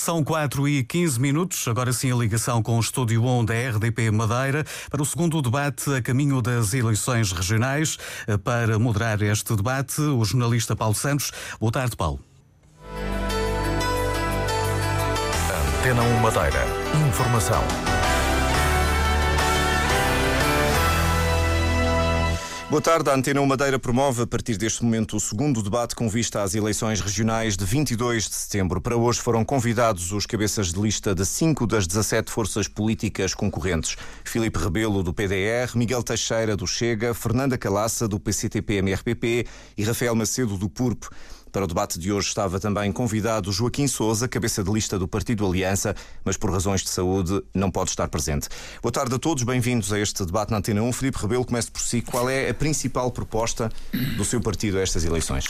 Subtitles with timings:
[0.00, 4.10] São 4 e 15 minutos, agora sim a ligação com o Estúdio 1 da RDP
[4.10, 7.98] Madeira para o segundo debate a caminho das eleições regionais.
[8.42, 11.30] Para moderar este debate, o jornalista Paulo Santos.
[11.60, 12.18] Boa tarde, Paulo.
[15.78, 16.64] Antena 1 Madeira.
[17.06, 17.99] Informação.
[22.70, 23.10] Boa tarde.
[23.10, 27.00] A Antena Madeira promove a partir deste momento o segundo debate com vista às eleições
[27.00, 28.80] regionais de 22 de setembro.
[28.80, 33.96] Para hoje foram convidados os cabeças de lista de cinco das 17 forças políticas concorrentes.
[34.24, 40.56] Filipe Rebelo, do PDR, Miguel Teixeira, do Chega, Fernanda Calaça, do PCTP-MRPP e Rafael Macedo,
[40.56, 41.08] do PURP.
[41.52, 45.44] Para o debate de hoje estava também convidado Joaquim Souza, cabeça de lista do Partido
[45.44, 48.48] Aliança, mas por razões de saúde não pode estar presente.
[48.80, 50.92] Boa tarde a todos, bem-vindos a este debate na Antena 1.
[50.92, 52.02] Filipe Rebelo, comece por si.
[52.02, 53.68] Qual é a principal proposta
[54.16, 55.46] do seu partido a estas eleições?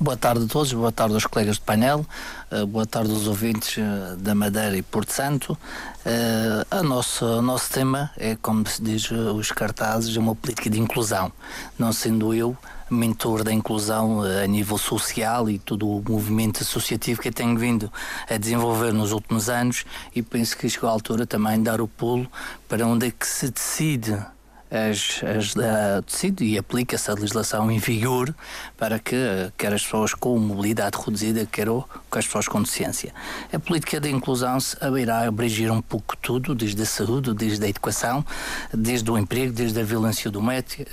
[0.00, 2.04] Boa tarde a todos, boa tarde aos colegas de painel,
[2.50, 5.56] eh, boa tarde aos ouvintes eh, da Madeira e Porto Santo.
[6.04, 10.68] Eh, a nosso, o nosso tema é, como se diz os cartazes, é uma política
[10.68, 11.32] de inclusão.
[11.78, 12.56] Não sendo eu
[12.90, 17.56] mentor da inclusão eh, a nível social e todo o movimento associativo que eu tenho
[17.58, 17.92] vindo
[18.28, 19.84] a desenvolver nos últimos anos.
[20.14, 22.30] E penso que chegou a altura também de dar o pulo
[22.68, 24.16] para onde é que se decide
[24.70, 25.54] as, as,
[26.04, 28.34] decide e aplica-se a legislação em vigor
[28.76, 29.16] para que
[29.56, 31.68] quer as pessoas com mobilidade reduzida, quer
[32.16, 33.12] com as pessoas com deficiência.
[33.52, 34.56] A política de inclusão
[34.98, 38.24] irá abranger um pouco tudo, desde a saúde, desde a educação,
[38.72, 40.30] desde o emprego, desde a violência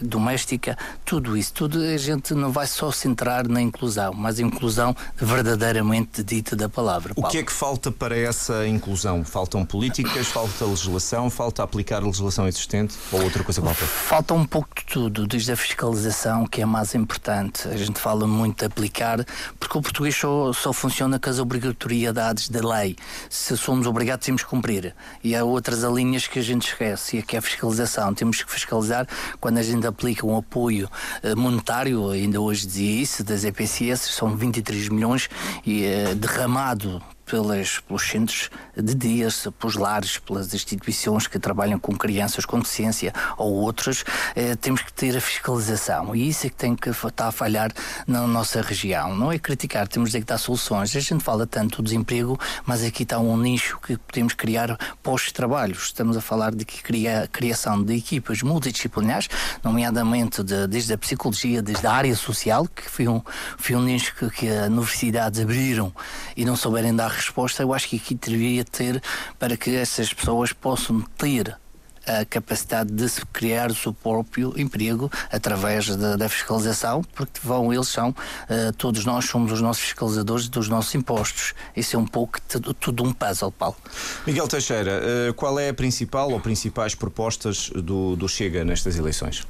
[0.01, 1.53] doméstica, tudo isso.
[1.53, 6.67] Tudo a gente não vai só centrar na inclusão, mas a inclusão verdadeiramente dita da
[6.67, 7.13] palavra.
[7.15, 9.23] O que é que falta para essa inclusão?
[9.23, 13.85] Faltam políticas, falta legislação, falta aplicar a legislação existente ou outra coisa qualquer?
[13.85, 17.67] Falta um pouco de tudo, desde a fiscalização, que é mais importante.
[17.67, 19.25] A gente fala muito de aplicar,
[19.59, 22.95] porque o português só, só funciona com as obrigatoriedades da lei.
[23.29, 24.95] Se somos obrigados, temos que cumprir.
[25.23, 28.13] E há outras linhas que a gente esquece, e que é a fiscalização.
[28.13, 29.07] Temos que fiscalizar
[29.39, 30.89] quando a gente aplica um apoio
[31.21, 35.29] eh, monetário, ainda hoje dizia isso, das EPCS, são 23 milhões
[35.65, 41.95] e eh, derramado pelas, pelos centros de dias, pelos lares, pelas instituições que trabalham com
[41.95, 44.03] crianças com deficiência ou outras,
[44.35, 46.15] eh, temos que ter a fiscalização.
[46.15, 47.71] E isso é que tem que estar a falhar
[48.07, 49.15] na nossa região.
[49.15, 50.95] Não é criticar, temos de dar soluções.
[50.95, 55.85] A gente fala tanto do desemprego, mas aqui está um nicho que podemos criar pós-trabalhos.
[55.85, 59.29] Estamos a falar de que cria, criação de equipas multidisciplinares,
[59.63, 63.21] nomeadamente de, desde a psicologia, desde a área social, que foi um,
[63.57, 65.93] foi um nicho que, que as universidades abriram
[66.35, 69.01] e não souberem dar resposta, eu acho que aqui deveria ter
[69.39, 71.57] para que essas pessoas possam ter
[72.05, 77.73] a capacidade de se criar o seu próprio emprego através da, da fiscalização, porque vão,
[77.73, 81.53] eles são, uh, todos nós somos os nossos fiscalizadores dos nossos impostos.
[81.75, 83.77] Isso é um pouco tudo, tudo um puzzle, Paulo.
[84.25, 89.43] Miguel Teixeira, uh, qual é a principal ou principais propostas do, do Chega nestas eleições?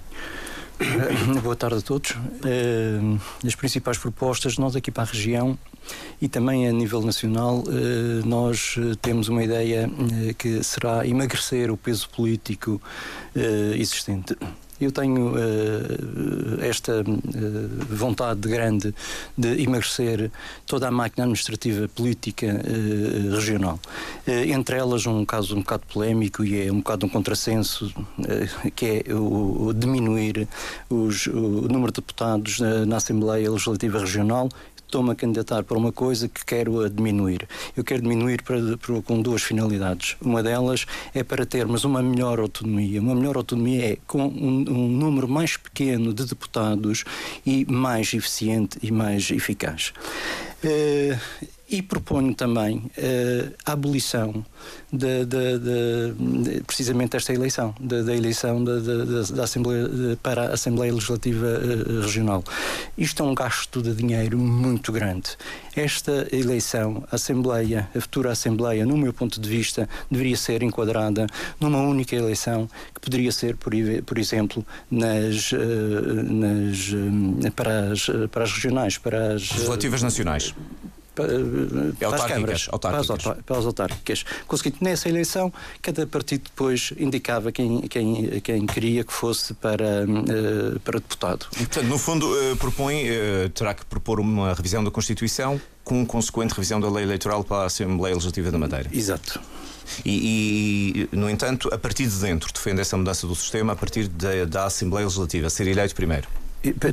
[1.44, 2.12] Boa tarde a todos.
[2.12, 5.58] Uh, as principais propostas, nós aqui para a região
[6.22, 9.90] e também a nível nacional, uh, nós temos uma ideia
[10.38, 12.82] que será emagrecer o peso político
[13.76, 14.36] existente.
[14.82, 17.06] Eu tenho uh, esta uh,
[17.90, 18.94] vontade grande
[19.38, 20.32] de emagrecer
[20.66, 23.80] toda a máquina administrativa política uh, regional.
[24.28, 27.94] entre elas, um caso um bocado polémico e é um bocado um contrassenso,
[28.76, 30.48] que é o, o diminuir
[30.90, 34.50] os, o número de deputados na, na Assembleia Legislativa Regional
[34.94, 37.48] estou-me a candidatar para uma coisa que quero diminuir.
[37.76, 40.16] Eu quero diminuir para, para, com duas finalidades.
[40.22, 43.02] Uma delas é para termos uma melhor autonomia.
[43.02, 47.04] Uma melhor autonomia é com um, um número mais pequeno de deputados
[47.44, 49.94] e mais eficiente e mais eficaz.
[50.64, 51.18] Uh,
[51.74, 54.46] e proponho também uh, a abolição
[54.92, 59.90] de, de, de, de, precisamente esta eleição, da eleição da Assembleia,
[60.22, 62.44] para a Assembleia Legislativa uh, Regional.
[62.96, 65.32] Isto é um gasto de dinheiro muito grande.
[65.76, 71.26] Esta eleição, a Assembleia, a futura Assembleia, no meu ponto de vista, deveria ser enquadrada
[71.60, 73.74] numa única eleição que poderia ser, por,
[74.06, 75.58] por exemplo, nas, uh,
[76.24, 79.50] nas, para, as, para as regionais, para as.
[79.50, 80.54] Legislativas nacionais
[81.16, 81.28] para,
[82.00, 83.24] para as câmaras, autárquicas.
[83.24, 84.24] Para, as, para as autárquicas.
[84.48, 90.80] Conseguinte, nessa eleição, cada partido depois indicava quem, quem, quem queria que fosse para, uh,
[90.80, 91.48] para deputado.
[91.56, 96.54] Portanto, no fundo, uh, propõe, uh, terá que propor uma revisão da Constituição com consequente
[96.54, 98.90] revisão da lei eleitoral para a Assembleia Legislativa da Madeira.
[98.92, 99.40] Exato.
[100.06, 104.08] E, e, no entanto, a partir de dentro, defende essa mudança do sistema a partir
[104.08, 106.28] da, da Assembleia Legislativa, ser eleito primeiro.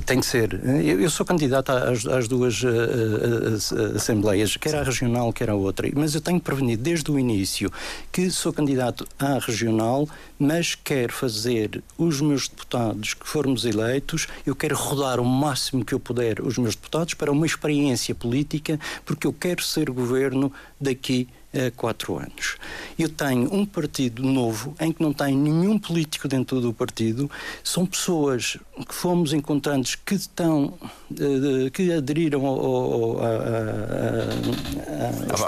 [0.05, 0.61] Tem que ser.
[0.64, 6.12] Eu sou candidato às, duas uh, uh, assembleias, quer a regional, quer a outra, mas
[6.12, 7.70] eu tenho prevenido desde o início
[8.11, 14.56] que sou candidato à regional, mas quero fazer os meus deputados que formos eleitos, eu
[14.56, 18.76] quero rodar o máximo que eu puder os meus deputados para uma experiência política,
[19.06, 22.56] porque eu quero ser governo daqui a quatro anos.
[22.99, 27.31] Eu tenho um partido novo em que não tem nenhum político dentro do partido,
[27.62, 30.75] são pessoas que fomos encontrando que estão
[31.11, 33.29] uh, que aderiram ao, ao, a, a,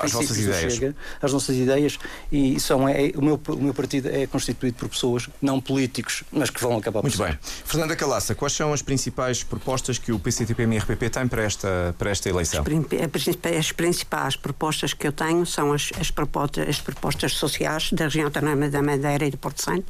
[0.01, 0.73] a, às nossas ideias.
[0.75, 1.99] Chega, às nossas ideias
[2.31, 6.51] e são é, o, meu, o meu partido é constituído por pessoas não políticos, mas
[6.51, 7.39] que vão acabar Muito por bem.
[7.43, 12.29] Fernanda Calaça, quais são as principais propostas que o PCTP-MRPP tem para esta, para esta
[12.29, 12.65] eleição?
[12.65, 18.05] As, as principais propostas que eu tenho são as, as, propostas, as propostas sociais da
[18.05, 19.87] região autónoma da Madeira e do Porto Santo,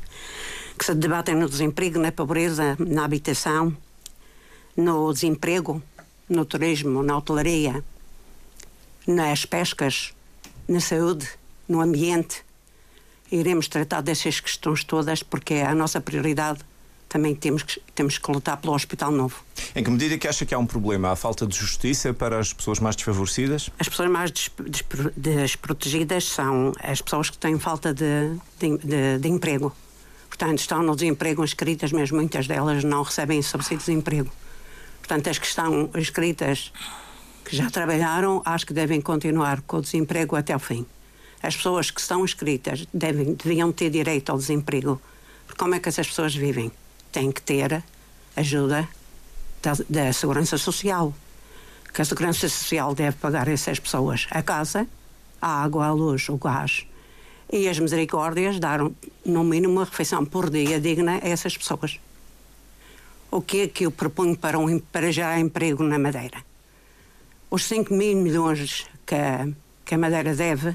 [0.83, 3.73] que se debatem no desemprego, na pobreza, na habitação,
[4.77, 5.81] no desemprego,
[6.29, 7.85] no turismo, na hotelaria,
[9.07, 10.13] nas pescas,
[10.67, 11.29] na saúde,
[11.69, 12.45] no ambiente.
[13.31, 16.59] Iremos tratar dessas questões todas porque é a nossa prioridade
[17.09, 19.37] também temos que, temos que lutar pelo Hospital Novo.
[19.77, 21.13] Em que medida que acha que há um problema?
[21.13, 23.69] Há falta de justiça para as pessoas mais desfavorecidas?
[23.79, 24.33] As pessoas mais
[25.15, 29.77] desprotegidas são as pessoas que têm falta de, de, de emprego.
[30.43, 34.29] Portanto, estão no desemprego inscritas, mas muitas delas não recebem subsídio de desemprego.
[34.99, 36.73] Portanto, as que estão inscritas,
[37.45, 40.85] que já trabalharam, acho que devem continuar com o desemprego até o fim.
[41.41, 45.01] As pessoas que estão inscritas devem, deviam ter direito ao desemprego.
[45.47, 46.73] Porque como é que essas pessoas vivem?
[47.13, 47.81] tem que ter
[48.35, 48.89] ajuda
[49.63, 51.15] da, da Segurança Social.
[51.95, 54.89] Que a Segurança Social deve pagar essas pessoas a casa,
[55.41, 56.85] a água, a luz, o gás.
[57.53, 58.95] E as misericórdias daram,
[59.25, 62.01] no mínimo, uma refeição por dia digna a essas pessoas.
[63.31, 66.43] O que é que eu proponho para, um, para gerar emprego na Madeira?
[67.51, 69.15] Os 5 mil milhões que
[69.85, 70.75] que a Madeira deve,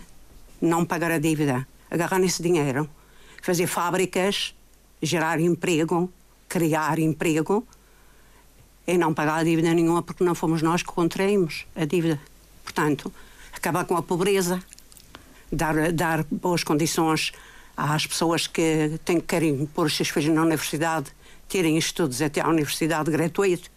[0.61, 2.89] não pagar a dívida, agarrar nesse dinheiro,
[3.41, 4.53] fazer fábricas,
[5.01, 6.11] gerar emprego,
[6.47, 7.65] criar emprego
[8.85, 12.19] e não pagar a dívida nenhuma porque não fomos nós que contraímos a dívida.
[12.63, 13.11] Portanto,
[13.53, 14.61] acabar com a pobreza,
[15.51, 17.31] dar, dar boas condições
[17.75, 21.11] às pessoas que têm, querem pôr os seus filhos na universidade,
[21.47, 23.69] terem estudos até à universidade gratuito,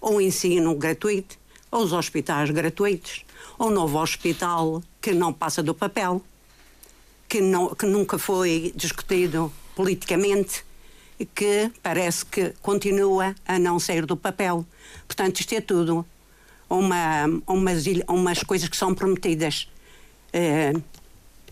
[0.00, 1.38] ou ensino gratuito,
[1.70, 3.24] ou os hospitais gratuitos,
[3.58, 6.22] ou um novo hospital que não passa do papel,
[7.28, 10.64] que, não, que nunca foi discutido politicamente
[11.18, 14.66] e que parece que continua a não sair do papel.
[15.06, 16.04] Portanto, isto é tudo
[16.68, 19.68] uma, umas, umas coisas que são prometidas
[20.32, 20.72] eh,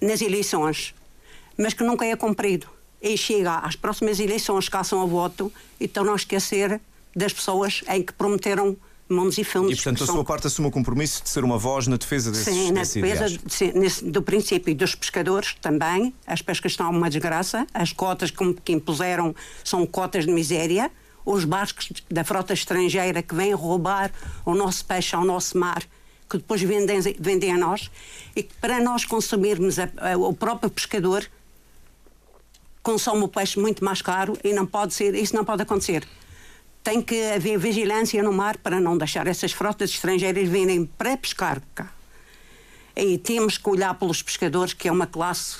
[0.01, 0.95] nas eleições,
[1.57, 2.67] mas que nunca é cumprido.
[3.01, 6.81] E chega às próximas eleições, caçam a voto e estão a esquecer
[7.15, 8.77] das pessoas em que prometeram
[9.09, 9.73] mãos e fundos.
[9.73, 12.53] E, portanto, a sua parte assume o compromisso de ser uma voz na defesa desses
[12.53, 16.15] Sim, na defesa sim, nesse, do princípio dos pescadores também.
[16.27, 17.67] As pescas estão uma desgraça.
[17.73, 19.35] As cotas que, que impuseram
[19.65, 20.91] são cotas de miséria.
[21.25, 24.11] Os barcos da frota estrangeira que vêm roubar
[24.45, 25.83] o nosso peixe ao nosso mar
[26.29, 27.91] que depois vendem, vendem a nós
[28.37, 31.29] e que para nós consumirmos a, a, o próprio pescador
[32.83, 36.07] consome o peixe muito mais caro e não pode ser, isso não pode acontecer
[36.89, 41.61] tem que haver vigilância no mar para não deixar essas frotas estrangeiras virem para pescar
[41.75, 41.93] cá.
[42.97, 45.59] E temos que olhar pelos pescadores, que é uma classe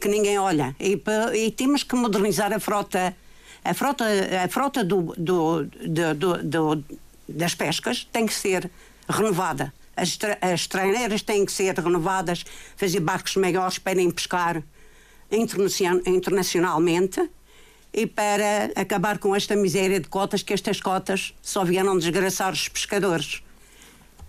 [0.00, 0.76] que ninguém olha.
[0.78, 1.02] E,
[1.34, 3.16] e temos que modernizar a frota.
[3.64, 4.04] A frota,
[4.44, 6.84] a frota do, do, do, do
[7.28, 8.70] das pescas tem que ser
[9.08, 9.74] renovada.
[9.98, 12.44] As, as treineiras têm que ser renovadas,
[12.76, 14.62] fazer barcos maiores para irem pescar
[15.30, 17.28] internacionalmente
[17.92, 22.68] e para acabar com esta miséria de cotas, que estas cotas só vieram desgraçar os
[22.68, 23.42] pescadores.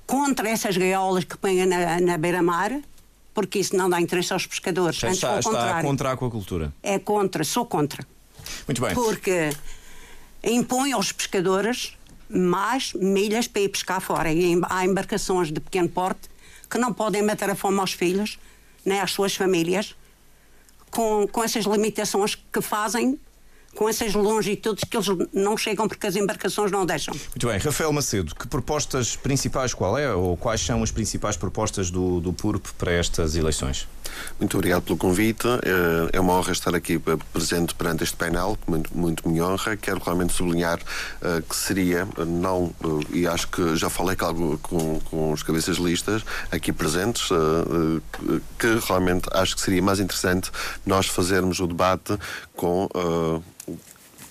[0.07, 2.79] Contra essas gaiolas que põem na, na beira-mar,
[3.33, 5.03] porque isso não dá interesse aos pescadores.
[5.03, 6.73] Antes, está, está contra a aquacultura?
[6.81, 8.05] É contra, sou contra.
[8.67, 8.93] Muito bem.
[8.93, 9.51] Porque
[10.43, 11.95] impõe aos pescadores
[12.29, 14.31] mais milhas para ir pescar fora.
[14.31, 16.29] E há embarcações de pequeno porte
[16.69, 18.37] que não podem meter a fome aos filhos,
[18.85, 19.95] nem às suas famílias,
[20.91, 23.19] com, com essas limitações que fazem
[23.75, 27.13] com essas longitudes que eles não chegam porque as embarcações não deixam.
[27.13, 31.91] Muito bem, Rafael Macedo, que propostas principais, qual é, ou quais são as principais propostas
[31.91, 33.87] do, do PURP para estas eleições?
[34.39, 35.47] Muito obrigado pelo convite.
[35.47, 36.99] Eh, é uma honra estar aqui
[37.33, 39.75] presente perante este painel, muito, muito me honra.
[39.77, 42.73] Quero realmente sublinhar uh, que seria, não,
[43.11, 47.29] e acho que já falei com, com, com os cabeças listas aqui presentes,
[48.57, 50.51] que realmente acho que seria mais interessante
[50.85, 52.17] nós fazermos o debate
[52.55, 52.89] com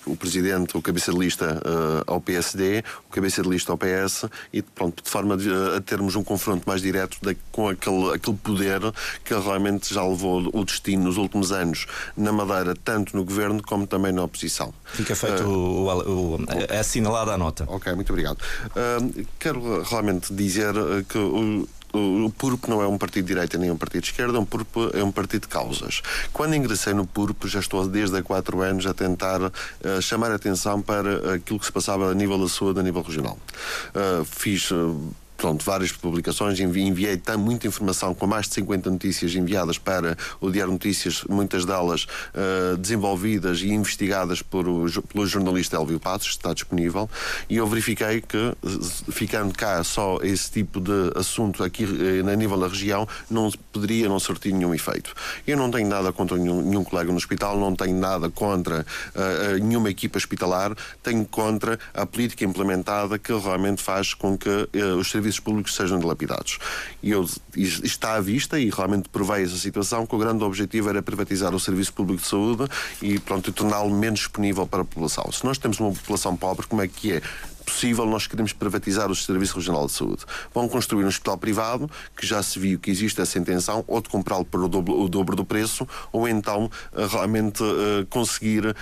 [0.08, 4.24] o presidente, o cabeça de lista uh, ao PSD, o cabeça de lista ao PS
[4.52, 8.36] e pronto, de forma a, a termos um confronto mais direto de, com aquele, aquele
[8.36, 8.80] poder
[9.24, 11.86] que realmente já levou o destino nos últimos anos
[12.16, 14.72] na Madeira, tanto no governo como também na oposição.
[14.84, 16.38] Fica feito uh, o, o, o,
[16.78, 17.64] assinalada a nota.
[17.68, 18.38] Ok, muito obrigado.
[18.70, 20.74] Uh, quero realmente dizer
[21.08, 24.38] que o o PURP não é um partido de direita nem um partido de esquerda,
[24.38, 26.02] um PURP é um partido de causas.
[26.32, 29.52] Quando ingressei no PURP, já estou desde há quatro anos a tentar uh,
[30.02, 33.38] chamar a atenção para aquilo que se passava a nível da saúde, a nível regional.
[33.94, 34.70] Uh, fiz.
[34.70, 40.18] Uh, pronto, várias publicações, enviei tão, muita informação, com mais de 50 notícias enviadas para
[40.40, 44.64] o Diário Notícias, muitas delas uh, desenvolvidas e investigadas por
[45.12, 47.08] pelo jornalista Elvio Passos, está disponível,
[47.48, 48.52] e eu verifiquei que,
[49.12, 54.08] ficando cá só esse tipo de assunto aqui uh, a nível da região, não poderia
[54.08, 55.14] não surtir nenhum efeito.
[55.46, 59.64] Eu não tenho nada contra nenhum, nenhum colega no hospital, não tenho nada contra uh,
[59.64, 64.48] nenhuma equipa hospitalar, tenho contra a política implementada que realmente faz com que
[64.98, 66.58] os serviços serviços públicos sejam dilapidados.
[67.02, 71.02] E eu, está à vista, e realmente provei essa situação, que o grande objetivo era
[71.02, 72.64] privatizar o serviço público de saúde
[73.02, 75.30] e, pronto, torná-lo menos disponível para a população.
[75.30, 77.22] Se nós temos uma população pobre, como é que é?
[77.68, 80.24] possível nós queremos privatizar o Serviço Regional de Saúde.
[80.54, 84.08] Vão construir um hospital privado, que já se viu que existe essa intenção, ou de
[84.08, 88.74] comprá-lo por o dobro, o dobro, do preço, ou então uh, realmente uh, conseguir uh,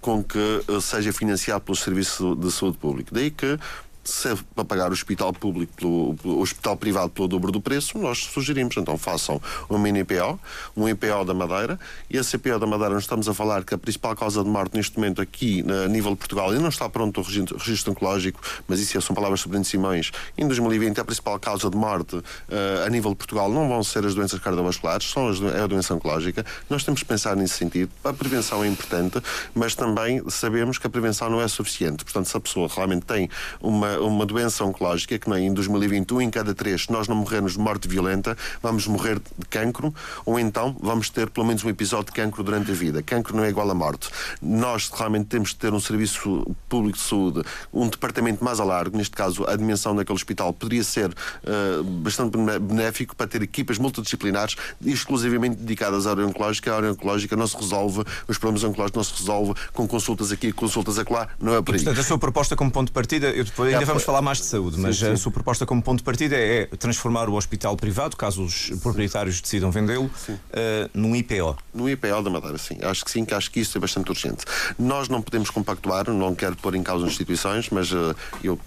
[0.00, 0.38] com que
[0.80, 3.10] seja financiado pelo Serviço de Saúde Público.
[3.12, 3.58] Daí que
[4.04, 7.98] se é para pagar o hospital público, pelo, o hospital privado pelo dobro do preço,
[7.98, 10.38] nós sugerimos, então façam uma IPO,
[10.76, 13.78] um IPO da Madeira, e esse IPO da Madeira, nós estamos a falar que a
[13.78, 17.20] principal causa de morte neste momento aqui, a nível de Portugal, ainda não está pronto
[17.20, 21.70] o registro, registro oncológico, mas isso são palavras sobre Simões, em 2020 a principal causa
[21.70, 22.22] de morte uh,
[22.86, 25.94] a nível de Portugal não vão ser as doenças cardiovasculares, são as, é a doença
[25.94, 26.44] oncológica.
[26.68, 27.90] Nós temos que pensar nesse sentido.
[28.02, 29.20] A prevenção é importante,
[29.54, 32.04] mas também sabemos que a prevenção não é suficiente.
[32.04, 33.28] Portanto, se a pessoa realmente tem
[33.60, 37.58] uma uma doença oncológica que nem em 2021, em cada três, nós não morrermos de
[37.58, 42.12] morte violenta, vamos morrer de cancro, ou então vamos ter pelo menos um episódio de
[42.12, 43.02] cancro durante a vida.
[43.02, 44.08] Cancro não é igual a morte.
[44.40, 48.96] Nós realmente temos de ter um serviço público de saúde, um departamento mais a largo,
[48.96, 54.56] neste caso a dimensão daquele hospital poderia ser uh, bastante benéfico para ter equipas multidisciplinares
[54.84, 56.72] exclusivamente dedicadas à área oncológica.
[56.72, 60.52] A área oncológica não se resolve, os problemas oncológicos não se resolve com consultas aqui,
[60.52, 61.80] consultas acolá, não é por aí.
[61.82, 64.44] Portanto, a sua proposta como ponto de partida, eu depois ainda vamos falar mais de
[64.44, 65.12] saúde, mas sim, sim.
[65.12, 69.40] a sua proposta como ponto de partida é transformar o hospital privado, caso os proprietários
[69.40, 71.56] decidam vendê-lo, uh, num IPO.
[71.72, 72.78] No IPO da Madeira, sim.
[72.82, 74.44] Acho que sim, que acho que isso é bastante urgente.
[74.78, 78.58] Nós não podemos compactuar, não quero pôr em causa as instituições, mas uh, eu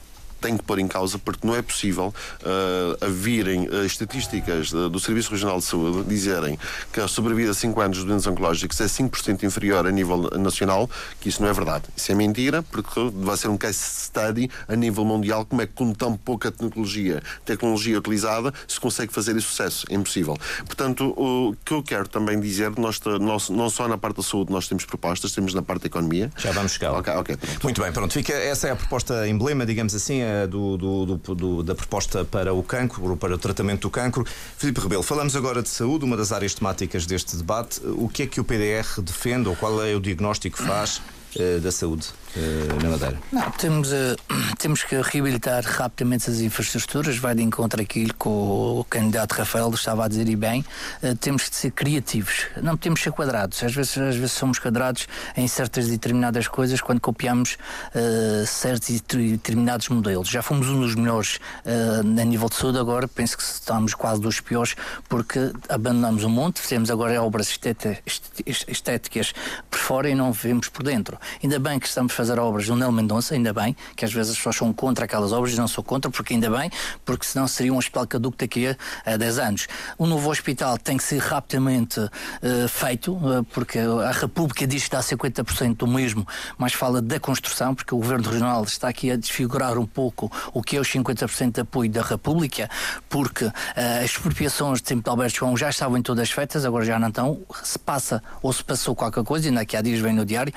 [0.47, 4.89] tem que pôr em causa porque não é possível uh, a virem uh, estatísticas uh,
[4.89, 6.57] do Serviço Regional de Saúde dizerem
[6.93, 10.89] que a sobrevida a 5 anos dos doentes oncológicos é 5% inferior a nível nacional,
[11.19, 11.83] que isso não é verdade.
[11.97, 15.73] Isso é mentira, porque vai ser um case study a nível mundial como é que
[15.73, 19.85] com tão pouca tecnologia, tecnologia utilizada se consegue fazer esse sucesso.
[19.89, 20.37] É impossível.
[20.65, 24.49] Portanto, o que eu quero também dizer, nós, nós não só na parte da saúde
[24.49, 26.31] nós temos propostas, temos na parte da economia.
[26.37, 26.93] Já vamos chegar.
[26.93, 27.37] Ok, ok.
[27.63, 28.13] Muito bem, pronto.
[28.13, 32.61] Fica, essa é a proposta emblema, digamos assim, do, do, do, da proposta para o
[32.61, 34.25] cancro, para o tratamento do cancro.
[34.57, 37.79] Filipe Rebelo, falamos agora de saúde, uma das áreas temáticas deste debate.
[37.85, 41.01] O que é que o PDR defende ou qual é o diagnóstico que faz
[41.35, 42.07] uh, da saúde?
[42.35, 43.17] Eh, na Madeira?
[43.31, 44.15] Não, temos, uh,
[44.59, 50.05] temos que reabilitar rapidamente as infraestruturas, vai de encontro aquilo que o, candidato Rafael estava
[50.05, 50.65] a dizer e bem,
[51.03, 53.63] uh, temos de ser criativos, não podemos ser quadrados.
[53.63, 57.57] Às vezes, às vezes somos quadrados em certas determinadas coisas quando copiamos
[57.95, 60.27] uh, certos e determinados modelos.
[60.27, 64.39] Já fomos um dos melhores a nível de saúde, agora penso que estamos quase dos
[64.39, 64.75] piores
[65.07, 67.57] porque abandonamos o monte, fizemos agora obras
[68.45, 69.33] estéticas
[69.69, 71.17] por fora e não vemos por dentro.
[71.43, 74.37] Ainda bem que estamos fazer obras no Nel Mendonça, ainda bem, que às vezes as
[74.37, 76.71] pessoas são contra aquelas obras e não sou contra, porque ainda bem,
[77.05, 79.67] porque senão seria um hospital caduco daqui a, a 10 anos.
[79.99, 82.09] O novo hospital tem que ser rapidamente uh,
[82.67, 87.75] feito, uh, porque a República diz que dá 50% do mesmo, mas fala da construção,
[87.75, 91.51] porque o Governo Regional está aqui a desfigurar um pouco o que é os 50%
[91.51, 92.67] de apoio da República,
[93.07, 93.53] porque uh,
[94.03, 97.39] as expropriações de tempo de Alberto João já estavam todas feitas, agora já não estão.
[97.63, 100.51] Se passa ou se passou qualquer coisa, ainda que há dias vem no diário,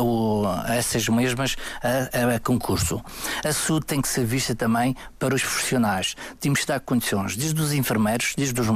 [0.00, 3.02] o, essas mesmas a, a, concurso.
[3.44, 6.14] A saúde tem que ser vista também para os profissionais.
[6.40, 8.68] Temos que dar condições, desde os enfermeiros, desde os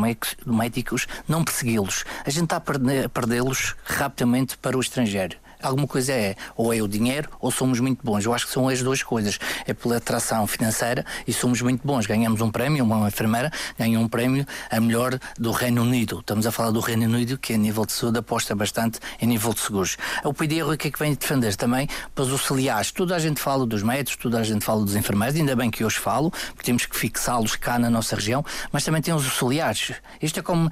[0.46, 2.04] médicos, não persegui-los.
[2.24, 6.88] A gente está a perdê-los rapidamente para o estrangeiro Alguma coisa é, ou é o
[6.88, 8.24] dinheiro ou somos muito bons.
[8.24, 9.38] Eu acho que são as duas coisas.
[9.66, 12.06] É pela atração financeira e somos muito bons.
[12.06, 16.20] Ganhamos um prémio, uma enfermeira ganha um prémio a melhor do Reino Unido.
[16.20, 19.52] Estamos a falar do Reino Unido, que a nível de saúde aposta bastante em nível
[19.52, 19.96] de seguros.
[20.24, 21.88] O PDR o que é que vem defender também?
[22.14, 22.90] Para os auxiliares.
[22.92, 25.84] Toda a gente fala dos médicos, toda a gente fala dos enfermeiros, ainda bem que
[25.84, 29.92] hoje falo, porque temos que fixá-los cá na nossa região, mas também tem os auxiliares.
[30.20, 30.70] Isto é como,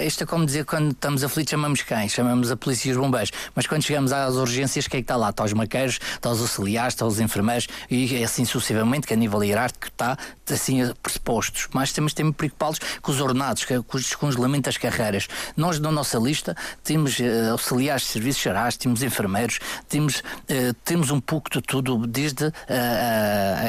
[0.00, 2.08] isto é como dizer quando estamos aflitos chamamos quem?
[2.08, 3.30] Chamamos a polícia e os bombeiros.
[3.54, 5.30] Mas quando chegamos às urgências, quem é que está lá?
[5.30, 9.42] Está os maqueiros, está os auxiliares, está os enfermeiros e assim sucessivamente, que a nível
[9.42, 10.16] hierárquico está
[10.50, 11.68] assim pressupostos.
[11.72, 15.28] Mas temos também preocupá-los com os ordenados, com o descongelamento das carreiras.
[15.56, 21.10] Nós, na nossa lista, temos uh, auxiliares de serviços gerais, temos enfermeiros, temos, uh, temos
[21.10, 22.52] um pouco de tudo, desde uh,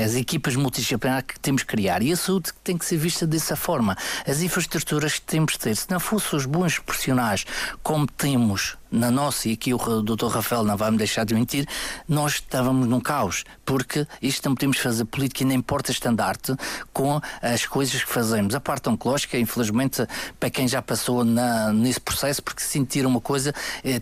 [0.04, 2.02] as equipas multidisciplinares que temos que criar.
[2.02, 3.96] E a saúde tem que ser vista dessa forma.
[4.26, 7.46] As infraestruturas que temos de ter, se não fossem os bons profissionais
[7.84, 10.27] como temos na nossa, e aqui o Dr.
[10.27, 11.67] Rafael não vai me deixar de mentir,
[12.08, 16.56] nós estávamos num caos, porque isto não podemos fazer política e nem importa estandarte
[16.94, 18.56] com as coisas que fazemos.
[18.56, 20.06] A parte oncológica, infelizmente,
[20.39, 23.53] para quem já passou na, nesse processo, porque sentir uma coisa
[23.84, 24.00] é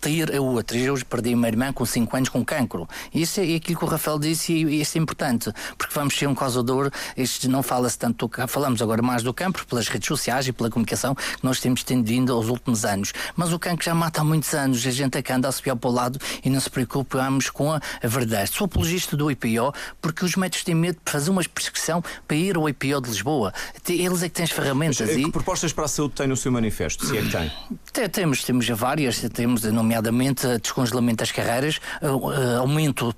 [0.00, 0.76] ter a outra.
[0.76, 2.88] Eu perdi uma irmã com 5 anos com cancro.
[3.12, 6.26] E isso é aquilo que o Rafael disse e isso é importante, porque vamos ser
[6.26, 10.52] um causador, isto não fala-se tanto, falamos agora mais do cancro, pelas redes sociais e
[10.52, 13.12] pela comunicação que nós temos vindo aos últimos anos.
[13.36, 14.84] Mas o cancro já mata há muitos anos.
[14.84, 17.72] A gente é que anda a subir para o lado e não se preocupamos com
[17.72, 18.50] a, a verdade.
[18.50, 22.56] Sou apologista do IPO porque os médicos têm medo de fazer uma prescrição para ir
[22.56, 23.54] ao IPO de Lisboa.
[23.88, 24.98] Eles é que têm as ferramentas.
[25.00, 25.24] Mas, eh, e...
[25.24, 27.52] Que propostas para a saúde tem no seu manifesto, se é que tem?
[28.10, 31.78] Temos, temos várias, temos nomeadamente descongelamento das carreiras,
[32.58, 33.14] aumento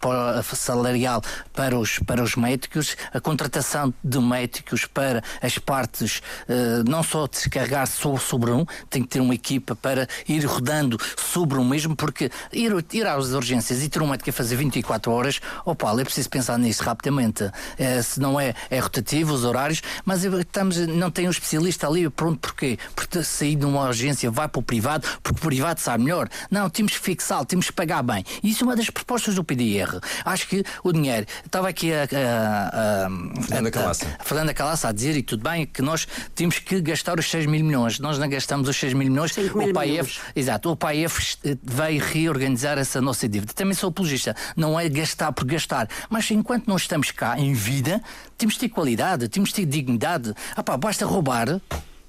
[0.55, 1.23] salarial
[1.53, 7.27] para os, para os médicos, a contratação de médicos para as partes, eh, não só
[7.27, 10.74] descarregar só sobre um, tem que ter uma equipa para ir rodando
[11.17, 15.11] sobre o mesmo, porque ir, ir às urgências e ter um médico a fazer 24
[15.13, 17.51] horas, opa, é preciso pensar nisso rapidamente.
[17.79, 22.09] É, se não é, é rotativo os horários, mas estamos, não tem um especialista ali,
[22.11, 22.79] pronto, porquê?
[22.95, 26.29] Porque sair de uma urgência vai para o privado, porque o privado sabe melhor.
[26.51, 28.25] Não, temos que fixá-lo, temos que pagar bem.
[28.43, 29.99] Isso é uma das propostas do PDR.
[30.25, 34.07] Acho que o dinheiro, estava aqui a, a, a, Fernanda Calaça.
[34.07, 37.31] A, a Fernanda Calaça a dizer, e tudo bem, que nós temos que gastar os
[37.31, 37.99] 6 mil milhões.
[37.99, 39.33] Nós não gastamos os 6 mil milhões.
[39.33, 40.21] 5 mil o milhões.
[40.35, 43.53] Exato, o PAEF vai reorganizar essa nossa dívida.
[43.53, 44.35] Também sou apologista.
[44.57, 45.89] Não é gastar por gastar.
[46.09, 48.03] Mas enquanto não estamos cá em vida,
[48.37, 50.35] temos de ter qualidade, temos de ter dignidade.
[50.57, 51.61] Ah pá, basta roubar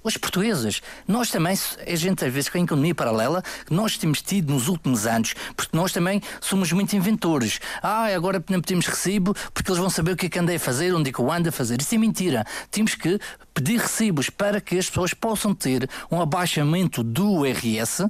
[0.05, 0.81] os portugueses.
[1.07, 5.07] Nós também, a gente às vezes com a economia paralela, nós temos tido nos últimos
[5.07, 7.59] anos, porque nós também somos muito inventores.
[7.81, 10.59] Ah, agora não pedimos recibo porque eles vão saber o que é que andei a
[10.59, 11.81] fazer, onde é que eu ando a fazer.
[11.81, 12.45] Isso é mentira.
[12.69, 13.19] Temos que
[13.53, 18.05] pedir recibos para que as pessoas possam ter um abaixamento do IRS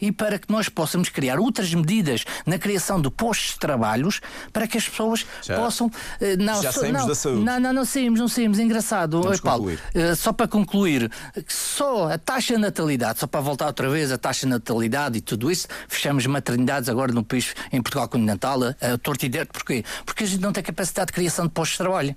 [0.00, 4.20] e para que nós possamos criar outras medidas na criação de postos de trabalhos
[4.52, 5.86] para que as pessoas já, possam.
[5.88, 5.92] Uh,
[6.38, 7.44] não, já saímos não, da saúde.
[7.44, 8.58] Não, não, não saímos, não saímos.
[8.58, 9.72] Engraçado, Oi, Paulo.
[9.72, 11.10] Uh, só para concluir,
[11.46, 15.20] só a taxa de natalidade, só para voltar outra vez, a taxa de natalidade e
[15.20, 19.52] tudo isso, fechamos maternidades agora no país, em Portugal continental, a, a torto e direito.
[19.52, 19.84] Porquê?
[20.04, 22.16] Porque a gente não tem capacidade de criação de postos de trabalho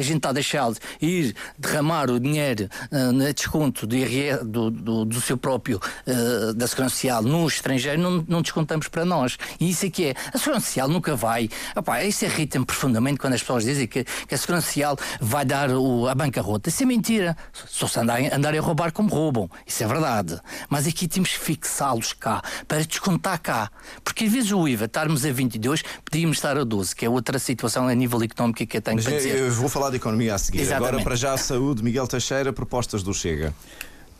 [0.00, 3.96] a gente está a deixá-lo ir derramar o dinheiro uh, no desconto do,
[4.44, 9.04] do, do, do seu próprio uh, da Segurança Social no estrangeiro, não, não descontamos para
[9.04, 9.36] nós.
[9.58, 10.14] E isso é que é.
[10.32, 11.48] A Segurança Social nunca vai.
[11.76, 15.70] Epá, isso irrita-me profundamente quando as pessoas dizem que, que a Segurança Social vai dar
[15.70, 16.68] o, a bancarrota.
[16.68, 17.36] Isso é mentira.
[17.68, 19.50] Só se andarem, andarem a roubar como roubam.
[19.66, 20.40] Isso é verdade.
[20.68, 23.70] Mas aqui temos que fixá-los cá, para descontar cá.
[24.02, 27.38] Porque às vezes o IVA, estarmos a 22, podíamos estar a 12, que é outra
[27.38, 29.38] situação a nível económico que eu tenho Mas para dizer.
[29.38, 30.60] Eu vou falar de economia a seguir.
[30.60, 30.88] Exatamente.
[30.88, 33.54] Agora, para já, a saúde, Miguel Teixeira, propostas do Chega.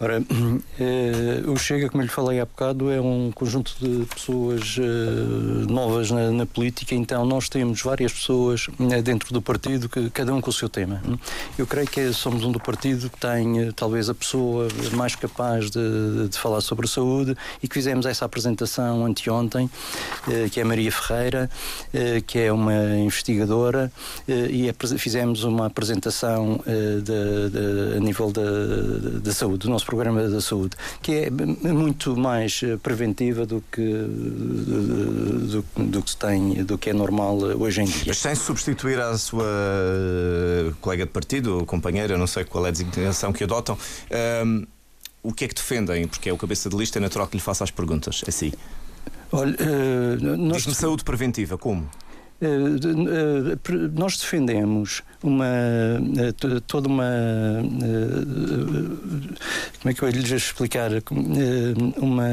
[0.02, 0.22] Ora,
[0.80, 6.10] eh, o Chega, como lhe falei há bocado, é um conjunto de pessoas eh, novas
[6.10, 10.40] na, na, política, então nós temos várias pessoas eh, dentro do partido, que, cada um
[10.40, 11.02] com o seu tema.
[11.58, 15.70] Eu creio que somos um do partido que tem eh, talvez a pessoa mais capaz
[15.70, 19.70] de, de, falar sobre a saúde e que fizemos essa apresentação anteontem,
[20.30, 21.50] eh, que é Maria Ferreira,
[21.92, 23.92] eh, que é uma investigadora,
[24.26, 30.76] e fizemos uma apresentação de, de, a nível da saúde, do nosso programa da saúde,
[31.02, 36.90] que é muito mais eh, preventiva do que do, do, que se tem, do que
[36.90, 38.04] é normal hoje em dia.
[38.06, 42.72] Mas sem substituir a sua eh, colega de partido, companheira, não sei qual é a
[42.72, 43.76] designação que adotam.
[43.76, 44.66] Um, ehm,
[45.22, 46.06] o que é que defendem?
[46.06, 48.22] Porque é o cabeça de lista, é natural que lhe faça as perguntas.
[48.24, 48.52] É assim.
[49.32, 50.58] Olha, uh, nós...
[50.58, 51.88] Diz-me saúde preventiva, como?
[53.94, 55.46] Nós defendemos uma
[56.66, 57.04] toda uma
[59.82, 60.90] como é que eu lhes explicar?
[61.98, 62.28] Uma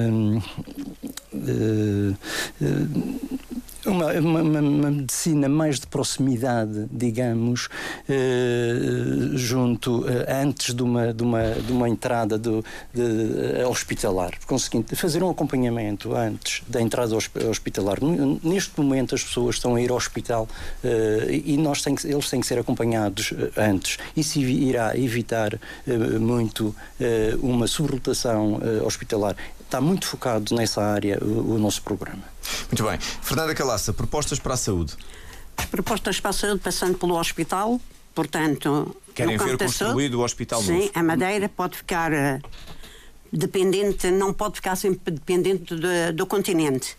[3.87, 7.69] uma, uma, uma, medicina mais de proximidade, digamos,
[8.07, 14.31] eh, junto, eh, antes de uma, de uma, de uma entrada do, de, hospitalar.
[14.45, 17.97] Conseguindo fazer um acompanhamento antes da entrada hospitalar.
[18.43, 20.47] Neste momento as pessoas estão a ir ao hospital
[20.83, 23.97] eh, e nós tem que, eles têm que ser acompanhados eh, antes.
[24.15, 25.53] Isso irá evitar
[25.87, 29.35] eh, muito eh, uma sobrelotação hospitalar
[29.67, 32.23] está muito focado nessa área o, o nosso programa.
[32.67, 32.97] Muito bem.
[32.99, 34.93] Fernanda Calaça, propostas para a saúde.
[35.57, 37.79] As propostas para a saúde passando pelo hospital,
[38.15, 38.95] portanto...
[39.13, 40.83] Querem ver construído o hospital sim, novo?
[40.83, 42.39] Sim, a Madeira pode ficar uh,
[43.31, 46.95] dependente, não pode ficar sempre dependente do, do continente,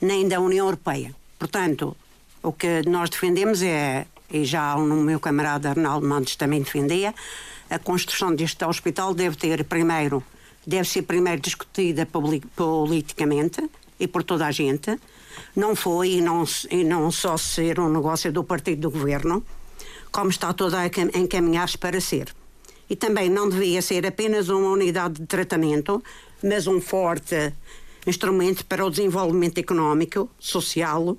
[0.00, 1.14] nem da União Europeia.
[1.38, 1.96] Portanto,
[2.42, 7.14] o que nós defendemos é, e já o meu camarada Arnaldo Mendes também defendia,
[7.68, 10.24] a construção deste hospital deve ter primeiro
[10.70, 14.98] deve ser primeiro discutida politicamente e por toda a gente.
[15.54, 19.44] Não foi e não, e não só ser um negócio do partido do governo,
[20.12, 20.86] como está toda a
[21.18, 22.32] encaminhar-se para ser.
[22.88, 26.02] E também não devia ser apenas uma unidade de tratamento,
[26.42, 27.52] mas um forte
[28.06, 31.16] instrumento para o desenvolvimento económico, social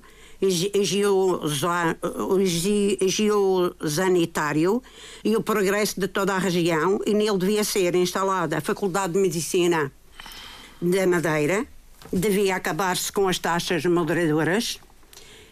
[3.06, 4.82] geosanitário
[5.24, 9.20] e o progresso de toda a região e nele devia ser instalada a Faculdade de
[9.20, 9.92] Medicina
[10.80, 11.64] da Madeira,
[12.12, 14.80] devia acabar-se com as taxas moderadoras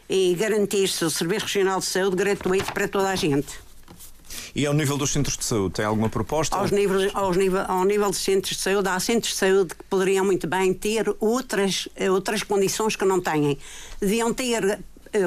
[0.09, 3.70] e garantir-se o Serviço Regional de Saúde gratuito para toda a gente.
[4.55, 6.57] E ao nível dos centros de saúde, tem alguma proposta?
[6.57, 9.85] Aos níveis, aos nível, ao nível dos centros de saúde, há centros de saúde que
[9.85, 13.59] poderiam muito bem ter outras, outras condições que não têm.
[14.01, 14.81] Deviam ter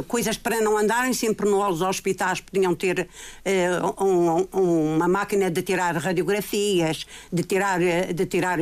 [0.08, 3.08] coisas para não andarem sempre nos hospitais podiam ter
[3.46, 8.58] uh, um, uma máquina de tirar radiografias, de tirar, de tirar,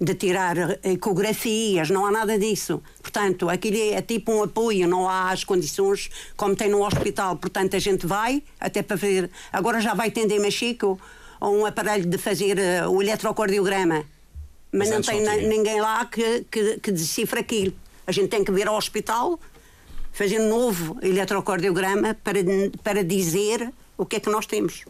[0.00, 2.82] de tirar ecografias, não há nada disso.
[3.02, 7.36] Portanto, aquilo é tipo um apoio, não há as condições como tem no hospital.
[7.36, 9.30] Portanto, a gente vai até para fazer.
[9.52, 11.00] Agora já vai tender Machico
[11.40, 14.04] a um aparelho de fazer uh, o eletrocardiograma.
[14.72, 17.72] Mas, Mas não tem ninguém lá que, que, que decifra aquilo.
[18.06, 19.38] A gente tem que vir ao hospital
[20.14, 22.38] fazer novo eletrocardiograma para,
[22.82, 24.84] para dizer o que é que nós temos.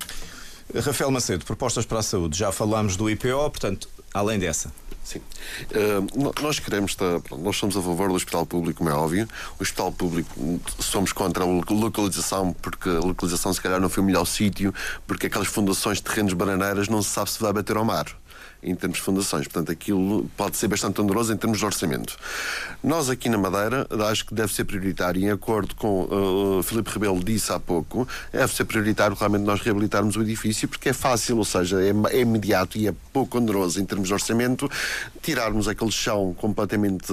[0.74, 2.38] Rafael Macedo, propostas para a saúde.
[2.38, 4.72] Já falámos do IPO, portanto, além dessa.
[5.02, 5.18] Sim.
[5.18, 9.28] Uh, nós queremos estar, nós somos a favor do hospital público, como é óbvio.
[9.58, 14.06] O hospital público somos contra a localização, porque a localização se calhar não foi o
[14.06, 14.72] melhor sítio,
[15.06, 18.06] porque aquelas fundações de terrenos bananeiras não se sabe se vai bater ao mar
[18.64, 19.46] em termos de fundações.
[19.46, 22.16] Portanto, aquilo pode ser bastante oneroso em termos de orçamento.
[22.82, 27.22] Nós aqui na Madeira, acho que deve ser prioritário, em acordo com uh, Filipe Rebelo
[27.22, 31.44] disse há pouco, deve ser prioritário realmente nós reabilitarmos o edifício, porque é fácil, ou
[31.44, 34.70] seja, é, é imediato e é pouco oneroso em termos de orçamento,
[35.22, 37.12] tirarmos aquele chão completamente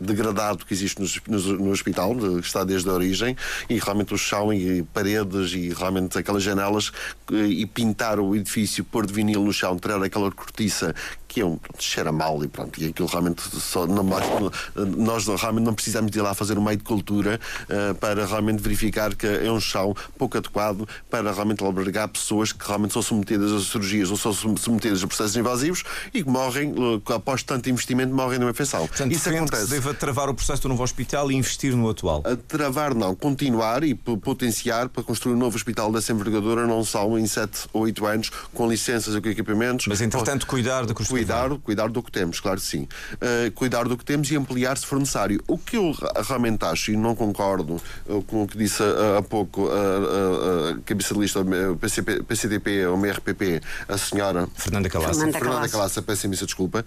[0.00, 3.36] degradado que existe no, hospital, que está desde a origem,
[3.68, 6.92] e realmente o chão e paredes e realmente aquelas janelas
[7.30, 10.94] e pintar o edifício, pôr de vinil no chão, tirar aquela cortiça França
[11.28, 14.02] que é um cheira mal e pronto, e aquilo realmente só não,
[14.96, 17.38] nós realmente não precisamos de ir lá fazer um meio de cultura
[17.68, 22.66] uh, para realmente verificar que é um chão pouco adequado para realmente albergar pessoas que
[22.66, 27.02] realmente são submetidas a cirurgias ou são submetidas a processos invasivos e que morrem, uh,
[27.12, 28.86] após tanto investimento, morrem numa infecção.
[28.88, 29.66] Portanto, Isso acontece.
[29.66, 32.22] Que deve travar o processo do novo hospital e investir no atual?
[32.24, 37.06] A travar não, continuar e potenciar para construir um novo hospital dessa envergadura não só
[37.18, 39.86] em 7 ou 8 anos, com licenças e com equipamentos.
[39.86, 42.86] Mas entretanto cuidar de construir Cuidar, cuidar do que temos, claro que sim.
[43.14, 45.42] Uh, cuidar do que temos e ampliar se for necessário.
[45.48, 45.92] O que eu
[46.26, 50.82] realmente acho, e não concordo uh, com o que disse uh, há pouco a uh,
[50.84, 51.40] cabeça de lista
[51.80, 55.14] PCP, PCDP ou MRPP, a senhora Fernanda Calaça.
[55.14, 56.84] Fernanda, Fernanda Calaça, peço imensa desculpa.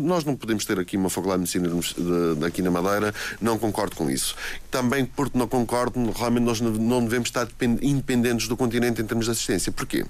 [0.00, 4.10] nós não podemos ter aqui uma faculdade de medicina aqui na Madeira, não concordo com
[4.10, 4.34] isso.
[4.70, 7.46] Também porque não concordo, realmente nós não devemos estar
[7.82, 9.70] independentes do continente em termos de assistência.
[9.70, 10.06] Porquê?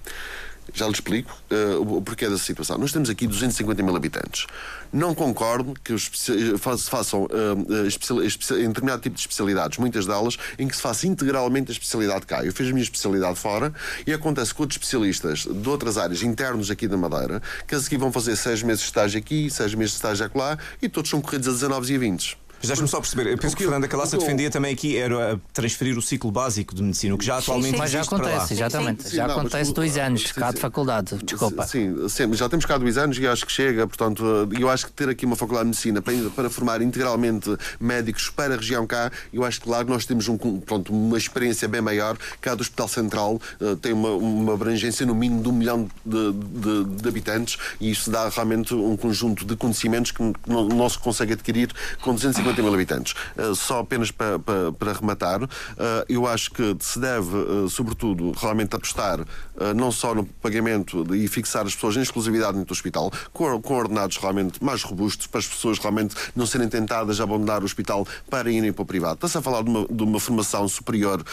[0.75, 2.79] Já lhe explico uh, o porquê dessa situação.
[2.79, 4.47] Nós temos aqui 250 mil habitantes.
[4.93, 6.11] Não concordo que os
[6.89, 11.73] façam uh, em determinado tipo de especialidades, muitas delas, em que se faça integralmente a
[11.73, 12.45] especialidade cá.
[12.45, 13.73] Eu fiz a minha especialidade fora
[14.07, 17.97] e acontece com outros especialistas de outras áreas internos aqui da Madeira, que a seguir
[17.97, 21.21] vão fazer seis meses de estágio aqui, seis meses de estágio acolá e todos são
[21.21, 22.46] corridos a 19 e a 20.
[22.67, 26.31] Deixa-me só perceber, eu penso que Fernanda Calaça defendia também aqui era transferir o ciclo
[26.31, 29.09] básico de medicina, o que já atualmente sim, Mas já acontece, exatamente.
[29.09, 31.67] Sim, já não, acontece dois anos cá de faculdade, desculpa.
[31.67, 34.25] Sim, sim, já temos cá dois anos e acho que chega, portanto,
[34.59, 38.55] eu acho que ter aqui uma faculdade de medicina para, para formar integralmente médicos para
[38.55, 42.17] a região cá, eu acho que lá nós temos um, pronto, uma experiência bem maior.
[42.41, 46.33] Cá do Hospital Central uh, tem uma, uma abrangência no mínimo de um milhão de,
[46.33, 50.99] de, de, habitantes e isso dá realmente um conjunto de conhecimentos que não, não se
[50.99, 53.15] consegue adquirir com 250 mil habitantes.
[53.37, 55.49] Uh, só apenas para, para, para rematar, uh,
[56.09, 59.21] eu acho que se deve, sobretudo, realmente apostar
[59.75, 64.19] não só no pagamento e fixar as pessoas em exclusividade do hospital, com, com ordenados
[64.19, 68.51] realmente mais robustos, para as pessoas realmente não serem tentadas a abandonar o hospital para
[68.51, 69.15] irem para o privado.
[69.15, 71.25] Está-se a falar de uma, de uma formação superior,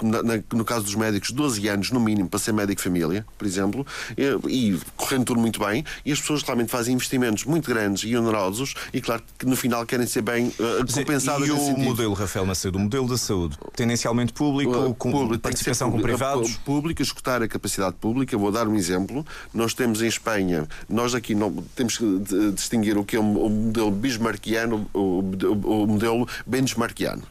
[0.00, 3.46] na, na, no caso dos médicos, 12 anos no mínimo para ser médico família, por
[3.46, 8.08] exemplo, e, e correndo tudo muito bem, e as pessoas realmente fazem investimentos muito grandes
[8.08, 11.48] e onerosos e, claro, que no final querem ser bem uh, compensadas.
[11.48, 11.84] E o sentido.
[11.84, 16.56] modelo, Rafael Macedo, o modelo da saúde, tendencialmente público, uh, com público, participação com privados?
[16.56, 18.36] Público, escutar a capacidade pública.
[18.36, 19.26] Vou dar um exemplo.
[19.52, 22.20] Nós temos em Espanha, nós aqui não, temos que
[22.54, 27.22] distinguir o que é o modelo bismarckiano, o, o, o modelo benchmarkiano.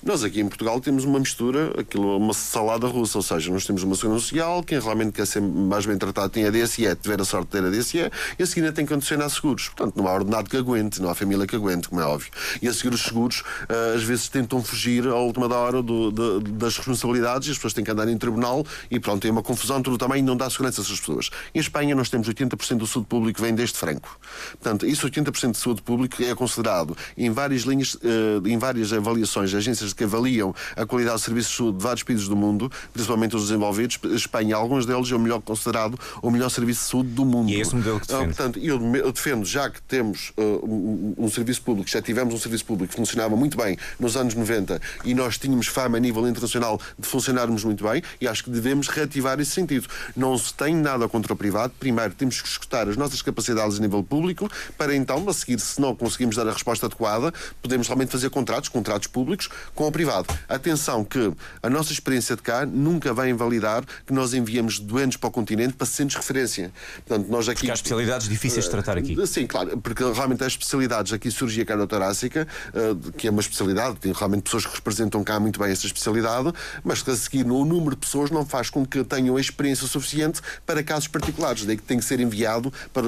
[0.00, 3.82] Nós aqui em Portugal temos uma mistura, aquilo uma salada russa, ou seja, nós temos
[3.82, 7.24] uma segurança social, quem realmente quer ser mais bem tratado tem a DSE, tiver a
[7.24, 9.68] sorte de ter a DSE, e a seguir tem que condicionar seguros.
[9.68, 12.30] Portanto, não há ordenado que aguente, não há família que aguente, como é óbvio.
[12.62, 16.12] E a seguir os seguros, eh, às vezes tentam fugir à última da hora do,
[16.12, 19.42] de, das responsabilidades, e as pessoas têm que andar em tribunal, e pronto, tem uma
[19.42, 21.30] confusão, tudo também, não dá segurança a essas pessoas.
[21.52, 24.16] Em Espanha nós temos 80% do saúde público vem deste franco.
[24.52, 29.52] Portanto, isso 80% de saúde público é considerado em várias linhas, eh, em várias avaliações,
[29.54, 33.98] agências que avaliam a qualidade do serviço de vários países do mundo, principalmente os desenvolvidos.
[34.14, 37.50] Espanha, alguns deles, é o melhor considerado o melhor serviço de saúde do mundo.
[37.50, 38.26] E é esse modelo que defende?
[38.26, 42.38] portanto, eu, eu, defendo, já que temos uh, um, um, serviço público, já tivemos um
[42.38, 46.26] serviço público que funcionava muito bem nos anos 90 e nós tínhamos fama a nível
[46.28, 49.88] internacional de funcionarmos muito bem, e acho que devemos reativar esse sentido.
[50.16, 51.72] Não se tem nada contra o privado.
[51.78, 55.80] Primeiro, temos que escutar as nossas capacidades a nível público, para então, a seguir, se
[55.80, 59.48] não conseguimos dar a resposta adequada, podemos realmente fazer contratos, contratos públicos,
[59.78, 60.26] com o privado.
[60.48, 65.28] Atenção que a nossa experiência de cá nunca vai invalidar que nós enviamos doentes para
[65.28, 66.72] o continente para centros de referência.
[67.06, 67.60] Portanto, nós aqui...
[67.60, 69.16] Porque há especialidades difíceis de tratar aqui.
[69.16, 73.40] Eh, sim, claro, porque realmente as especialidades, aqui surge a cardiotorácica, eh, que é uma
[73.40, 77.46] especialidade, tem realmente pessoas que representam cá muito bem essa especialidade, mas que a seguir
[77.46, 81.64] o número de pessoas não faz com que tenham a experiência suficiente para casos particulares,
[81.64, 83.06] daí que tem que ser enviado para,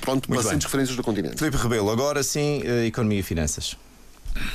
[0.00, 1.36] pronto, para centros de referências do continente.
[1.36, 3.76] Filipe Rebelo, agora sim, eh, economia e finanças.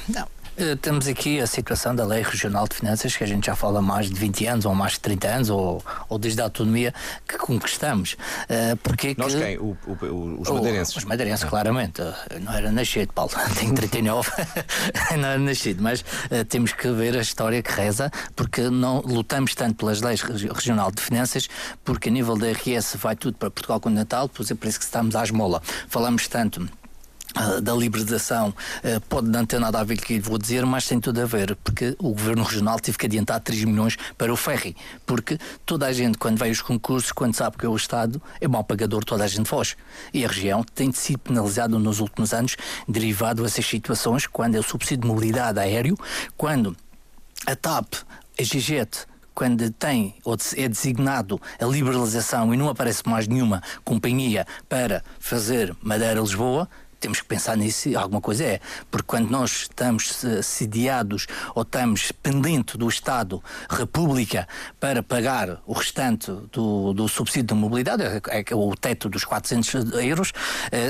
[0.10, 3.56] Não, eh, temos aqui a situação da Lei Regional de Finanças, que a gente já
[3.56, 6.44] fala há mais de 20 anos, ou mais de 30 anos, ou, ou desde a
[6.44, 6.94] autonomia
[7.28, 8.14] que conquistamos.
[8.14, 9.42] Uh, porque Nós que...
[9.42, 9.58] quem?
[9.58, 10.96] O, o, os madeirenses?
[10.96, 12.02] Os madeirenses, claramente.
[12.02, 13.32] Eu não era nascido, Paulo.
[13.60, 14.30] Tenho 39,
[15.18, 15.82] não era nascido.
[15.82, 20.22] Mas uh, temos que ver a história que reza, porque não lutamos tanto pelas leis
[20.22, 21.50] regional de finanças,
[21.84, 25.16] porque a nível da RS vai tudo para Portugal continental, por isso é que estamos
[25.16, 25.62] à esmola.
[25.88, 26.70] Falamos tanto
[27.62, 30.88] da liberalização ah, pode não ter nada a ver com o que vou dizer, mas
[30.88, 34.36] tem tudo a ver, porque o Governo Regional teve que adiantar 3 milhões para o
[34.36, 38.22] ferry, porque toda a gente, quando vai aos concursos, quando sabe que é o Estado,
[38.40, 39.76] é mau pagador, toda a gente foge.
[40.14, 42.56] E a região tem sido penalizada nos últimos anos,
[42.88, 45.98] derivado dessas situações, quando é o subsídio de mobilidade aéreo,
[46.38, 46.76] quando
[47.46, 47.96] a TAP,
[48.40, 54.46] a GGET, quando tem ou é designado a liberalização e não aparece mais nenhuma companhia
[54.70, 56.70] para fazer Madeira-Lisboa,
[57.04, 58.60] temos que pensar nisso, alguma coisa é.
[58.90, 64.48] Porque quando nós estamos sediados ou estamos pendente do Estado, República,
[64.80, 69.94] para pagar o restante do, do subsídio de mobilidade, é, é o teto dos 400
[70.02, 70.32] euros,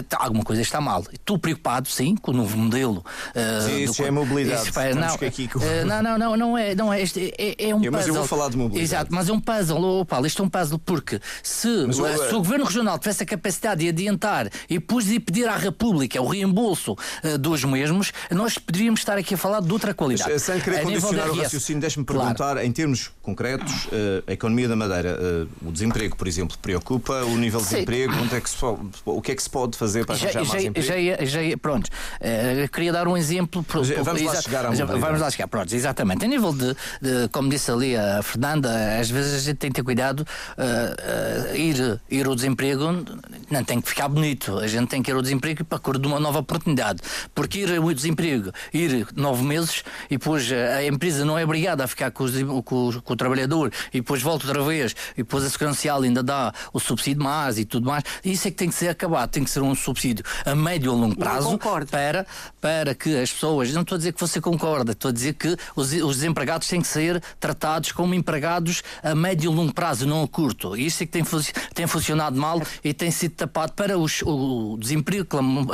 [0.08, 1.04] tá, alguma coisa está mal.
[1.12, 3.04] Estou preocupado, sim, com o novo modelo.
[3.34, 4.69] Eh, sim, isso do, é mobilidade.
[4.69, 5.60] Isso, não, aqui com...
[5.62, 7.91] Eh, não, não, não, não é, não é, este, é, é um eu, puzzle.
[7.91, 8.84] Mas eu vou falar de mobilidade.
[8.84, 12.36] Exato, mas é um puzzle, oh, Paulo, isto é um puzzle porque se, mas, se
[12.36, 16.22] o Governo Regional tivesse a capacidade de adiantar e depois de pedir à República pública,
[16.22, 20.32] o reembolso uh, dos mesmos, nós poderíamos estar aqui a falar de outra qualidade.
[20.32, 22.62] Mas, sem querer a condicionar o raciocínio, deixe-me perguntar, claro.
[22.62, 27.38] em termos concretos, uh, a economia da Madeira, uh, o desemprego, por exemplo, preocupa o
[27.38, 28.13] nível de desemprego?
[28.13, 28.63] Onde é que se
[29.06, 30.88] o que é que se pode fazer para arranjar já, mais emprego?
[30.88, 31.89] Já, já, pronto,
[32.72, 33.63] queria dar um exemplo.
[33.63, 36.26] Por, por, vamos lá chegar à Vamos lá chegar, pronto, exatamente.
[36.26, 39.76] A nível de, de, como disse ali a Fernanda, às vezes a gente tem que
[39.76, 40.26] ter cuidado,
[41.56, 43.04] ir, ir ao desemprego
[43.50, 46.08] não tem que ficar bonito, a gente tem que ir ao desemprego para procura de
[46.08, 47.01] uma nova oportunidade.
[47.34, 51.88] Porque ir ao desemprego, ir nove meses e depois a empresa não é obrigada a
[51.88, 52.34] ficar com, os,
[52.65, 56.23] com, com o trabalhador e depois volta outra vez e depois a Segurança Social ainda
[56.23, 58.03] dá o subsídio mais e tudo mais.
[58.23, 59.29] Isso é que tem que ser acabado.
[59.29, 61.58] Tem que ser um subsídio a médio ou longo prazo
[61.89, 62.25] para,
[62.60, 63.73] para que as pessoas.
[63.73, 66.82] Não estou a dizer que você concorda, estou a dizer que os, os desempregados têm
[66.82, 70.75] que ser tratados como empregados a médio e longo prazo, não a curto.
[70.75, 71.23] Isso é que tem,
[71.73, 75.25] tem funcionado mal e tem sido tapado para os, o desemprego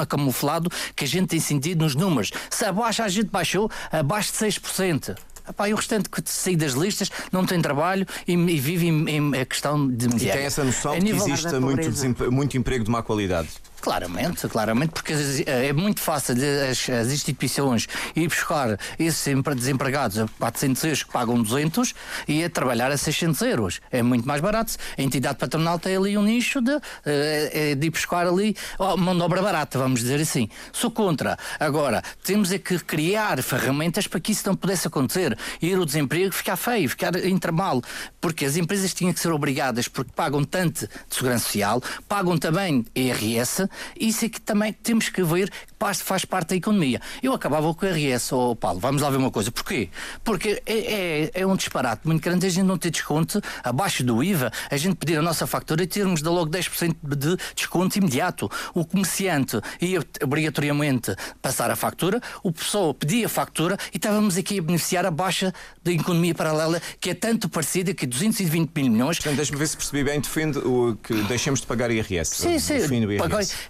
[0.10, 2.32] camuflado que a gente tem sentido nos números.
[2.50, 5.16] Se abaixo a gente baixou abaixo de 6%.
[5.50, 9.10] Epá, e o restante que sair das listas não tem trabalho e, e vive em,
[9.10, 10.34] em, a questão de miséria.
[10.34, 13.50] E tem essa noção de que existe muito, muito emprego de má qualidade.
[13.82, 15.14] Claramente, claramente, porque
[15.46, 16.36] é muito fácil
[16.70, 21.94] as, as instituições ir buscar esses desempregados a 400 euros que pagam 200
[22.28, 23.82] e a trabalhar a 600 euros.
[23.90, 24.76] É muito mais barato.
[24.98, 26.74] A entidade patronal tem ali um nicho de,
[27.06, 28.56] eh, é de ir buscar ali
[28.98, 30.50] mão de obra barata, vamos dizer assim.
[30.74, 31.38] Sou contra.
[31.60, 35.38] Agora, temos é que criar ferramentas para que isso não pudesse acontecer.
[35.62, 37.12] Ir o desemprego ficar feio, ficar
[37.52, 37.82] mal.
[38.20, 42.86] Porque as empresas tinham que ser obrigadas, porque pagam tanto de segurança social, pagam também
[42.96, 43.69] IRS
[44.00, 47.02] isso é que também temos que ver que faz parte da economia.
[47.24, 49.52] Eu acabava com o RS, oh Paulo, vamos lá ver uma coisa.
[49.52, 49.90] Porquê?
[50.24, 54.24] Porque é, é, é um disparate muito grande a gente não ter desconto abaixo do
[54.24, 58.50] IVA, a gente pedir a nossa fatura e termos de logo 10% de desconto imediato.
[58.74, 64.60] O comerciante ia obrigatoriamente passar a fatura, o pessoal pedia a fatura e estávamos aqui
[64.60, 65.54] a beneficiar a baixa
[65.84, 69.18] da economia paralela que é tanto parecida que 220 mil milhões.
[69.18, 72.36] Portanto, deixa-me ver se percebi bem, defende o que deixemos de pagar IRS.
[72.36, 72.80] Sim, sim.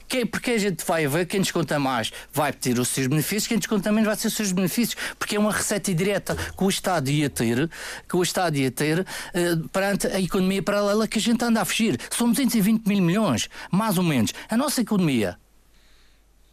[0.08, 3.58] Que, porque a gente vai ver quem desconta mais vai ter os seus benefícios, quem
[3.58, 7.10] desconta menos vai ter os seus benefícios, porque é uma receita direta que o Estado
[7.10, 7.70] ia ter,
[8.08, 11.66] que o Estado ia ter uh, perante a economia paralela que a gente anda a
[11.66, 12.00] fugir.
[12.10, 14.34] São 220 mil milhões, mais ou menos.
[14.50, 15.38] A nossa economia,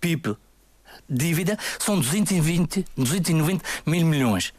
[0.01, 0.37] PIB,
[1.09, 4.53] dívida, são 220, 290 mil milhões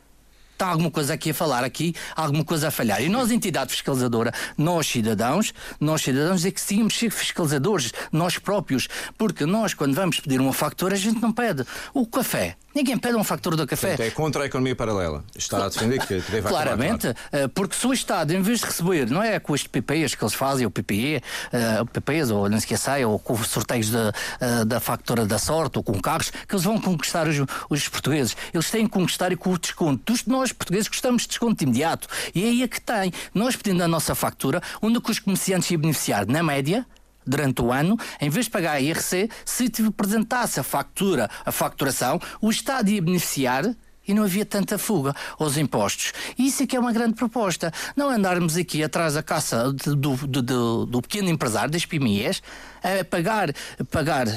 [0.58, 3.02] está alguma coisa aqui a falar, aqui alguma coisa a falhar.
[3.02, 8.88] E nós, entidade fiscalizadora, nós cidadãos, nós cidadãos é que tínhamos ser fiscalizadores, nós próprios,
[9.18, 11.64] porque nós, quando vamos pedir uma factura, a gente não pede.
[11.94, 13.88] O café, Ninguém pede um factor do café.
[13.88, 15.24] Portanto, é contra a economia paralela.
[15.36, 18.68] Está a defender que, que deve Claramente, eh, porque se o Estado, em vez de
[18.68, 22.60] receber, não é com os PPEs que eles fazem, o PPE, uh, PPEs, ou não
[22.60, 26.30] se esqueça, ou com os sorteios de, uh, da factura da sorte, ou com carros,
[26.30, 27.38] que eles vão conquistar os,
[27.68, 28.38] os portugueses.
[28.54, 30.14] Eles têm que conquistar e com o desconto.
[30.28, 32.08] Nós, portugueses, gostamos de desconto imediato.
[32.36, 33.12] E é aí é que tem.
[33.34, 36.86] Nós pedindo a nossa factura, onde os comerciantes iam beneficiar, na média,
[37.28, 42.20] durante o ano, em vez de pagar a IRC, se apresentasse a factura, a facturação,
[42.42, 43.66] o Estado ia beneficiar
[44.08, 46.14] e não havia tanta fuga aos impostos.
[46.38, 47.72] Isso é que é uma grande proposta.
[47.96, 52.42] Não andarmos aqui atrás da caça do, do, do, do pequeno empresário, das PMEs,
[52.84, 53.54] a pagar,
[53.92, 54.28] pagar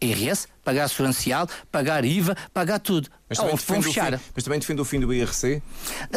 [0.00, 3.08] IRS, pagar social, pagar IVA, pagar tudo.
[3.28, 4.18] Mas também, defende fechar.
[4.18, 5.62] Fim, mas também defende o fim do IRC?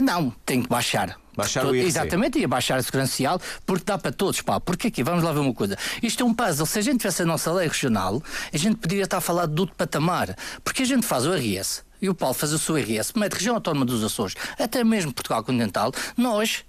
[0.02, 1.18] Não, tem que baixar.
[1.36, 1.88] Baixar o IRC.
[1.88, 4.60] Exatamente, e baixar a segurança social, porque dá para todos, pá.
[4.60, 5.78] Porque aqui, vamos lá ver uma coisa.
[6.02, 6.66] Isto é um puzzle.
[6.66, 8.22] Se a gente tivesse a nossa lei regional,
[8.52, 10.36] a gente poderia estar a falar de outro patamar.
[10.64, 13.56] Porque a gente faz o IRS e o Paulo faz o seu IRS, mete região
[13.56, 16.66] autónoma dos Açores, até mesmo Portugal continental, nós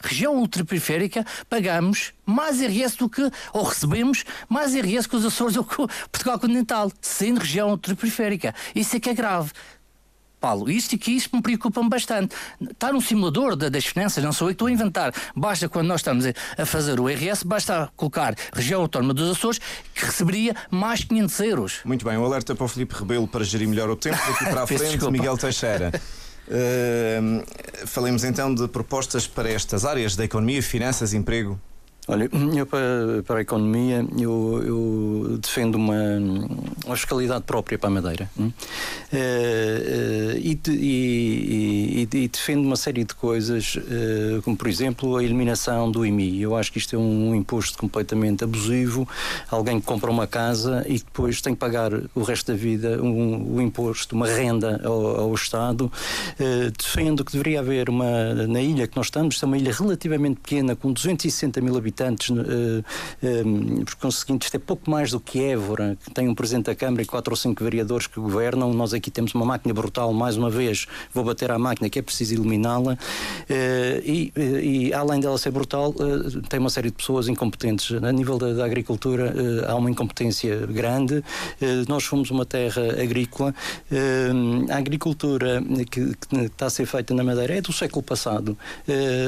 [0.00, 5.64] região ultraperiférica, pagamos mais IRS do que, ou recebemos mais IRS que os Açores ou
[5.64, 8.54] que Portugal continental, sendo região ultraperiférica.
[8.72, 9.50] Isso é que é grave.
[10.40, 12.34] Paulo, isto aqui isto me preocupa bastante.
[12.60, 15.12] Está no simulador das finanças, não sou eu que estou a inventar.
[15.34, 19.60] Basta, quando nós estamos a fazer o IRS, basta colocar região autónoma dos Açores,
[19.94, 21.80] que receberia mais 500 euros.
[21.84, 24.16] Muito bem, o um alerta para o Filipe Rebelo para gerir melhor o tempo.
[24.16, 25.10] Daqui para a frente, desculpa.
[25.10, 25.92] Miguel Teixeira.
[26.48, 27.44] Uh,
[27.86, 31.60] falemos então de propostas para estas áreas da economia, finanças, emprego.
[32.10, 35.94] Olha, eu para, para a economia eu, eu defendo uma,
[36.86, 38.52] uma fiscalidade própria para a Madeira uh, uh,
[40.38, 46.06] e, e, e, defendo uma série de coisas, uh, como por exemplo a eliminação do
[46.06, 46.40] IMI.
[46.40, 49.06] Eu acho que isto é um, um imposto completamente abusivo.
[49.50, 53.56] Alguém que compra uma casa e depois tem que pagar o resto da vida um,
[53.56, 55.92] um imposto, uma renda ao, ao Estado.
[56.78, 60.74] defendo que deveria haver uma, na ilha que nós estamos, é uma ilha relativamente pequena,
[60.74, 65.42] com 260 mil habitantes habitantes, uh, uh, por conseguinte, isto é pouco mais do que
[65.42, 68.72] Évora, que tem um Presidente da Câmara e quatro ou cinco vereadores que governam.
[68.72, 72.02] Nós aqui temos uma máquina brutal, mais uma vez, vou bater à máquina, que é
[72.02, 72.92] preciso eliminá-la.
[72.92, 72.96] Uh,
[74.04, 75.94] e, e, além dela ser brutal,
[76.48, 77.92] tem uma série de pessoas incompetentes.
[78.02, 79.34] A nível da, da agricultura,
[79.66, 81.22] há uma incompetência grande.
[81.88, 83.54] nós fomos uma terra agrícola.
[84.70, 88.56] a agricultura que, que, está a ser feita na Madeira é do século passado.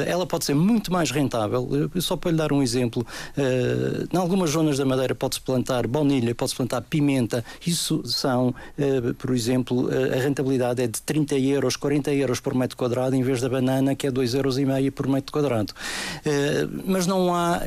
[0.06, 1.68] ela pode ser muito mais rentável.
[1.98, 3.06] Só para lhe dar um um exemplo.
[3.36, 7.44] Uh, em algumas zonas da Madeira pode-se plantar baunilha, pode-se plantar pimenta.
[7.66, 12.54] Isso são, uh, por exemplo, uh, a rentabilidade é de 30 euros, 40 euros por
[12.54, 15.72] metro quadrado, em vez da banana, que é 2,5 euros e meio por metro quadrado.
[16.84, 17.60] mas não há,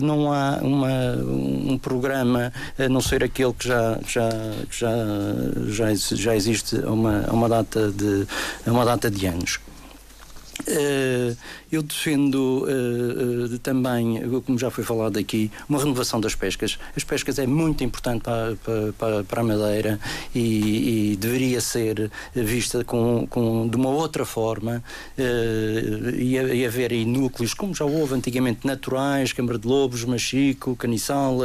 [0.00, 4.30] não há uma, um programa, a não ser aquele que já, já,
[4.70, 4.90] já,
[5.68, 8.26] já, já existe a uma, uma, data, de,
[8.66, 9.58] a uma data de anos.
[10.68, 11.34] Uh,
[11.72, 16.78] eu defendo uh, uh, também, como já foi falado aqui, uma renovação das pescas.
[16.94, 19.98] As pescas é muito importante para, para, para a Madeira
[20.34, 24.82] e, e, deveria ser vista com, com, de uma outra forma
[26.18, 31.38] e, haver aí núcleos, como já houve antigamente, naturais, Câmara de Lobos, Machico, Caniçal,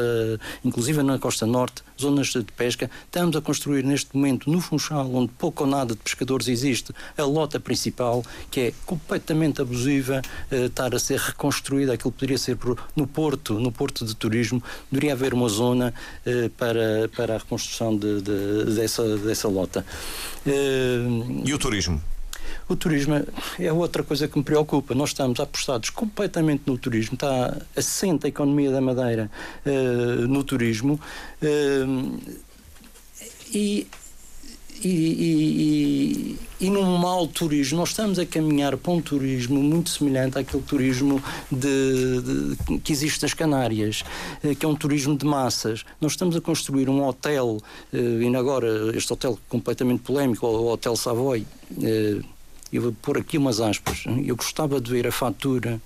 [0.63, 2.89] inclusive na Costa Norte, zonas de pesca.
[3.05, 7.23] Estamos a construir neste momento no Funchal, onde pouco ou nada de pescadores existe, a
[7.23, 11.93] lota principal, que é completamente abusiva, uh, estar a ser reconstruída.
[11.93, 12.57] Aquilo poderia ser
[12.95, 15.93] no Porto, no Porto de Turismo, deveria haver uma zona
[16.25, 19.85] uh, para, para a reconstrução de, de, dessa, dessa lota.
[20.45, 22.01] Uh, e o turismo?
[22.67, 23.15] O turismo
[23.59, 24.95] é outra coisa que me preocupa.
[24.95, 29.29] Nós estamos apostados completamente no turismo, está assente a economia da Madeira
[29.65, 30.99] uh, no turismo.
[31.41, 32.19] Uh,
[33.53, 33.87] e
[34.83, 40.37] e, e, e, num mau turismo, nós estamos a caminhar para um turismo muito semelhante
[40.37, 44.03] àquele turismo de, de, que existe nas Canárias,
[44.43, 45.85] eh, que é um turismo de massas.
[46.01, 47.59] Nós estamos a construir um hotel,
[47.93, 51.45] e agora este hotel completamente polémico, o Hotel Savoy,
[52.73, 55.79] eu vou pôr aqui umas aspas, eu gostava de ver a fatura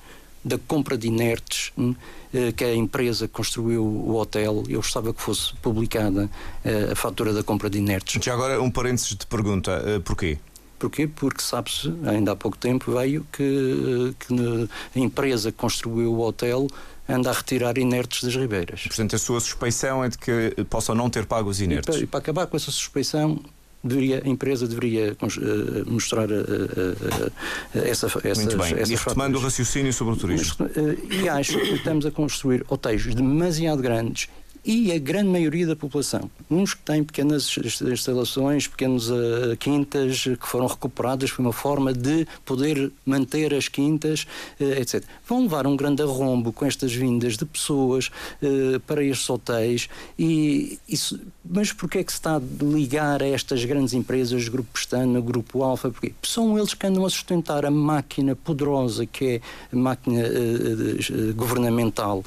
[0.43, 1.93] da compra de inertes hum,
[2.33, 6.29] eh, que a empresa construiu o hotel, eu gostava que fosse publicada
[6.63, 8.23] eh, a fatura da compra de inertes.
[8.23, 10.37] Já agora um parênteses de pergunta, eh, porquê?
[10.79, 11.07] Porquê?
[11.07, 14.33] Porque sabe-se, ainda há pouco tempo veio que, que
[14.95, 16.67] a empresa que construiu o hotel
[17.09, 18.83] anda a retirar inertes das ribeiras.
[18.83, 21.87] Portanto, a sua suspeição é de que possam não ter pago os inertes.
[21.87, 23.39] E para, e para acabar com essa suspeição,
[23.87, 27.31] deveria, a empresa deveria uh, mostrar uh, uh,
[27.73, 28.73] essa, essa Muito bem.
[28.73, 30.55] Essas e retomando o raciocínio sobre o turismo.
[30.59, 34.29] Mas, e acho que estamos a construir hotéis demasiado grandes
[34.67, 36.29] e a grande maioria da população.
[36.51, 42.27] Uns que têm pequenas instalações, pequenas uh, quintas que foram recuperadas foi uma forma de
[42.43, 44.27] poder manter as quintas,
[44.59, 45.01] uh, etc.
[45.25, 48.11] Vão levar um grande arrombo com estas vindas de pessoas
[48.41, 49.87] uh, para estes hotéis
[50.19, 51.17] e isso,
[51.49, 55.63] mas porquê é que se está a ligar a estas grandes empresas, Grupo Pestana, Grupo
[55.63, 55.89] Alfa?
[55.89, 59.41] Porque são eles que andam a sustentar a máquina poderosa que é
[59.71, 60.23] a máquina
[61.33, 62.21] governamental,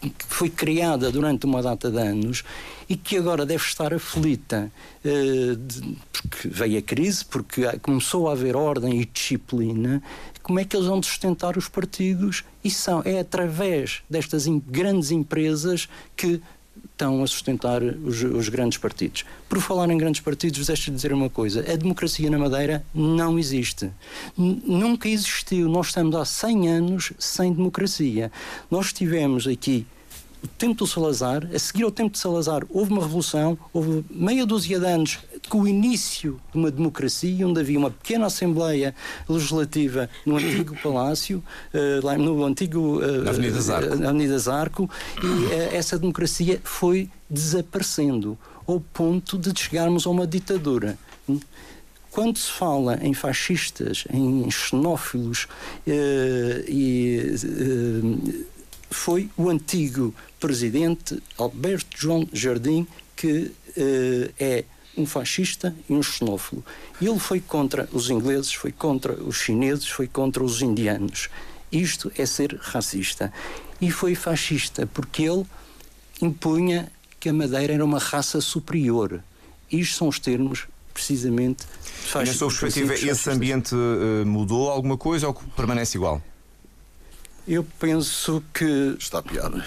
[0.00, 2.44] que, que foi criada durante uma data de anos
[2.88, 4.70] e que agora deve estar aflita
[5.02, 5.96] de,
[6.28, 10.02] porque veio a crise, porque começou a haver ordem e disciplina.
[10.42, 12.44] Como é que eles vão sustentar os partidos?
[12.64, 16.40] E são, é através destas grandes empresas que
[16.92, 19.24] estão a sustentar os, os, grandes partidos.
[19.48, 23.38] Por falar em grandes partidos, deixe de dizer uma coisa: a democracia na Madeira não
[23.38, 23.90] existe.
[24.38, 25.68] N nunca existiu.
[25.68, 28.30] Nós estamos há 100 anos sem democracia.
[28.70, 29.86] Nós tivemos aqui
[30.42, 34.44] o tempo do Salazar, a seguir ao tempo de Salazar, houve uma revolução, houve meia
[34.44, 35.18] dúzia de anos
[35.48, 38.94] com o início de uma democracia, onde havia uma pequena Assembleia
[39.28, 43.00] Legislativa no antigo Palácio, uh, lá no antigo.
[43.00, 43.94] Uh, Avenida Zarco.
[43.94, 44.90] Uh, Avenida Zarco,
[45.22, 48.36] e essa democracia foi desaparecendo,
[48.66, 50.98] ao ponto de chegarmos a uma ditadura.
[52.10, 55.46] Quando se fala em fascistas, em xenófilos
[55.86, 57.34] e
[58.92, 62.86] foi o antigo presidente Alberto João Jardim
[63.16, 64.64] que uh, é
[64.96, 66.64] um fascista e um xenófobo.
[67.00, 71.28] Ele foi contra os ingleses, foi contra os chineses, foi contra os indianos.
[71.70, 73.32] Isto é ser racista.
[73.80, 75.46] E foi fascista porque ele
[76.20, 79.22] impunha que a Madeira era uma raça superior.
[79.70, 82.28] Isto são os termos, precisamente, fascistas.
[82.28, 86.22] Na sua perspectiva, esse ambiente uh, mudou alguma coisa ou permanece igual?
[87.46, 88.94] Eu penso que.
[88.98, 89.52] Está pior.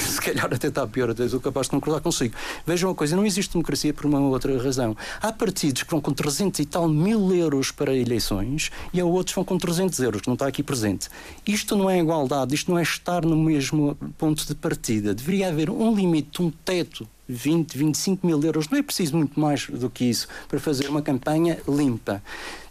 [0.00, 2.34] se calhar até está pior, até sou capaz de concordar consigo.
[2.66, 4.96] Vejam uma coisa: não existe democracia por uma outra razão.
[5.20, 9.34] Há partidos que vão com 300 e tal mil euros para eleições e há outros
[9.34, 11.08] que vão com 300 euros, que não está aqui presente.
[11.46, 15.14] Isto não é igualdade, isto não é estar no mesmo ponto de partida.
[15.14, 19.68] Deveria haver um limite, um teto 20, 25 mil euros, não é preciso muito mais
[19.68, 22.20] do que isso para fazer uma campanha limpa.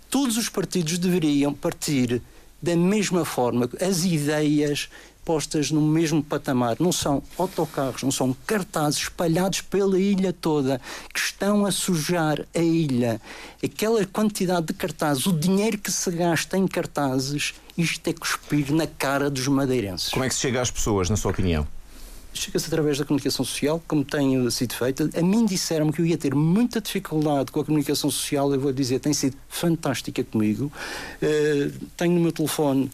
[0.10, 2.22] Todos os partidos deveriam partir
[2.62, 4.90] da mesma forma, as ideias
[5.24, 6.78] postas no mesmo patamar.
[6.80, 10.82] Não são autocarros, não são cartazes espalhados pela ilha toda
[11.14, 13.22] que estão a sujar a ilha.
[13.64, 18.88] Aquela quantidade de cartazes, o dinheiro que se gasta em cartazes, isto é cuspir na
[18.88, 20.10] cara dos madeirenses.
[20.10, 21.68] Como é que se chega às pessoas, na sua opinião?
[22.34, 25.10] Chega-se através da comunicação social, como tem sido feita.
[25.16, 28.72] A mim disseram que eu ia ter muita dificuldade com a comunicação social, eu vou
[28.72, 30.72] dizer, tem sido fantástica comigo.
[31.22, 32.90] Uh, tenho no meu telefone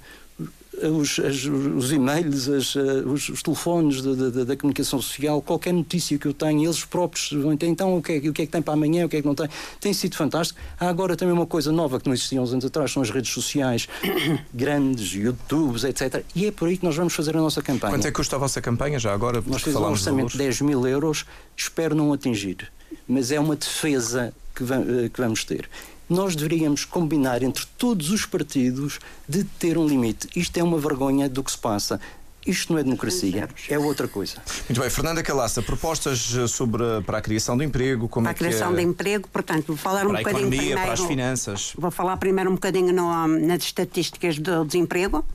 [0.84, 5.74] os, as, os e-mails, as, eh, os, os, telefones de, de, da comunicação social, qualquer
[5.74, 8.46] notícia que eu tenho, eles próprios vão ter, então o que, é, o que é
[8.46, 9.48] que tem para amanhã, o que é que não tem,
[9.80, 10.60] tem sido fantástico.
[10.80, 13.32] Há agora também uma coisa nova que não existia uns anos atrás, são as redes
[13.32, 13.88] sociais
[14.54, 16.24] grandes, YouTubes, etc.
[16.36, 17.94] E é por aí que nós vamos fazer a nossa campanha.
[17.94, 19.44] Quanto é que custa a vossa campanha já agora?
[19.46, 21.26] Nós fizemos um orçamento de 10 mil euros,
[21.56, 22.72] espero não atingir,
[23.08, 25.70] mas é uma defesa que eh, vamos ter
[26.10, 30.28] nós deveríamos combinar entre todos os partidos de ter um limite.
[30.36, 32.00] Isto é uma vergonha do que se passa.
[32.46, 34.42] Isto não é democracia, é outra coisa.
[34.70, 38.36] Muito bem, Fernanda Calaça, propostas eh, sobre para a criação de emprego, como para é
[38.36, 38.76] a criação é...
[38.78, 41.74] de emprego, portanto, vou falar para um bocadinho economia, primeiro, para as finanças.
[41.78, 45.26] Vou falar primeiro um bocadinho no, nas estatísticas do desemprego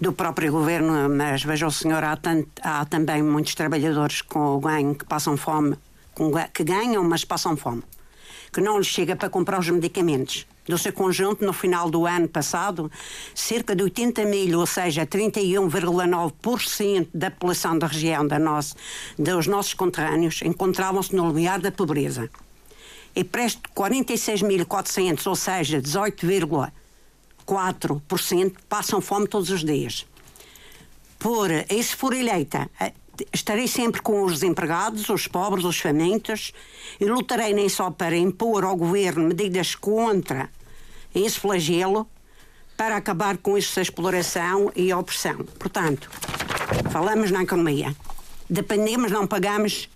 [0.00, 4.60] do próprio governo, mas veja o senhor, há, tanto, há também muitos trabalhadores com o
[4.60, 5.76] ganho que passam fome,
[6.54, 7.82] que ganham, mas passam fome
[8.54, 10.46] que não lhe chega para comprar os medicamentos.
[10.64, 12.88] Do seu conjunto, no final do ano passado,
[13.34, 18.76] cerca de 80 mil, ou seja, 31,9% da população da região da nossa,
[19.18, 22.30] dos nossos conterrâneos, encontravam-se no limiar da pobreza.
[23.14, 30.06] E presto 46.400, ou seja, 18,4%, passam fome todos os dias.
[31.18, 32.70] Por, e se for eleita,
[33.32, 36.52] estarei sempre com os desempregados, os pobres, os famintos
[37.00, 40.48] e lutarei nem só para impor ao governo medidas contra
[41.14, 42.08] esse flagelo
[42.76, 45.36] para acabar com essa exploração e opressão.
[45.58, 46.10] Portanto,
[46.90, 47.94] falamos na economia.
[48.50, 49.88] Dependemos, não pagamos,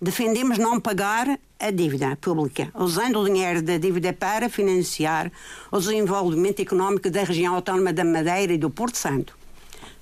[0.00, 5.30] defendemos não pagar a dívida pública, usando o dinheiro da dívida para financiar
[5.70, 9.41] o desenvolvimento económico da região autónoma da Madeira e do Porto Santo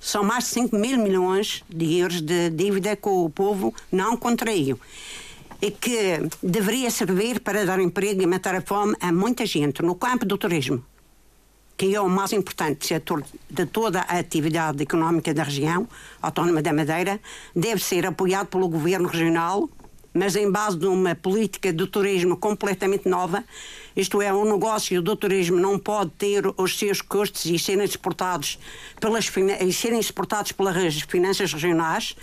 [0.01, 4.79] são mais de 5 mil milhões de euros de dívida que o povo não contraiu.
[5.61, 9.93] E que deveria servir para dar emprego e matar a fome a muita gente no
[9.93, 10.83] campo do turismo,
[11.77, 15.87] que é o mais importante setor de toda a atividade económica da região
[16.19, 17.21] autónoma da Madeira,
[17.55, 19.69] deve ser apoiado pelo governo regional
[20.13, 23.43] mas em base de uma política do turismo completamente nova.
[23.95, 28.59] Isto é, um negócio do turismo não pode ter os seus custos e serem exportados
[28.99, 29.31] pelas,
[29.61, 32.15] e serem exportados pelas finanças regionais.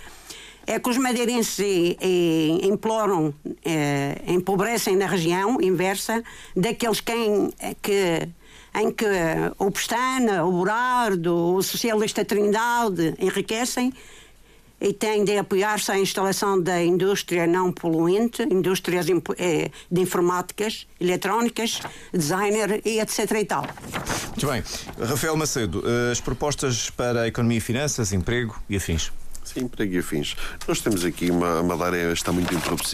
[0.67, 3.33] É que os madeirenses e, e, imploram,
[3.65, 6.23] eh, empobrecem na região inversa
[6.55, 8.29] daqueles quem, que
[8.75, 9.05] em que
[9.57, 13.91] o Pestana, o Burardo, o Socialista Trindade enriquecem
[14.81, 19.05] e tem de apoiar-se à instalação da indústria não poluente, indústrias
[19.37, 21.79] eh, de informáticas, eletrónicas,
[22.13, 23.31] designer e etc.
[23.31, 23.67] e tal.
[24.27, 24.63] Muito bem.
[25.07, 29.11] Rafael Macedo, eh, as propostas para a economia e finanças, emprego e afins.
[29.43, 30.35] Sim, emprego e afins.
[30.67, 32.53] Nós temos aqui uma, Madeira está muito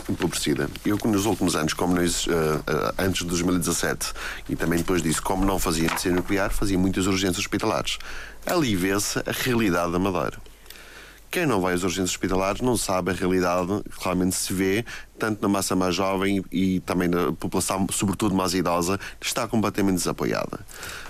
[0.10, 0.70] empobrecida.
[0.86, 2.32] Eu, nos últimos anos, como nós, uh,
[2.98, 4.14] antes de 2017
[4.48, 7.98] e também depois disso, como não fazia medicina nuclear, fazia muitas urgências hospitalares.
[8.46, 10.38] Ali vê-se a realidade da Madeira.
[11.36, 14.86] Quem não vai às urgências hospitalares não sabe a realidade que realmente se vê,
[15.20, 20.62] tanto na massa mais jovem e também na população, sobretudo mais idosa, está completamente desapoiada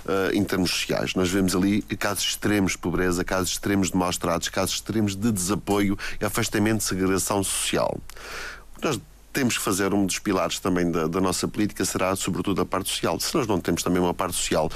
[0.04, 1.14] uh, em termos sociais.
[1.14, 5.30] Nós vemos ali casos extremos de pobreza, casos extremos de maus tratos, casos extremos de
[5.30, 7.96] desapoio e afastamento de segregação social.
[8.82, 9.00] Nós
[9.32, 12.88] temos que fazer um dos pilares também da, da, nossa política será sobretudo a parte
[12.88, 13.20] social.
[13.20, 14.68] Se nós não temos também uma parte social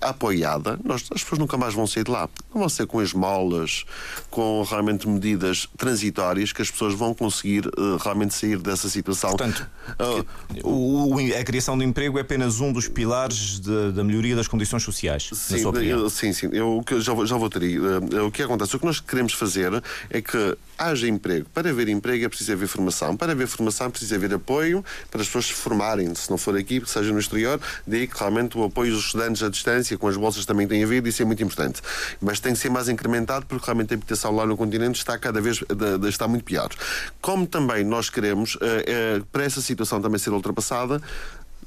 [0.00, 2.28] apoiada, nós, as pessoas nunca mais vão sair de lá.
[2.54, 3.84] Não vão ser com esmolas,
[4.30, 9.30] com realmente medidas transitórias que as pessoas vão conseguir uh, realmente sair dessa situação.
[9.30, 9.66] Portanto,
[9.98, 14.48] uh, o, a criação de emprego é apenas um dos pilares de, da melhoria das
[14.48, 16.08] condições sociais, sim, opinião.
[16.08, 16.48] Sim, sim.
[16.52, 17.78] Eu já, já vou ter aí.
[17.78, 18.76] Uh, o que acontece?
[18.76, 21.46] O que nós queremos fazer é que haja emprego.
[21.54, 23.16] Para haver emprego é preciso haver formação.
[23.16, 26.14] Para haver formação é preciso haver apoio para as pessoas se formarem.
[26.14, 29.48] Se não for aqui, seja no exterior, daí que realmente o apoio dos estudantes à
[29.48, 31.80] distância, com as bolsas também tem havido, isso é muito importante.
[32.20, 35.40] Mas tem que ser mais incrementado porque realmente a habitação lá no continente está cada
[35.40, 35.62] vez
[36.08, 36.68] está muito pior.
[37.20, 41.00] Como também nós queremos, eh, eh, para essa situação também ser ultrapassada,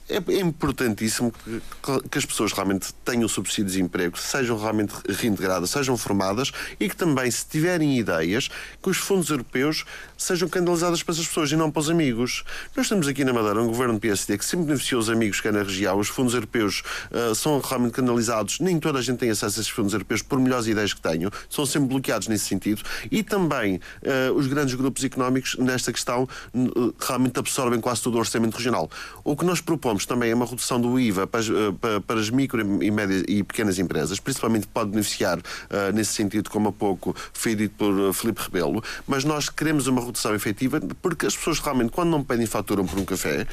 [0.07, 5.97] é importantíssimo que, que, as pessoas realmente tenham subsídio de desemprego, sejam realmente reintegradas, sejam
[5.97, 8.49] formadas e que também, se tiverem ideias,
[8.81, 9.83] que os fundos europeus
[10.15, 12.43] sejam canalizados para essas pessoas e não para os amigos.
[12.75, 15.51] Nós temos aqui na Madeira um governo PSD que sempre beneficiou os amigos que é
[15.51, 15.97] na região.
[15.97, 18.59] Os fundos europeus uh, são realmente canalizados.
[18.59, 21.31] Nem toda a gente tem acesso a esses fundos europeus, por melhores ideias que tenham.
[21.49, 22.83] São sempre bloqueados nesse sentido.
[23.09, 28.19] E também uh, os grandes grupos económicos, nesta questão, uh, realmente absorvem quase todo o
[28.19, 28.89] orçamento regional.
[29.23, 32.31] O que nós propomos também é uma redução do IVA para as, eh, para as
[32.31, 37.15] micro e médias e pequenas empresas, principalmente pode beneficiar uh, nesse sentido, como há pouco
[37.33, 41.59] foi dito por uh, Filipe Rebelo, mas nós queremos uma redução efetiva porque as pessoas
[41.59, 43.45] realmente, quando não pedem fatura por um café,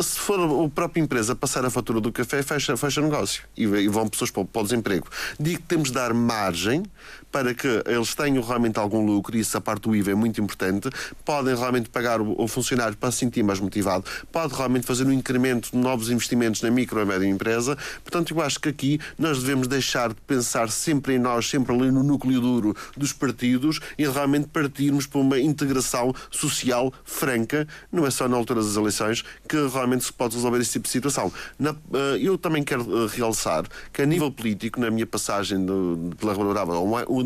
[0.00, 3.88] se for a própria empresa passar a fatura do café, fecha, fecha negócio e, e
[3.88, 5.08] vão pessoas para, para o desemprego.
[5.40, 6.84] Digo que temos de dar margem
[7.32, 10.40] para que eles tenham realmente algum lucro, e isso a parte do IVA é muito
[10.40, 10.90] importante,
[11.24, 15.70] podem realmente pagar o, funcionário para se sentir mais motivado, pode realmente fazer um incremento
[15.72, 17.76] de novos investimentos na micro e média empresa.
[18.04, 21.90] Portanto, eu acho que aqui nós devemos deixar de pensar sempre em nós, sempre ali
[21.90, 28.10] no núcleo duro dos partidos e realmente partirmos para uma integração social franca, não é
[28.10, 31.32] só na altura das eleições, que realmente se pode resolver esse tipo de situação.
[31.58, 36.10] Na, eh, eu também quero eh, realçar que a nível político, na minha passagem do,
[36.18, 36.74] pela Rua Brava,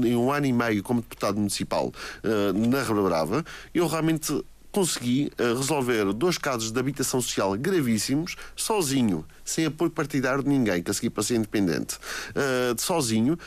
[0.04, 1.92] em um ano e meio como deputado municipal
[2.24, 3.44] uh, na Rua Brava,
[3.74, 10.42] eu realmente consegui uh, resolver dois casos de habitação social gravíssimos sozinho, sem apoio partidário
[10.42, 13.38] de ninguém, que a seguir para ser independente, uh, sozinho,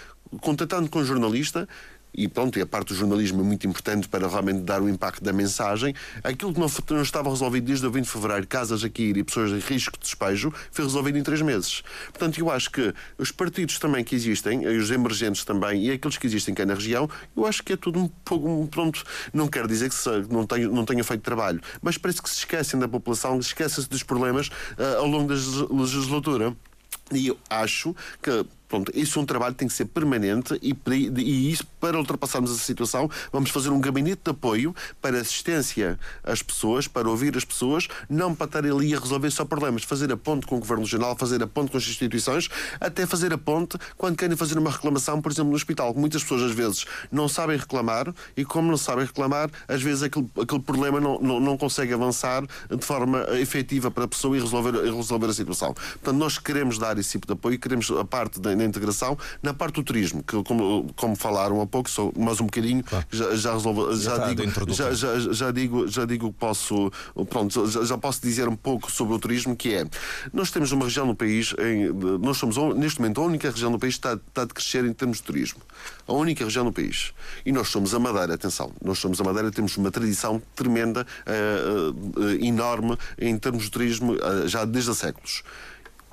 [0.41, 1.67] contatando com um jornalista
[2.14, 5.24] e pronto, e a parte do jornalismo é muito importante para realmente dar o impacto
[5.24, 5.93] da mensagem.
[6.24, 9.51] Aquilo que não, não estava resolvido desde o 20 de fevereiro, casas a e pessoas
[9.51, 11.84] em risco de despejo, foi resolvido em três meses.
[12.07, 16.28] Portanto, eu acho que os partidos também que existem, os emergentes também, e aqueles que
[16.28, 18.68] existem cá na região, eu acho que é tudo um pouco.
[18.68, 19.03] Pronto,
[19.34, 19.95] não quero dizer que
[20.30, 24.03] não tenham, não tenham feito trabalho, mas parece que se esquecem da população, esquecem-se dos
[24.03, 26.55] problemas uh, ao longo da legislatura.
[27.12, 30.78] E eu acho que Pronto, isso é um trabalho que tem que ser permanente e,
[31.17, 36.43] e isso, para ultrapassarmos essa situação, vamos fazer um gabinete de apoio para assistência às
[36.43, 40.17] pessoas, para ouvir as pessoas, não para estar ali a resolver só problemas, fazer a
[40.17, 42.47] ponte com o Governo Regional, fazer a ponte com as instituições,
[42.80, 45.95] até fazer a ponte quando querem fazer uma reclamação, por exemplo, no hospital.
[45.95, 50.30] Muitas pessoas, às vezes, não sabem reclamar e, como não sabem reclamar, às vezes aquele,
[50.39, 54.74] aquele problema não, não, não consegue avançar de forma efetiva para a pessoa e resolver,
[54.84, 55.74] resolver a situação.
[55.74, 59.18] Portanto, nós queremos dar esse tipo de apoio, queremos a parte da na integração.
[59.41, 63.05] Na parte do turismo, que como, como falaram há pouco, só mais um bocadinho, claro.
[63.12, 66.91] já, já resolvo, já, já digo, já, já, já, digo, já digo posso,
[67.30, 69.86] pronto, já, já, posso dizer um pouco sobre o turismo, que é,
[70.34, 71.89] nós temos uma região no país, em,
[72.20, 74.93] nós somos neste momento a única região no país que está, está a crescer em
[74.93, 75.62] termos de turismo.
[76.07, 77.14] A única região no país.
[77.45, 82.20] E nós somos a Madeira, atenção, nós somos a Madeira, temos uma tradição tremenda, uh,
[82.20, 85.43] uh, enorme em termos de turismo, uh, já desde há séculos.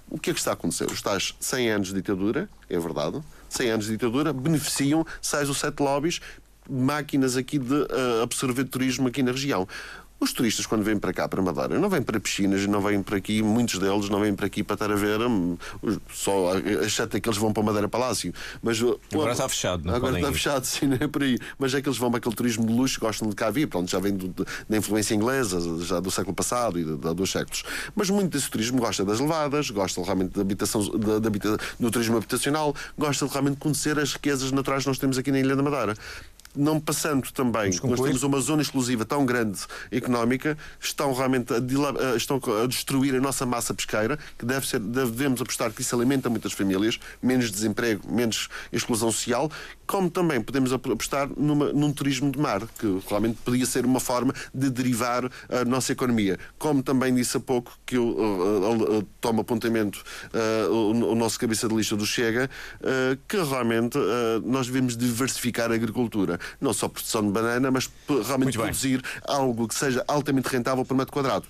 [0.08, 0.86] O que é que está a acontecer?
[0.90, 5.54] Os tais 100 anos de ditadura, é verdade, 100 anos de ditadura, beneficiam seis ou
[5.54, 6.20] sete lobbies,
[6.68, 9.66] máquinas aqui de uh, absorver turismo aqui na região.
[10.18, 13.18] Os turistas, quando vêm para cá, para Madeira, não vêm para piscinas, não vêm para
[13.18, 15.58] aqui, muitos deles não vêm para aqui para estar a ver, hum,
[16.10, 18.32] só exceto é que eles vão para Madeira Palácio.
[18.62, 18.80] Mas,
[19.12, 21.38] agora está fechado, não Agora está fechado, sim, não é por aí.
[21.58, 23.90] Mas é que eles vão para aquele turismo de luxo, gostam de cá vir, pronto,
[23.90, 27.62] já vem do, da influência inglesa, já do século passado e há dois séculos.
[27.94, 31.30] Mas muito desse turismo gosta das levadas, gosta realmente da habitação, da, da,
[31.78, 35.40] do turismo habitacional, gosta de realmente conhecer as riquezas naturais que nós temos aqui na
[35.40, 35.94] Ilha da Madeira
[36.56, 42.16] não passando também, nós temos uma zona exclusiva tão grande económica, estão realmente a, eh,
[42.16, 46.28] estão a destruir a nossa massa pesqueira, que deve ser, devemos apostar que isso alimenta
[46.30, 49.50] muitas famílias, menos desemprego, menos exclusão social,
[49.86, 54.34] como também podemos apostar numa, num turismo de mar, que realmente podia ser uma forma
[54.52, 56.38] de derivar a nossa economia.
[56.58, 60.02] Como também disse há pouco, que eu uh, uh, tomo apontamento
[60.32, 62.50] uh, o, o, nosso cabeça de lista do Chega,
[63.28, 63.98] que realmente
[64.44, 67.90] nós devemos diversificar a agricultura não só produção de banana, mas
[68.26, 71.46] realmente produzir algo que seja altamente rentável por metro quadrado.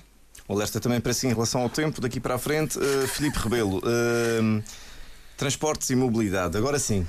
[0.48, 2.78] O alerta também para si em relação ao tempo, daqui para a frente.
[2.78, 4.62] Uh, Filipe Rebelo, uh,
[5.36, 7.06] transportes e mobilidade, agora sim.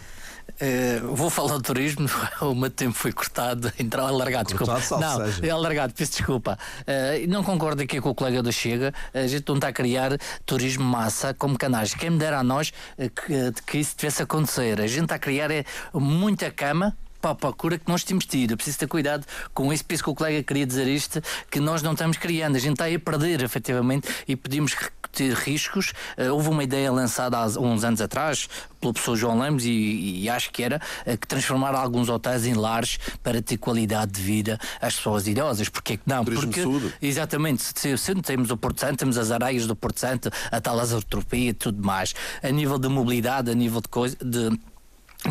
[0.49, 2.09] Uh, vou falar de turismo,
[2.41, 4.73] o meu tempo foi cortado, então alargado, desculpa.
[4.73, 5.45] Cortado, não, seja.
[5.45, 6.57] é alargado, peço desculpa.
[6.81, 10.17] Uh, não concordo aqui com o colega do Chega, a gente não está a criar
[10.45, 11.93] turismo massa como canais.
[11.93, 14.81] Quem me dera a nós que, que isso tivesse a acontecer.
[14.81, 15.63] A gente está a criar é,
[15.93, 16.95] muita cama,
[17.27, 18.51] para a procura que nós temos tido.
[18.51, 21.81] Eu preciso ter cuidado com isso, penso que o colega queria dizer isto, que nós
[21.81, 24.75] não estamos criando, a gente está a perder efetivamente e pedimos
[25.11, 25.93] ter riscos.
[26.17, 28.47] Uh, houve uma ideia lançada há uns anos atrás
[28.79, 32.53] pelo professor João Lemos e, e acho que era uh, que transformar alguns hotéis em
[32.53, 35.69] lares para ter qualidade de vida às pessoas idosas.
[35.69, 36.23] Porquê que não?
[36.23, 36.93] Turismo Porque, saúde.
[37.01, 41.49] exatamente, se, se temos o Porto Santo, temos as areias do Porto Santo, a talasotropia
[41.49, 42.13] e tudo mais.
[42.43, 44.15] A nível de mobilidade, a nível de coisa.
[44.23, 44.57] De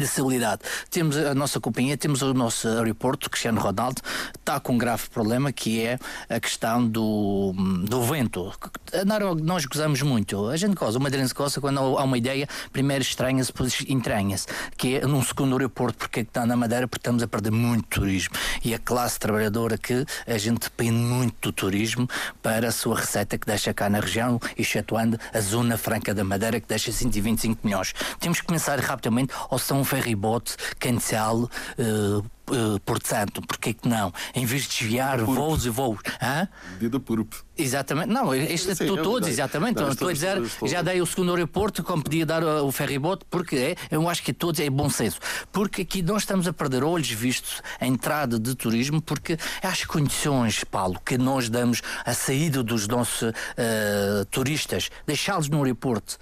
[0.04, 0.62] acessibilidade.
[0.90, 4.00] Temos a nossa companhia, temos o nosso aeroporto, Cristiano Ronaldo,
[4.38, 7.52] está com um grave problema que é a questão do,
[7.84, 8.52] do vento.
[9.42, 10.48] Nós gozamos muito.
[10.48, 14.46] A gente goza, o madeirense goza quando há uma ideia, primeiro estranha-se, depois entranha-se.
[14.76, 17.88] Que é num segundo aeroporto, porque é está na Madeira, porque estamos a perder muito
[17.88, 18.34] turismo.
[18.64, 22.08] E a classe trabalhadora que a gente depende muito do turismo
[22.42, 26.60] para a sua receita que deixa cá na região, excetuando a Zona Franca da Madeira,
[26.60, 27.94] que deixa 125 milhões.
[28.20, 32.24] Temos que começar rapidamente, ou são ferryboat, Cancel, uh,
[32.84, 34.12] Porto Santo, porque que não?
[34.32, 35.34] Em vez de desviar Purp.
[35.34, 35.98] voos e voos.
[36.22, 36.46] Hã?
[36.78, 37.32] Vida Purp.
[37.58, 39.76] Exatamente, não, este Sim, é todos, exatamente.
[39.76, 42.70] Não, Não, estou- a dizer, estou- já dei o segundo aeroporto, como podia dar o
[42.70, 45.18] ferryboat, porque é, eu acho que todos é bom senso.
[45.50, 50.62] Porque aqui nós estamos a perder olhos vistos a entrada de turismo, porque as condições,
[50.62, 53.32] Paulo, que nós damos a saída dos nossos uh,
[54.30, 56.16] turistas, deixá-los no aeroporto.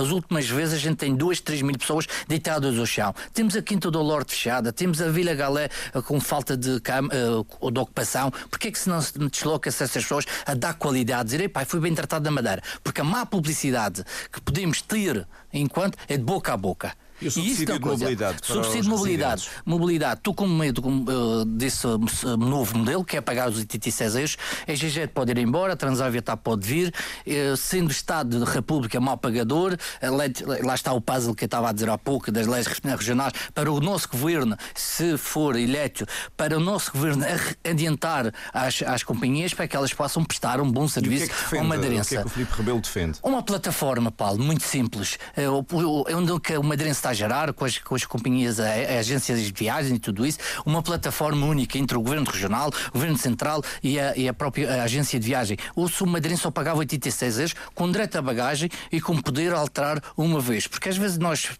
[0.00, 3.14] As últimas vezes a gente tem 2, 3 mil pessoas deitadas ao chão.
[3.34, 7.06] Temos a Quinta do Lorde fechada, temos a Vila Galé uh, com falta de, cam
[7.06, 8.30] uh, de ocupação.
[8.50, 11.30] Porquê é que se não se desloca-se essas pessoas a dar qualidade?
[11.30, 12.62] Dizer, pai, fui bem tratado da Madeira.
[12.82, 16.92] Porque a má publicidade que podemos ter enquanto é de boca a boca.
[17.20, 19.50] E o subsídio é uma de mobilidade Subsídio de mobilidade.
[19.64, 20.20] Mobilidade.
[20.22, 24.72] Tu, como meio uh, desse uh, novo modelo, que é pagar os 86 euros, a
[24.72, 26.94] GG pode ir embora, a Transaviatar pode vir,
[27.26, 31.44] uh, sendo o Estado de República mau pagador, a lei, lá está o puzzle que
[31.44, 35.56] eu estava a dizer há pouco, das leis regionais, para o nosso governo, se for
[35.56, 36.06] eleito,
[36.36, 37.24] para o nosso governo
[37.64, 41.34] adiantar às, às companhias para que elas possam prestar um bom serviço que é que
[41.34, 41.64] a defende?
[41.64, 43.18] uma O que é que o Filipe Rebelo defende?
[43.22, 45.18] Uma plataforma, Paulo, muito simples.
[45.36, 48.98] É é onde o Madeirense está a gerar, com as, com as companhias, a, a
[48.98, 53.18] agências de viagem e tudo isso, uma plataforma única entre o Governo Regional, o Governo
[53.18, 55.56] Central e a, e a própria agência de viagem.
[55.74, 60.40] O Madeirense só pagava 86 euros, com direito à bagagem e com poder alterar uma
[60.40, 60.66] vez.
[60.66, 61.50] Porque às vezes nós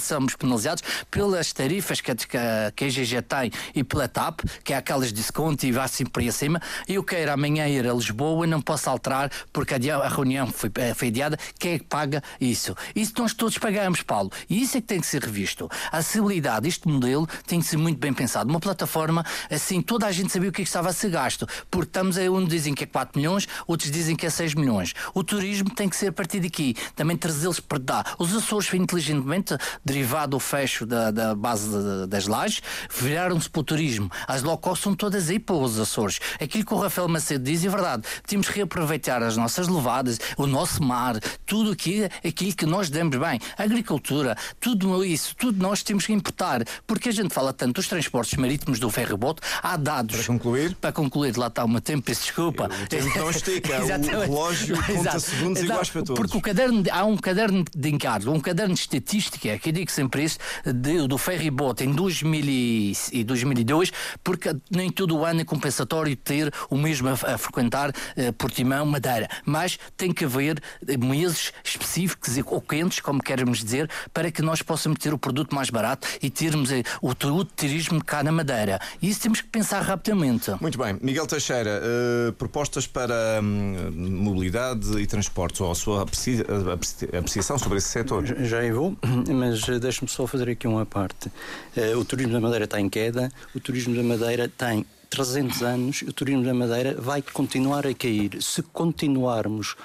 [0.00, 4.40] somos penalizados pelas tarifas que a, que a- que a GG tem e pela TAP,
[4.64, 6.60] que é aquelas desconto e vai assim por aí acima.
[6.86, 10.94] Eu quero amanhã ir a Lisboa e não posso alterar porque a, reunião foi, eh,
[10.94, 11.38] foi adiada.
[11.58, 12.74] Quem é que paga isso?
[12.94, 14.30] Isso nós todos pagamos, Paulo.
[14.48, 15.68] E isso é que tem que ser revisto.
[15.90, 18.50] A acessibilidade deste modelo tem que ser muito bem pensado.
[18.50, 21.46] Uma plataforma assim, toda a gente sabia o que é que estava a ser gasto.
[21.70, 24.92] Porque estamos aí, uns dizem que é 4 milhões, outros dizem que é 6 milhões.
[25.14, 26.74] O turismo tem que ser a partir daqui.
[26.94, 28.14] Também trazê-los para dar.
[28.18, 29.54] Os Açores, inteligentemente,
[29.84, 34.10] derivado do fecho da, da base de- das lajes, viraram-se para o turismo.
[34.28, 36.20] As low cost são todas aí para os Açores.
[36.40, 38.02] Aquilo que o Rafael Macedo diz é verdade.
[38.26, 43.16] Temos que reaproveitar as nossas levadas, o nosso mar, tudo aquilo, aquilo que nós damos
[43.16, 43.40] bem.
[43.56, 46.62] A agricultura, tudo isso, tudo nós temos que importar.
[46.86, 50.16] Porque a gente fala tanto dos transportes marítimos do ferrobote, há dados.
[50.16, 50.74] Para concluir?
[50.76, 52.68] Para concluir, lá está o meu tempo, peço desculpa.
[52.82, 54.10] O tempo não estica, o Exatamente.
[54.26, 55.20] relógio conta Exato.
[55.20, 55.64] segundos Exato.
[55.72, 56.20] iguais para todos.
[56.20, 59.72] Porque o caderno, de- há um caderno de encargos, um caderno de estatística, que eu
[59.72, 63.92] digo sempre isso, de- do ferryboat em 2000 e e 2002,
[64.22, 68.84] porque nem todo o ano é compensatório ter o mesmo a, a frequentar eh, Portimão,
[68.86, 69.28] Madeira.
[69.44, 74.42] Mas tem que haver eh, meses específicos e- ou quentes, como queremos dizer, para que
[74.42, 78.32] nós possamos ter o produto mais barato e termos eh, o, o turismo cá na
[78.32, 78.80] Madeira.
[79.00, 80.50] E isso temos que pensar rapidamente.
[80.60, 80.96] Muito bem.
[81.00, 87.58] Miguel Teixeira, eh, propostas para hum, mobilidade e transportes, ou a sua apreci- apreci- apreciação
[87.58, 88.24] sobre esse setor?
[88.26, 88.96] Já- Já eu vou,
[89.40, 91.30] mas eh, deixe-me só fazer aqui uma parte.
[91.74, 96.02] Eh, O turismo da Madeira está em queda, o turismo da Madeira tem 300 anos,
[96.02, 99.76] o turismo da Madeira vai continuar a cair se continuarmos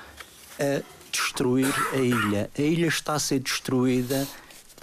[0.60, 0.82] a
[1.12, 2.50] destruir a ilha.
[2.58, 4.28] A ilha está a ser destruída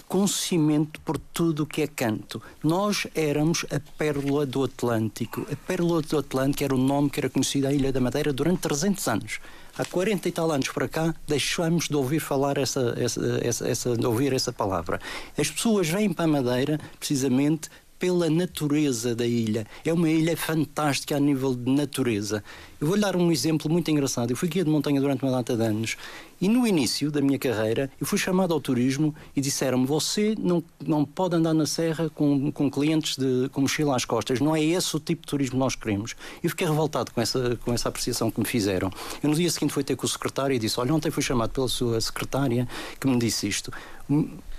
[0.07, 2.41] com cimento por tudo o que é canto.
[2.63, 5.45] Nós éramos a pérola do Atlântico.
[5.51, 8.59] A pérola do Atlântico era o nome que era conhecido à Ilha da Madeira durante
[8.61, 9.39] 300 anos.
[9.75, 13.97] Há 40 e tal anos para cá, deixamos de ouvir falar essa, essa, essa, essa-
[13.97, 14.99] de ouvir essa palavra.
[15.37, 17.69] As pessoas vêm para a Madeira, precisamente,
[18.03, 19.65] pela natureza da ilha.
[19.85, 22.43] É uma ilha fantástica a nível de natureza.
[22.81, 24.31] Eu vou-lhe dar um exemplo muito engraçado.
[24.31, 25.95] Eu fui guia de montanha durante uma data de anos
[26.41, 30.61] e no início da minha carreira eu fui chamado ao turismo e disseram-me você não,
[30.85, 34.41] não pode andar na serra com, com clientes de, com mochila às costas.
[34.41, 36.13] Não é esse o tipo de turismo que nós queremos.
[36.43, 38.91] E fiquei revoltado com essa, com essa apreciação que me fizeram.
[39.23, 41.51] Eu no dia seguinte fui ter com o secretário e disse olha, ontem fui chamado
[41.51, 42.67] pela sua secretária
[42.99, 43.71] que me disse isto.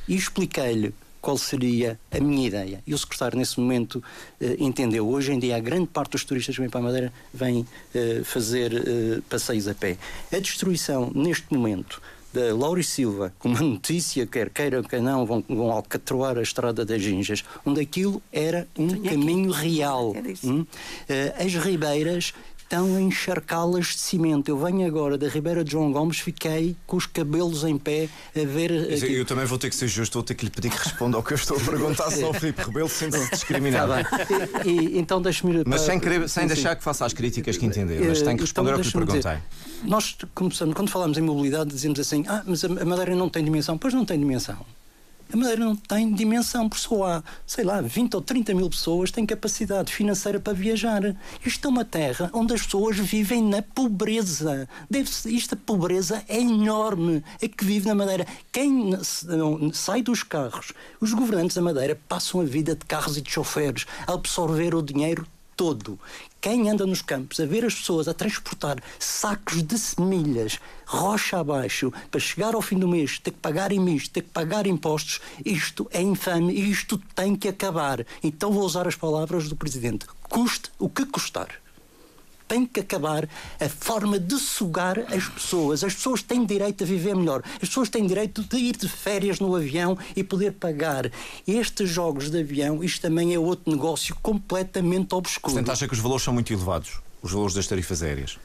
[0.09, 0.95] E expliquei-lhe
[1.25, 2.83] qual seria a minha ideia.
[2.87, 4.05] E o secretário, nesse momento,
[4.39, 5.09] eh, entendeu.
[5.09, 8.21] Hoje em dia, a grande parte dos turistas que vêm para a Madeira vêm eh,
[8.23, 9.97] fazer eh, passeios a pé.
[10.31, 15.43] A destruição, neste momento, da Laura Silva, com uma notícia, quer queiram, quer não, vão,
[15.49, 19.77] vão alcatroar a estrada das Ginjas, onde aquilo era um Tenho caminho aqui.
[19.77, 20.15] real.
[20.45, 20.67] Hum?
[21.39, 22.35] As ribeiras
[22.65, 24.49] estão a encharcá-las de cimento.
[24.49, 28.45] Eu venho agora da Ribeira de João Gomes, fiquei com os cabelos em pé a
[28.45, 28.73] ver.
[28.95, 29.15] Aqui...
[29.15, 31.23] Eu também vou ter que ser justo, vou ter que lhe pedir que responda ao
[31.23, 33.93] que eu estou a perguntar, senão o Filipe Rebelo sente-se discriminado.
[33.93, 34.27] Tá
[34.65, 35.63] e, e, então deixe-me.
[35.67, 38.45] Mas sem, querer, sem deixar que faça as críticas que entender, mas tem que eh,
[38.45, 39.21] responder então, ao que lhe perguntei.
[39.21, 39.43] Dizer,
[39.85, 43.77] nós começamos, quando falamos em mobilidade, dizemos assim: ah, mas a Madeira não tem dimensão.
[43.77, 44.57] Pois não tem dimensão.
[45.35, 49.11] A Madeira não tem dimensão, por só há, sei lá, 20 ou 30 mil pessoas
[49.11, 51.03] têm capacidade financeira para viajar.
[51.45, 54.69] Isto é uma terra onde as pessoas vivem na pobreza.
[54.89, 57.25] Deve esta pobreza é enorme.
[57.43, 58.25] É que vive na Madeira.
[58.53, 58.97] Quem
[59.73, 63.87] sai dos carros, os governantes da Madeira passam a vida de carros e de choferes
[64.07, 65.27] a absorver o dinheiro
[65.57, 65.99] todo.
[66.45, 71.91] Quem anda nos campos a ver as pessoas a transportar sacos de semilhas, rocha abaixo,
[72.11, 75.89] para chegar ao fim do mês, ter que pagar imposto, ter que pagar impostos, isto
[75.91, 78.05] é infame e isto tem que acabar.
[78.23, 80.05] Então vou usar as palavras do Presidente.
[80.29, 81.64] Custe o que custar
[82.47, 83.29] tem que acabar
[83.61, 85.83] a forma de sugar as pessoas.
[85.83, 87.43] As pessoas têm direito a viver melhor.
[87.55, 91.11] As pessoas têm direito de ir de férias no avião e poder pagar.
[91.47, 95.55] Estes jogos de avião, isto também é outro negócio completamente obscuro.
[95.55, 97.01] Portanto, acha que os valores são muito elevados?
[97.23, 98.39] Os valores das tarifas aéreas?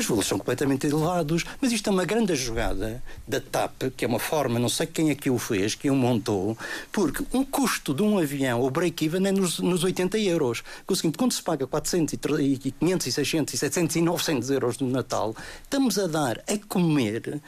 [0.00, 4.08] Os valores são completamente elevados, mas isto é uma grande jogada da TAP, que é
[4.08, 6.56] uma forma, não sei quem é que o fez, quem o montou,
[6.90, 10.62] porque um custo de um avião, o break-even, é nos, nos 80 euros.
[10.86, 14.50] Com o seguinte, quando se paga 400, e 500, e 600, e 700 e 900
[14.50, 17.38] euros no Natal, estamos a dar a comer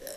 [0.00, 0.08] eh,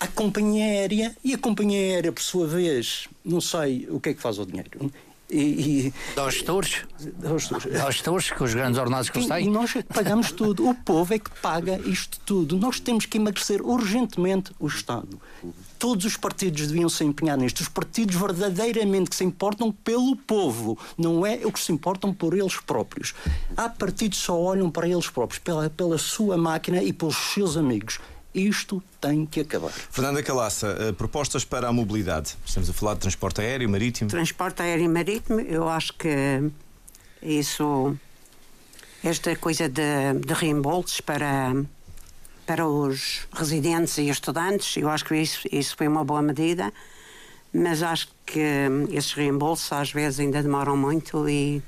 [0.00, 4.14] à companhia aérea e a companhia aérea, por sua vez, não sei o que é
[4.14, 4.92] que faz o dinheiro.
[5.30, 6.84] E, e, aos gestores?
[7.82, 9.46] Aos gestores, com os grandes ordenados que eles têm.
[9.46, 10.68] E nós pagamos tudo.
[10.68, 12.56] O povo é que paga isto tudo.
[12.58, 15.20] Nós temos que emagrecer urgentemente o Estado.
[15.78, 17.60] Todos os partidos deviam se empenhar nisto.
[17.60, 22.36] Os partidos verdadeiramente que se importam pelo povo, não é o que se importam por
[22.36, 23.14] eles próprios.
[23.56, 27.56] Há partidos que só olham para eles próprios, pela, pela sua máquina e pelos seus
[27.56, 27.98] amigos.
[28.34, 29.70] Isto tem que acabar.
[29.70, 32.36] Fernanda Calaça, eh, propostas para a mobilidade.
[32.46, 34.08] Estamos a falar de transporte aéreo, marítimo.
[34.08, 36.48] Transporte aéreo e marítimo, eu acho que
[37.20, 37.96] isso,
[39.02, 39.82] esta coisa de,
[40.24, 41.54] de reembolsos para,
[42.46, 46.72] para os residentes e estudantes, eu acho que isso, isso foi uma boa medida,
[47.52, 48.40] mas acho que
[48.90, 51.60] esses reembolsos às vezes ainda demoram muito e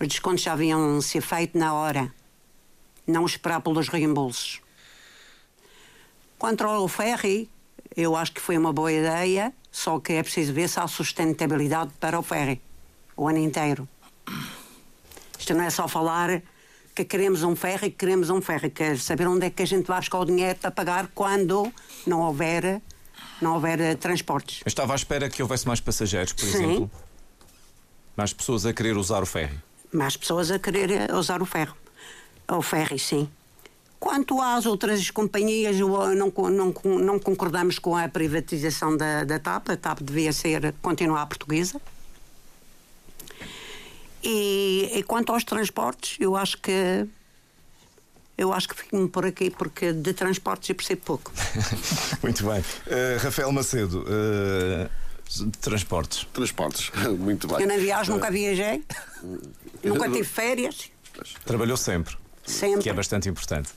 [0.00, 2.12] os descontos já haviam ser feitos na hora,
[3.06, 4.63] não esperar pelos reembolsos.
[6.44, 7.48] Quanto ao ferry,
[7.96, 11.90] eu acho que foi uma boa ideia, só que é preciso ver se há sustentabilidade
[11.98, 12.60] para o ferry
[13.16, 13.88] o ano inteiro.
[15.38, 16.42] Isto não é só falar
[16.94, 19.86] que queremos um ferry, que queremos um ferry, quer saber onde é que a gente
[19.86, 21.72] vai buscar o dinheiro para pagar quando
[22.06, 22.82] não houver,
[23.40, 24.60] não houver uh, transportes.
[24.66, 26.48] Eu estava à espera que houvesse mais passageiros, por Sim.
[26.48, 26.90] exemplo.
[28.14, 29.58] Mais pessoas a querer usar o ferry.
[29.90, 31.74] Mais pessoas a querer eh, usar o ferro.
[32.46, 33.30] O ferry, sim.
[34.04, 36.14] Quanto às outras companhias, não,
[36.50, 39.70] não, não concordamos com a privatização da, da TAP.
[39.70, 41.80] A TAP devia ser, continuar portuguesa.
[44.22, 47.06] E, e, quanto aos transportes, eu acho que
[48.36, 51.32] eu acho que fico-me por aqui porque de transportes eu percebo pouco.
[52.22, 52.60] Muito bem.
[52.60, 56.26] Uh, Rafael Macedo, uh, transportes.
[56.30, 57.62] Transportes, muito bem.
[57.62, 58.84] Eu na viagem nunca viajei,
[59.82, 60.90] nunca tive férias.
[61.46, 62.18] Trabalhou sempre.
[62.44, 62.82] Sempre.
[62.82, 63.70] Que é bastante importante.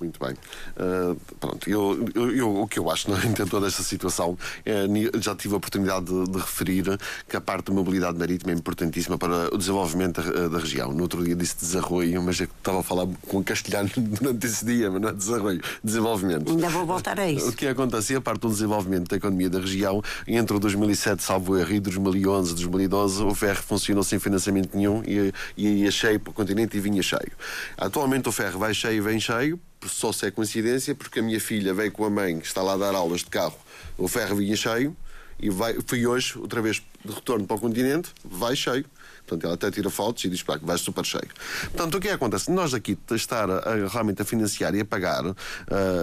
[0.00, 0.34] Muito bem.
[0.76, 4.36] Uh, pronto, eu, eu, eu, o que eu acho não, é, em toda esta situação
[4.66, 4.86] é,
[5.20, 9.16] já tive a oportunidade de, de, referir que a parte da mobilidade marítima é importantíssima
[9.16, 10.92] para o desenvolvimento da, da região.
[10.92, 14.90] No outro dia disse desarroio, mas eu estava a falar com castelhano durante esse dia,
[14.90, 16.50] mas não é desarroio, desenvolvimento.
[16.50, 17.48] Ainda vou voltar a isso.
[17.48, 18.16] O que acontece?
[18.16, 23.22] A parte do desenvolvimento da economia da região, entre 2007, salvo erro, e 2011, 2012,
[23.22, 27.02] o ferro funcionou sem financiamento nenhum e, e ia cheio para o continente e vinha
[27.02, 27.32] cheio.
[27.76, 31.40] Atualmente o ferro vai cheio e vem cheio só se é coincidência, porque a minha
[31.40, 33.58] filha veio com a mãe que está lá a dar aulas de carro,
[33.96, 34.96] o ferro vinha cheio,
[35.38, 38.84] e vai, fui hoje, outra vez de retorno para o continente, vai cheio.
[39.26, 41.28] Portanto, ele até tira fotos e diz que vai super cheio.
[41.62, 42.50] Portanto, o que é que acontece?
[42.50, 45.34] Nós aqui estar a, realmente a financiar e a pagar uh,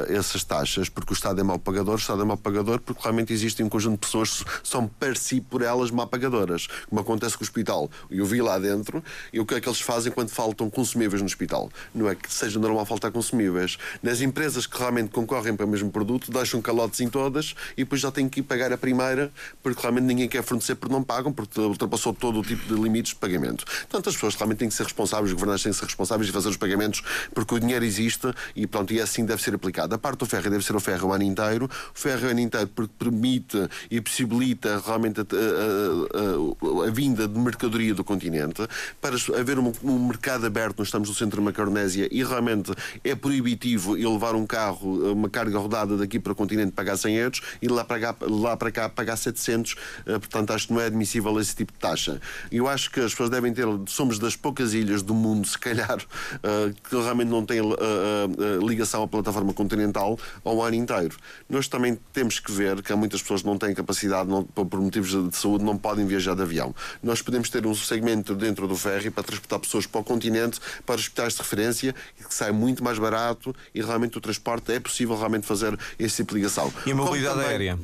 [0.10, 3.32] essas taxas, porque o Estado é mau pagador, o Estado é mau pagador porque realmente
[3.32, 6.68] existe um conjunto de pessoas que são per si por elas mal pagadoras.
[6.90, 7.90] Como acontece com o hospital.
[8.10, 11.28] Eu vi lá dentro e o que é que eles fazem quando faltam consumíveis no
[11.28, 11.70] hospital?
[11.94, 13.78] Não é que seja normal faltar consumíveis.
[14.02, 18.02] Nas empresas que realmente concorrem para o mesmo produto, deixam calotes em todas e depois
[18.02, 21.60] já têm que pagar a primeira porque realmente ninguém quer fornecer porque não pagam, porque
[21.60, 23.66] ultrapassou todo o tipo de limites de pagamento.
[23.66, 26.34] Portanto, as pessoas realmente têm que ser responsáveis, os governantes têm que ser responsáveis e
[26.34, 27.02] fazer os pagamentos
[27.34, 29.96] porque o dinheiro existe e pronto, e assim deve ser aplicado.
[29.96, 31.66] A parte do ferro deve ser o ferro o ano inteiro.
[31.66, 37.28] O ferro o ano inteiro porque permite e possibilita realmente a, a, a, a vinda
[37.28, 38.68] de mercadoria do continente
[39.00, 40.80] para haver um, um mercado aberto.
[40.80, 42.72] Nós estamos no centro da Macaronésia e realmente
[43.04, 47.16] é proibitivo eu levar um carro, uma carga rodada daqui para o continente pagar 100
[47.16, 49.76] euros e lá para cá, lá para cá pagar 700.
[50.06, 52.20] Eh, portanto, acho que não é admissível esse tipo de taxa.
[52.52, 53.66] Eu acho que as pessoas devem ter.
[53.88, 55.98] Somos das poucas ilhas do mundo, se calhar,
[56.44, 61.16] eh, que realmente não têm eh, ligação à plataforma continental ao ano inteiro.
[61.50, 64.80] Nós também temos que ver que há muitas pessoas que não têm capacidade, não, por
[64.80, 66.74] motivos de saúde, não podem viajar de avião.
[67.02, 70.96] Nós podemos ter um segmento dentro do ferry para transportar pessoas para o continente, para
[70.96, 71.96] hospitais de referência,
[72.28, 76.34] que sai muito mais barato e realmente o transporte é possível realmente fazer esse tipo
[76.34, 76.72] de ligação.
[76.86, 77.80] E a mobilidade como também, aérea?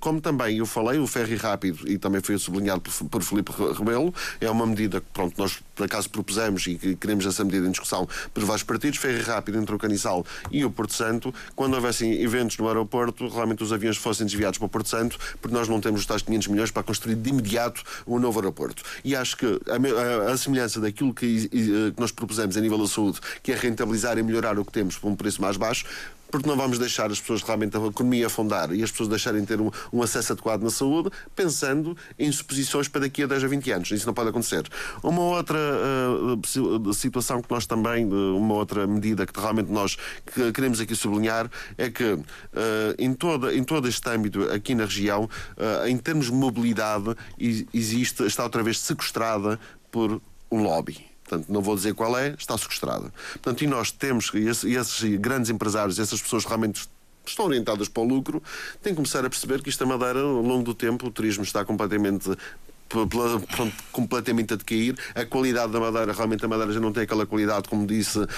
[0.00, 4.14] Como também eu falei, o ferry rápido, e também foi sublinhado por, por Filipe Rebelo,
[4.40, 7.70] é uma medida que pronto, nós por acaso propusemos e que queremos essa medida em
[7.70, 12.22] discussão por vários partidos, ferry rápido entre o Canissal e o Porto Santo, quando houvessem
[12.22, 15.80] eventos no aeroporto, realmente os aviões fossem desviados para o Porto Santo, porque nós não
[15.80, 18.82] temos os tais 500 milhões para construir de imediato um novo aeroporto.
[19.04, 22.86] E acho que a, a, a semelhança daquilo que, que nós propusemos a nível da
[22.86, 25.84] saúde, que é rentabilizar e melhorar o que temos por um preço mais baixo,
[26.32, 29.46] porque não vamos deixar as pessoas realmente a economia afundar e as pessoas deixarem de
[29.46, 33.46] ter um, um, acesso adequado na saúde, pensando em suposições para daqui a 10 a
[33.46, 33.90] 20 anos.
[33.90, 34.66] Isso não pode acontecer.
[35.02, 39.98] Uma outra uh, situação que nós também, uma outra medida que realmente nós
[40.54, 42.22] queremos aqui sublinhar, é que uh,
[42.98, 48.24] em, toda, em todo este âmbito aqui na região, uh, em termos de mobilidade, existe,
[48.24, 49.60] está outra vez sequestrada
[49.90, 50.20] por
[50.50, 53.12] um lobby portanto não vou dizer qual é, está sequestrada.
[53.32, 56.86] Portanto, e nós temos, e esses grandes empresários, essas pessoas realmente
[57.24, 58.42] estão orientadas para o lucro,
[58.82, 61.44] têm que começar a perceber que isto é Madeira, ao longo do tempo, o turismo
[61.44, 62.30] está completamente
[63.08, 64.94] pronto, completamente a decair.
[65.14, 68.28] A qualidade da madeira, realmente a madeira já não tem aquela qualidade, como disse uh,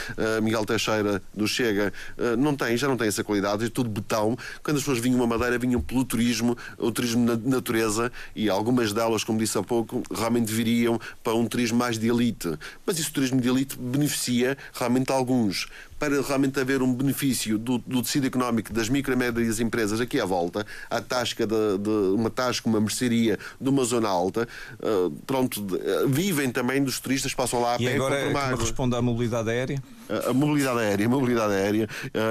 [0.42, 4.36] Miguel Teixeira do Chega, uh, não tem, já não tem essa qualidade, é tudo betão.
[4.62, 8.92] Quando as pessoas vinham uma madeira, vinham pelo turismo, o turismo na natureza, e algumas
[8.92, 12.56] delas, como disse há pouco, realmente viriam para um turismo mais de elite.
[12.86, 15.68] Mas esse turismo de elite beneficia realmente alguns
[15.98, 20.20] para realmente haver um benefício do, do tecido económico das micro e médias empresas aqui
[20.20, 24.48] à volta, a tasca de, de uma tasca, uma mercearia de uma zona alta,
[24.80, 27.92] uh, pronto, de, uh, vivem também dos turistas que passam lá a e pé.
[27.92, 29.82] E agora como responde à mobilidade aérea?
[30.28, 31.88] A mobilidade aérea, a mobilidade aérea,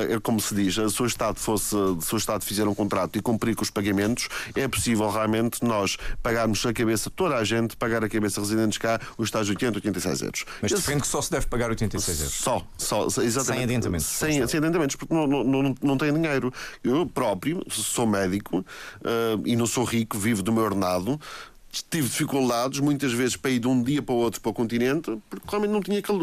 [0.10, 3.22] é como se diz, se o Estado fosse, se o Estado fizer um contrato e
[3.22, 8.04] cumprir com os pagamentos, é possível realmente nós pagarmos a cabeça, toda a gente, pagar
[8.04, 10.46] a cabeça residentes cá, os tais 80, 86 euros.
[10.62, 12.34] Mas Esse, defende que só se deve pagar 86 euros?
[12.34, 13.44] Só, só, exatamente.
[13.44, 14.06] Sem adiantamentos.
[14.06, 16.54] Sem, sem adiantamentos, porque não, não, não, não tem dinheiro.
[16.84, 21.20] Eu próprio sou médico uh, e não sou rico, vivo do meu ordenado,
[21.82, 25.18] tive dificuldades, muitas vezes para ir de um dia para o outro para o continente,
[25.30, 26.20] porque realmente não tinha aquele.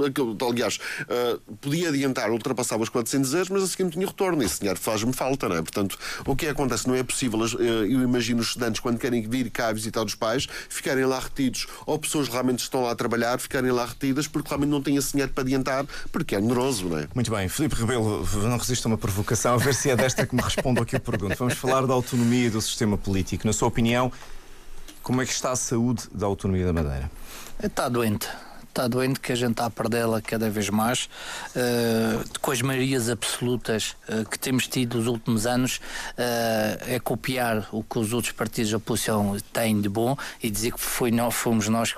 [0.49, 4.43] aliás, uh, podia adiantar, ultrapassava os 400 euros, mas a seguir não tinha retorno.
[4.43, 5.63] Esse dinheiro faz-me falta, não é?
[5.63, 7.41] Portanto, o que acontece não é possível.
[7.41, 11.67] Uh, eu imagino os estudantes, quando querem vir cá visitar os pais, ficarem lá retidos,
[11.85, 15.13] ou pessoas realmente estão lá a trabalhar, ficarem lá retidas, porque realmente não têm esse
[15.13, 17.09] dinheiro para adiantar, porque é oneroso, não é?
[17.15, 17.49] Muito bem.
[17.49, 20.81] Filipe Rebelo, não resisto a uma provocação, a ver se é desta que me respondo
[20.81, 21.35] aqui a pergunta.
[21.37, 23.47] Vamos falar da autonomia do sistema político.
[23.47, 24.13] Na sua opinião,
[25.03, 27.11] como é que está a saúde da autonomia da Madeira?
[27.63, 28.29] Está doente
[28.71, 31.09] está doente que a gente está a perdê-la cada vez mais,
[31.55, 35.81] uh, com as maiorias absolutas uh, que temos tido nos últimos anos,
[36.17, 40.73] uh, é copiar o que os outros partidos da oposição têm de bom e dizer
[40.73, 41.95] que foi nós, fomos nós,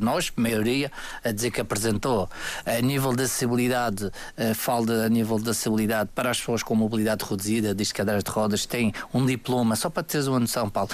[0.00, 0.90] nós, maioria,
[1.24, 2.30] a dizer que apresentou.
[2.64, 4.10] A nível da acessibilidade,
[4.54, 8.66] falo a nível da acessibilidade para as pessoas com mobilidade reduzida, diz cadeiras de rodas,
[8.66, 10.90] tem um diploma, só para teres uma noção, Paulo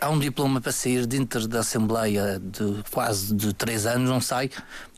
[0.00, 4.50] há um diploma para sair dentro da Assembleia de quase de três anos, não sai,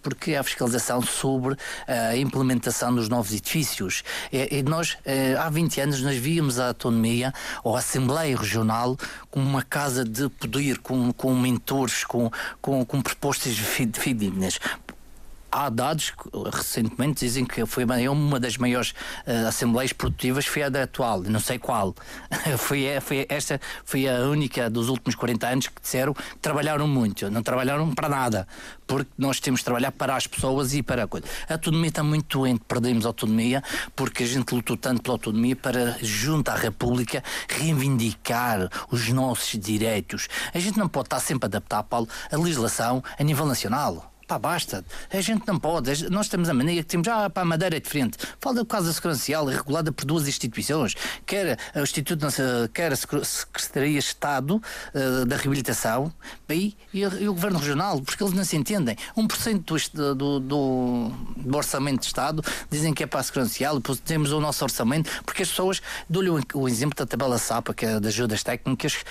[0.02, 4.02] porque há fiscalização sobre a implementação dos novos edifícios.
[4.32, 7.32] E, e nós, eh, há 20 anos, nós víamos a autonomia
[7.64, 8.96] ou a Assembleia Regional
[9.30, 12.30] como uma casa de poder, com, com mentores, com,
[12.60, 14.58] com, com propostas fidedignas
[15.56, 16.12] há dados
[16.52, 18.90] recentemente dizem que foi uma das maiores
[19.26, 21.94] uh, assembleias produtivas foi a da atual, não sei qual.
[22.58, 27.30] foi, foi, esta foi a única dos últimos 40 anos que disseram que trabalharam muito,
[27.30, 28.46] não trabalharam para nada,
[28.86, 31.26] porque nós temos de trabalhar para as pessoas e para a coisa.
[31.48, 33.62] A autonomia está muito doente, perdemos a autonomia,
[33.94, 40.28] porque a gente lutou tanto pela autonomia para, junto à República, reivindicar os nossos direitos.
[40.52, 44.12] A gente não pode estar sempre a adaptar, Paulo, a legislação a nível nacional.
[44.26, 44.84] Pá, basta.
[45.12, 46.10] A gente não pode.
[46.10, 48.18] Nós temos a mania que temos, ah, pá, a Madeira é diferente.
[48.40, 52.26] Fala do caso sequencial, regulada por duas instituições, quer o Instituto,
[52.74, 54.60] quer a Secretaria Estado
[54.94, 56.12] uh, da Reabilitação
[56.48, 58.96] e, e, e, o Governo Regional, porque eles não se entendem.
[59.16, 59.62] 1%
[59.94, 64.32] do, do, do, do Orçamento de Estado dizem que é para a sequencial, depois temos
[64.32, 68.00] o nosso orçamento, porque as pessoas, dou-lhe o, o, exemplo da tabela SAPA, que é
[68.00, 69.04] das ajudas técnicas,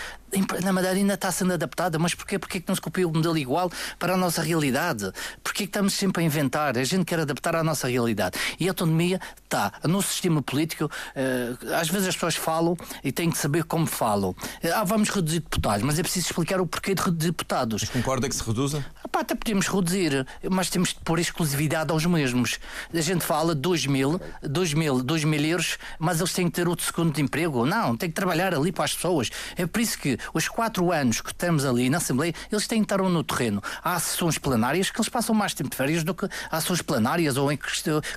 [0.61, 2.37] na Madeira ainda está sendo adaptada, mas porquê?
[2.37, 5.04] Porquê que não se copia o modelo igual para a nossa realidade?
[5.05, 5.11] Realidade.
[5.43, 6.77] Porquê que estamos sempre a inventar?
[6.77, 8.37] A gente quer adaptar à nossa realidade.
[8.59, 9.71] E a autonomia está.
[9.83, 14.29] No sistema político, uh, às vezes as pessoas falam e têm que saber como falam.
[14.29, 17.81] Uh, ah, vamos reduzir deputados, mas é preciso explicar o porquê de reduzir deputados.
[17.83, 18.85] Mas concorda que se reduza?
[19.03, 22.59] Ah, pá, até podemos reduzir, mas temos de pôr exclusividade aos mesmos.
[22.93, 26.67] A gente fala 2 mil, 2 mil, 2 mil euros, mas eles têm que ter
[26.67, 27.65] outro segundo de emprego.
[27.65, 29.29] Não, têm que trabalhar ali para as pessoas.
[29.55, 32.85] É por isso que os quatro anos que estamos ali na Assembleia, eles têm que
[32.85, 33.61] estar no terreno.
[33.83, 37.51] Há sessões plenárias que eles passam mais tempo de férias do que ações plenárias ou
[37.51, 37.59] em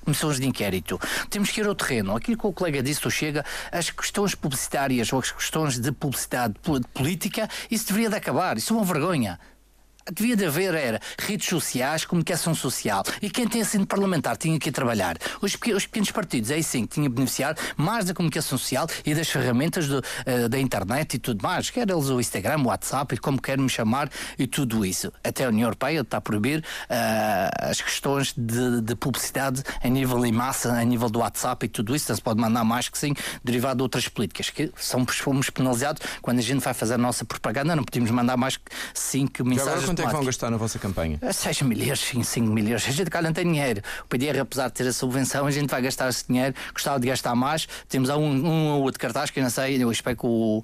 [0.04, 0.98] comissões de inquérito.
[1.28, 2.16] Temos que ir ao terreno.
[2.16, 6.54] Aquilo que o colega disse, tu chega, as questões publicitárias ou as questões de publicidade
[6.94, 8.56] política, isso deveria de acabar.
[8.56, 9.38] Isso é uma vergonha
[10.12, 13.02] devia de haver era redes sociais, comunicação social.
[13.20, 15.16] E quem tem assento parlamentar tinha que ir trabalhar.
[15.40, 19.28] Os, os pequenos partidos, aí sim, que tinham beneficiar mais da comunicação social e das
[19.28, 21.70] ferramentas do, uh, da internet e tudo mais.
[21.70, 25.12] Quer eles o Instagram, o WhatsApp, e como querem me chamar, e tudo isso.
[25.22, 30.24] Até a União Europeia está a proibir uh, as questões de, de, publicidade a nível
[30.24, 32.10] em massa, a nível do WhatsApp e tudo isso.
[32.10, 36.02] Não se pode mandar mais que sim, derivado de outras políticas, que são, fomos penalizados
[36.22, 39.97] quando a gente vai fazer a nossa propaganda, não podemos mandar mais que cinco mensagens
[40.02, 41.18] quanto é que vão gastar na vossa campanha?
[41.30, 42.86] 6 milhões, 5 milhões.
[42.86, 43.82] A gente cá não tem dinheiro.
[44.04, 46.54] O PDR, apesar de ter a subvenção, a gente vai gastar esse dinheiro.
[46.72, 47.66] Gostava de gastar mais.
[47.88, 49.82] Temos um, um ou outro cartaz que eu não sei.
[49.82, 50.62] Eu espero que o,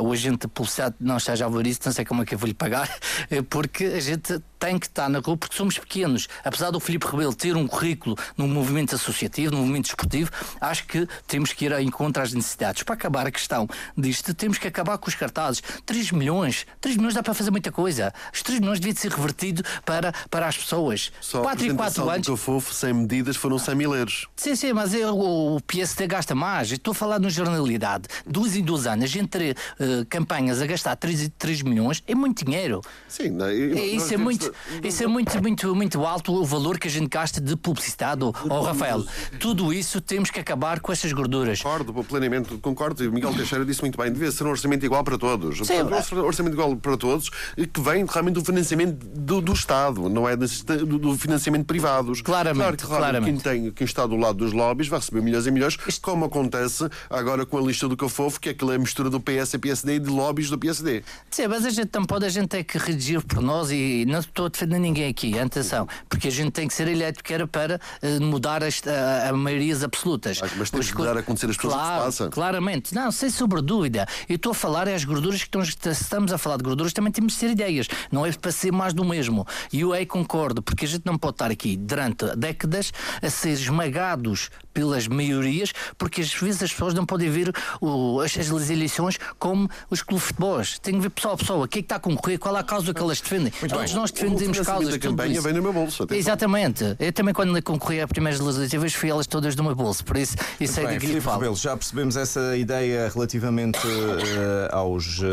[0.00, 1.80] o agente de publicidade não esteja a ver isso.
[1.84, 2.88] Não sei como é que eu vou lhe pagar.
[3.50, 6.28] Porque a gente tem que estar na rua porque somos pequenos.
[6.44, 10.30] Apesar do Filipe Rebelo ter um currículo no movimento associativo, no movimento esportivo,
[10.60, 12.82] acho que temos que ir ao encontro às necessidades.
[12.82, 15.62] Para acabar a questão disto, temos que acabar com os cartazes.
[15.84, 16.66] 3 milhões.
[16.80, 18.12] 3 milhões dá para fazer muita coisa.
[18.32, 21.12] Os 3 milhões devia ser revertido para, para as pessoas.
[21.20, 22.26] Só 4 e 4 anos.
[22.26, 24.26] que fofo, sem medidas, foram 100 mil euros.
[24.36, 26.70] Sim, sim, mas eu, o PSD gasta mais.
[26.72, 28.08] Estou a falar na jornalidade.
[28.26, 32.80] Duas em dois anos, ter uh, campanhas a gastar 3, 3 milhões é muito dinheiro.
[33.08, 34.45] Sim, não, eu, é, isso é muito.
[34.82, 38.60] Isso é muito, muito, muito alto o valor que a gente gasta de publicidade, oh,
[38.60, 39.04] Rafael.
[39.38, 41.62] Tudo isso temos que acabar com essas gorduras.
[41.62, 43.04] Concordo, plenamente, concordo.
[43.04, 45.58] E Miguel Teixeira disse muito bem, devia ser um orçamento igual para todos.
[45.66, 47.30] Sim, um orçamento igual para todos
[47.72, 52.20] que vem realmente do financiamento do, do Estado, não é do, do financiamento privados.
[52.22, 53.42] Claramente, claro que, claramente.
[53.42, 56.00] Quem, tem, quem está do lado dos lobbies vai receber milhões e milhões, Isto...
[56.00, 59.58] como acontece agora com a lista do Cafofo, que é aquela mistura do PS e
[59.58, 61.02] PSD e de lobbies do PSD.
[61.30, 64.20] Sim, mas a gente não pode, a gente tem que redigir por nós e não
[64.36, 67.46] estou a defender ninguém aqui, atenção, porque a gente tem que ser eleito que era
[67.46, 70.38] para uh, mudar as, a, a maiorias absolutas.
[70.40, 72.30] Mas, mas tem que mudar a acontecer as pessoas claro, que se passa.
[72.30, 74.06] Claramente, não, sem sobre dúvida.
[74.28, 77.10] Eu estou a falar é as gorduras que estão, estamos a falar de gorduras, também
[77.10, 79.46] temos de ser ideias, não é para ser mais do mesmo.
[79.72, 83.50] E eu aí concordo, porque a gente não pode estar aqui durante décadas a ser
[83.50, 89.18] esmagados pelas maiorias, porque às vezes as pessoas não podem ver o, as, as, eleições
[89.38, 90.60] como os clubes de futebol.
[90.82, 92.60] Tem que ver pessoa a pessoa, o que é que está a concorrer, qual é
[92.60, 93.52] a causa que elas defendem.
[93.60, 94.00] Muito Todos bem.
[94.00, 94.25] nós defendemos
[94.64, 94.94] causas.
[94.94, 96.02] A campanha vem no meu bolso.
[96.02, 96.18] Atenção.
[96.18, 96.96] Exatamente.
[96.98, 100.04] Eu também, quando concorri a primeiras legislativas, fui elas todas do meu bolso.
[100.04, 101.38] Por isso, isso Muito é daqui que falo.
[101.38, 105.24] Rebelo, já percebemos essa ideia relativamente uh, aos, uh,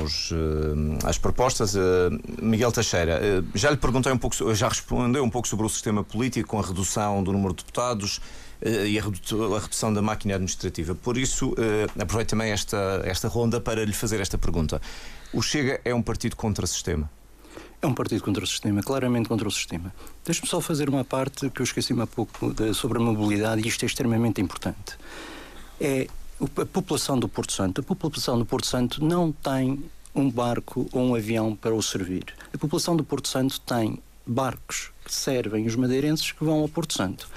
[0.00, 0.36] aos, uh,
[1.04, 1.74] às propostas.
[2.40, 3.20] Miguel Teixeira,
[3.54, 6.62] já lhe perguntei um pouco, já respondeu um pouco sobre o sistema político com a
[6.62, 8.20] redução do número de deputados.
[8.60, 9.02] E a
[9.60, 10.92] redução da máquina administrativa.
[10.92, 11.54] Por isso,
[11.96, 14.82] aproveito também esta, esta ronda para lhe fazer esta pergunta.
[15.32, 17.08] O Chega é um partido contra o sistema?
[17.80, 19.94] É um partido contra o sistema, claramente contra o sistema.
[20.24, 23.68] Deixe-me só fazer uma parte que eu esqueci-me há pouco de, sobre a mobilidade e
[23.68, 24.98] isto é extremamente importante.
[25.80, 26.08] É
[26.40, 27.80] a população do Porto Santo.
[27.80, 32.34] A população do Porto Santo não tem um barco ou um avião para o servir.
[32.52, 36.94] A população do Porto Santo tem barcos que servem os madeirenses que vão ao Porto
[36.94, 37.28] Santo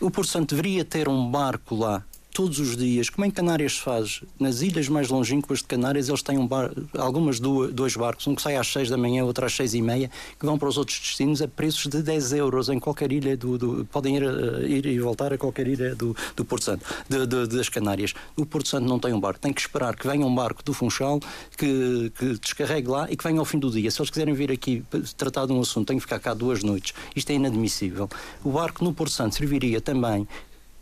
[0.00, 2.04] o Porto Santo deveria ter um barco lá
[2.38, 6.22] todos os dias, como em Canárias se faz, nas ilhas mais longínquas de Canárias, eles
[6.22, 9.44] têm um bar, algumas duas, dois barcos, um que sai às 6 da manhã, outro
[9.44, 10.08] às 6 e meia,
[10.38, 13.58] que vão para os outros destinos a preços de 10 euros em qualquer ilha do.
[13.58, 14.22] do podem ir,
[14.70, 18.14] ir, e voltar a qualquer ilha do, do Porto Santo, de, de, das Canárias.
[18.36, 20.72] O Porto Santo não tem um barco, tem que esperar que venha um barco do
[20.72, 21.18] Funchal
[21.56, 23.90] que, que descarregue lá e que venha ao fim do dia.
[23.90, 24.84] Se eles quiserem vir aqui
[25.16, 26.94] tratar de um assunto, têm que ficar cá duas noites.
[27.16, 28.08] Isto é inadmissível.
[28.44, 30.24] O barco no Porto Santo serviria também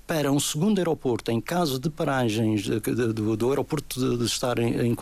[0.07, 4.59] para um segundo aeroporto, em caso de paragens de, de, do, do, aeroporto de, estar
[4.59, 4.97] em, em uh,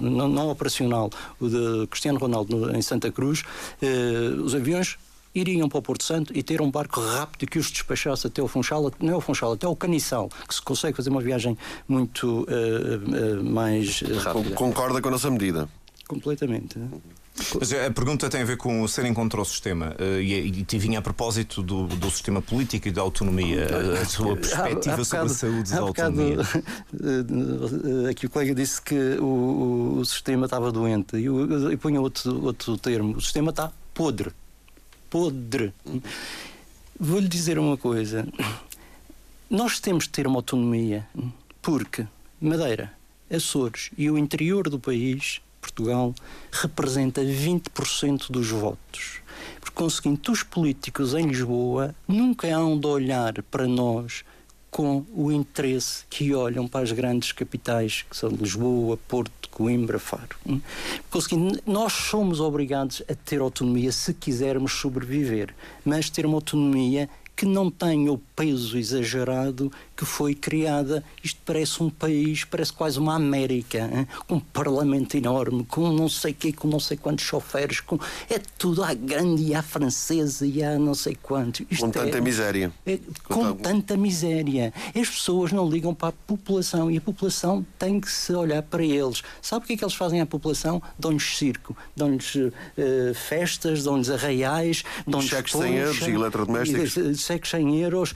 [0.00, 3.42] não, não, operacional, o de Cristiano Ronaldo em Santa Cruz,
[3.82, 4.96] uh, os aviões
[5.34, 8.48] iriam para o Porto Santo e ter um barco rápido que os despachasse até o
[8.48, 12.44] Funchal, não é o Funchal, até o Caniçal, que se consegue fazer uma viagem muito
[12.44, 14.56] uh, mais rápida.
[14.56, 15.68] Concorda com a nossa medida?
[16.08, 16.78] Completamente.
[17.58, 20.78] Mas a pergunta tem a ver com o serem contra o sistema uh, e, e
[20.78, 23.66] vinha a propósito do, do, sistema político e da autonomia,
[24.00, 26.36] a sua perspectiva sobre a saúde da autonomia.
[28.10, 32.44] aqui o colega disse que o, o, sistema estava doente e eu, eu ponho outro,
[32.44, 34.32] outro termo: o sistema está podre.
[35.08, 35.72] Podre.
[36.98, 38.26] Vou-lhe dizer uma coisa:
[39.48, 41.06] nós temos de ter uma autonomia
[41.62, 42.06] porque
[42.40, 42.92] Madeira,
[43.30, 46.14] Açores e o interior do país Portugal
[46.50, 49.20] representa 20% dos votos.
[49.60, 54.24] Por conseguinte, os políticos em Lisboa nunca hão de olhar para nós
[54.70, 60.36] com o interesse que olham para as grandes capitais, que são Lisboa, Porto, Coimbra, Faro.
[60.44, 60.60] Por
[61.10, 67.10] conseguinte, nós somos obrigados a ter autonomia se quisermos sobreviver, mas ter uma autonomia
[67.40, 71.02] que não tenha o peso exagerado que foi criada.
[71.24, 74.06] Isto parece um país, parece quase uma América, hein?
[74.26, 77.98] com um parlamento enorme, com não sei quê, com não sei quantos choferes, com...
[78.28, 81.66] é tudo à grande e à francesa e à não sei quanto.
[81.70, 82.20] Isto com tanta é...
[82.20, 82.72] miséria.
[82.84, 82.98] É...
[83.24, 84.70] com, tanta miséria.
[84.88, 88.84] As pessoas não ligam para a população e a população tem que se olhar para
[88.84, 89.22] eles.
[89.40, 90.82] Sabe o que é que eles fazem à população?
[90.98, 92.50] Dão-lhes circo, dão-lhes uh,
[93.14, 97.29] festas, dão-lhes arraiais, dão-lhes cheques sem euros e eletrodomésticos.
[97.30, 98.14] Cheques sem euros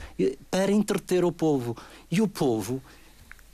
[0.51, 1.77] para entreter o povo.
[2.11, 2.81] E o povo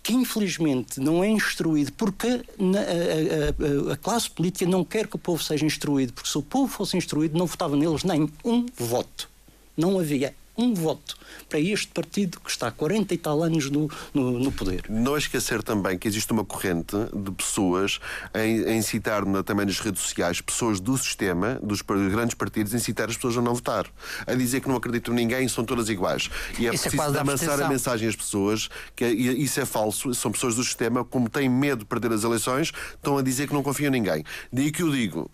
[0.03, 5.19] que infelizmente não é instruído, porque a, a, a, classe política não quer que o
[5.19, 9.29] povo seja instruído, porque se o povo fosse instruído não votava neles nem um voto.
[9.77, 11.17] Não havia um voto
[11.49, 14.85] para este partido que está há 40 e tal anos no, no, no poder.
[14.89, 17.99] Não esquecer também que existe uma corrente de pessoas
[18.33, 23.09] a, incitar na, também nas redes sociais, pessoas do sistema, dos grandes partidos, a incitar
[23.09, 23.87] as pessoas a não votar.
[24.25, 26.29] A dizer que não acreditam em ninguém, são todas iguais.
[26.59, 30.13] E é isso é preciso é avançar a mensagem às pessoas que isso é falso,
[30.13, 33.53] são pessoas do sistema, como têm medo de perder as eleições, estão a dizer que
[33.53, 34.23] não confiam em ninguém.
[34.51, 35.29] Daí que eu digo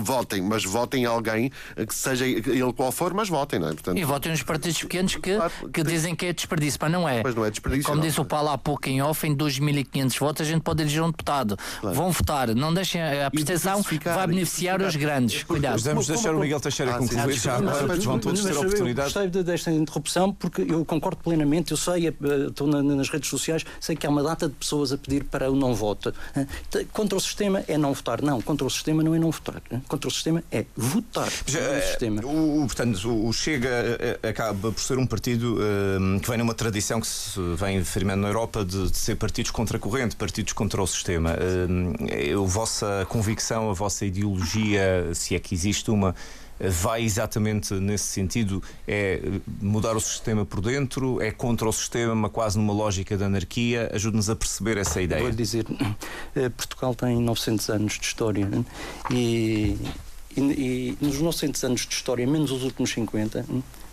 [0.00, 3.72] votem, mas votem alguém que seja ele qual for, mas votem, não é?
[3.72, 7.08] Portanto, e votem nos partidos pequenos que, claro, que dizem que é desperdício, mas não
[7.08, 7.22] é.
[7.22, 7.84] Mas não é desperdício.
[7.84, 8.06] Como não.
[8.06, 11.10] disse o Paulo há pouco em off, em 2.500 votos a gente pode eleger um
[11.10, 11.56] deputado.
[11.80, 11.96] Claro.
[11.96, 15.42] Vão votar, não deixem a abstenção, vai beneficiar os grandes.
[15.44, 15.80] Cuidado.
[15.80, 19.14] Vamos deixar o Miguel Teixeira ah, concluir já agora, porque vão todos ter a oportunidade.
[19.14, 22.12] Eu gostei desta interrupção porque eu concordo plenamente, eu sei, eh,
[22.48, 25.56] estou nas redes sociais, sei que há uma data de pessoas a pedir para o
[25.56, 26.12] não voto.
[26.36, 28.22] Eh, contra o sistema é não votar.
[28.22, 29.59] Não, contra o sistema não é não votar.
[29.70, 32.22] Eh, contra o sistema é votar no é, sistema.
[32.24, 33.68] O, portanto, o Chega
[34.22, 35.58] é, acaba por ser um partido
[36.22, 39.76] que vem numa tradição que se vem firmando na Europa de, de ser partidos contra
[39.76, 41.30] a corrente, partidos contra o sistema.
[41.32, 46.14] A vossa convicção, a vossa ideologia, se é que existe uma,
[46.68, 48.62] vai exatamente nesse sentido?
[48.86, 49.20] É
[49.60, 51.20] mudar o sistema por dentro?
[51.20, 53.90] É contra o sistema, quase numa lógica de anarquia?
[53.94, 55.22] Ajude-nos a perceber essa ideia.
[55.22, 55.66] Vou dizer,
[56.34, 58.48] eh, Portugal tem 900 anos de história
[59.10, 59.76] e
[60.36, 63.44] e, e, nos 900 anos de história, menos os últimos 50,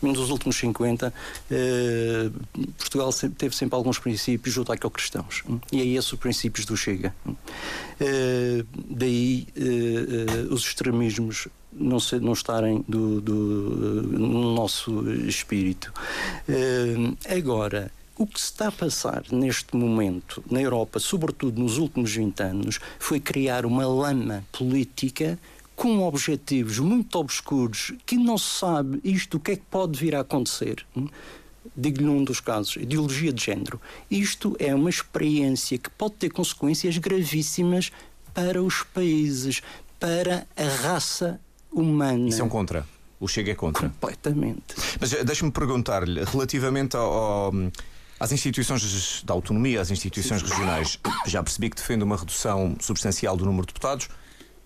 [0.01, 1.13] hum, menos os últimos 50,
[1.49, 2.29] eh,
[2.77, 5.43] Portugal teve sempre alguns princípios judaico-cristãos.
[5.49, 7.13] Hum, e é esses os princípios do Chega.
[7.25, 7.35] Hum.
[7.99, 15.93] Eh, daí eh, eh, os extremismos não, se, não estarem do, do, no nosso espírito.
[16.47, 22.15] Eh, agora, o que se está a passar neste momento na Europa, sobretudo nos últimos
[22.15, 25.37] 20 anos, foi criar uma lama política
[25.77, 30.15] com objetivos muito obscuros que não se sabe isto o que é que pode vir
[30.15, 30.83] a acontecer.
[31.75, 33.79] Digo-lhe num dos casos, ideologia de género.
[34.09, 37.91] Isto é uma experiência que pode ter consequências gravíssimas
[38.33, 39.61] para os países,
[39.99, 41.39] para a raça
[41.71, 42.27] humana.
[42.27, 42.83] Isso é um contra.
[43.19, 43.87] O Chega é contra.
[43.89, 44.75] Completamente.
[44.99, 47.53] Mas eh, deixe-me perguntar-lhe, relativamente ao, ao
[48.19, 53.45] às instituições da autonomia, às instituições regionais, já percebi que defende uma redução substancial do
[53.45, 54.09] número de deputados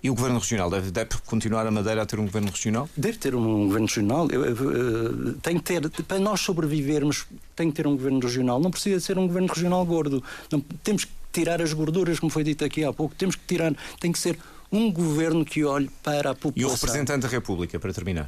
[0.04, 2.90] E o Governo Regional deve, deve, continuar a Madeira a ter um Governo Regional?
[2.98, 4.28] Deve ter um Governo Regional.
[4.32, 8.60] Eu, eu, eu, tem que ter, para nós sobrevivermos, tem que ter um Governo Regional.
[8.60, 10.24] Não precisa ser um Governo Regional gordo.
[10.52, 13.14] Não, temos que tirar as gorduras, como foi dito aqui há pouco.
[13.14, 14.40] Temos que tirar, tem que ser
[14.72, 16.62] um Governo que olhe para a população.
[16.62, 18.28] E o representante da República, para terminar?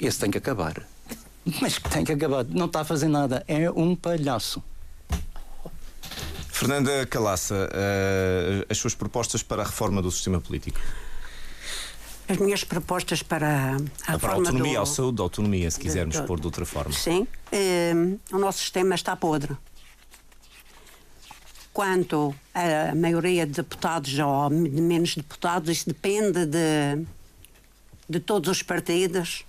[0.00, 0.86] Esse tem que acabar.
[1.60, 2.44] Mas tem que acabar.
[2.44, 3.44] Não está a fazer nada.
[3.48, 4.62] É um palhaço.
[6.48, 10.78] Fernanda Calaça, uh, as suas propostas para a reforma do sistema político?
[12.28, 13.76] As minhas propostas para
[14.06, 16.46] a, a para a autonomia, do, ao saúde da autonomia, se quisermos do, pôr de
[16.46, 16.92] outra forma.
[16.92, 17.26] Sim.
[17.50, 19.56] Uh, o nosso sistema está podre.
[21.72, 27.06] Quanto a maioria de deputados ou de menos deputados, isso depende de,
[28.08, 29.44] de todos os partidos,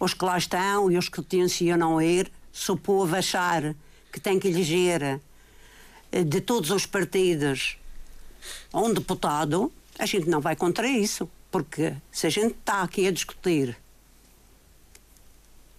[0.00, 2.32] os que lá estão e os que tencionam ir.
[2.52, 3.76] Se o povo achar
[4.10, 5.20] que tem que eleger
[6.10, 7.76] eh, de todos os partidos
[8.74, 11.28] um deputado, a gente não vai contra isso.
[11.50, 13.76] Porque se a gente está aqui a discutir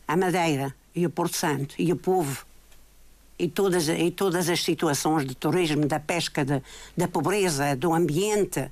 [0.08, 2.46] a Madeira e o Porto Santo e o povo
[3.38, 6.62] e todas, e todas as situações de turismo, da pesca, de,
[6.98, 8.70] da pobreza, do ambiente,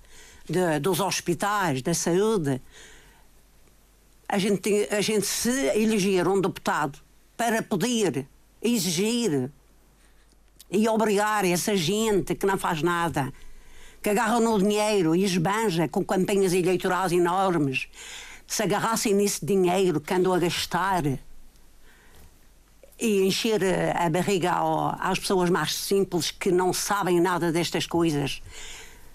[0.48, 2.61] de, dos hospitais, da saúde,
[4.28, 6.99] a gente, a gente se eleger um deputado
[7.38, 8.28] para poder
[8.61, 9.49] exigir
[10.69, 13.32] e obrigar essa gente que não faz nada,
[14.02, 17.88] que agarra no dinheiro e esbanja com campanhas eleitorais enormes,
[18.45, 21.03] se agarrassem nesse dinheiro que andam a gastar
[22.99, 23.61] e encher
[23.95, 24.53] a barriga
[24.99, 28.41] às pessoas mais simples que não sabem nada destas coisas.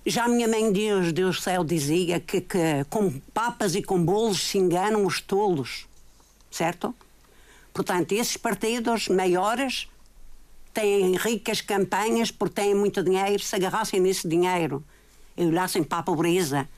[0.05, 4.41] Já a minha mãe Deus, Deus céu, dizia que, que com papas e com bolos
[4.41, 5.87] se enganam os tolos,
[6.51, 6.95] certo?
[7.73, 9.89] Portanto, esses partidos maiores
[10.73, 14.85] têm ricas campanhas porque têm muito dinheiro, se agarrassem nesse dinheiro
[15.37, 16.69] e olhassem para a pobreza,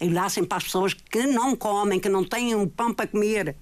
[0.00, 3.56] e olhassem para as pessoas que não comem, que não têm um pão para comer,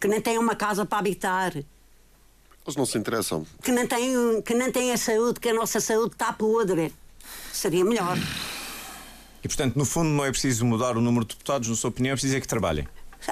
[0.00, 1.56] que nem têm uma casa para habitar.
[1.56, 3.46] Eles não se interessam.
[3.62, 6.92] Que não têm, que não têm a saúde, que a nossa saúde está podre.
[7.52, 8.18] Seria melhor.
[9.42, 12.12] E, portanto, no fundo, não é preciso mudar o número de deputados, na sua opinião,
[12.12, 12.88] é preciso é que trabalhem.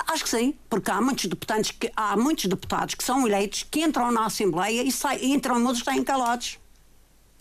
[0.09, 3.83] Acho que sim, porque há muitos deputados que, há muitos deputados que são eleitos que
[3.83, 6.59] entram na Assembleia e, saem, entram muitos que estão calados.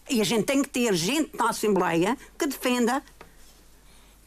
[0.10, 3.02] E a gente tem que ter gente na Assembleia que defenda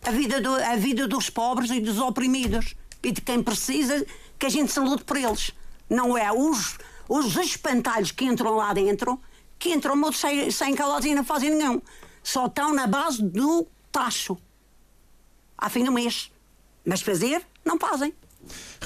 [0.05, 4.07] a vida, do, a vida dos pobres e dos oprimidos e de quem precisa
[4.39, 5.53] que a gente se lute por eles.
[5.89, 6.79] Não é os,
[7.09, 9.21] os espantalhos que entram lá dentro
[9.59, 11.81] que entram muitos sem, sem calados e não fazem nenhum.
[12.23, 14.37] Só estão na base do tacho.
[15.57, 16.31] À fim do mês.
[16.85, 18.15] Mas fazer, não fazem.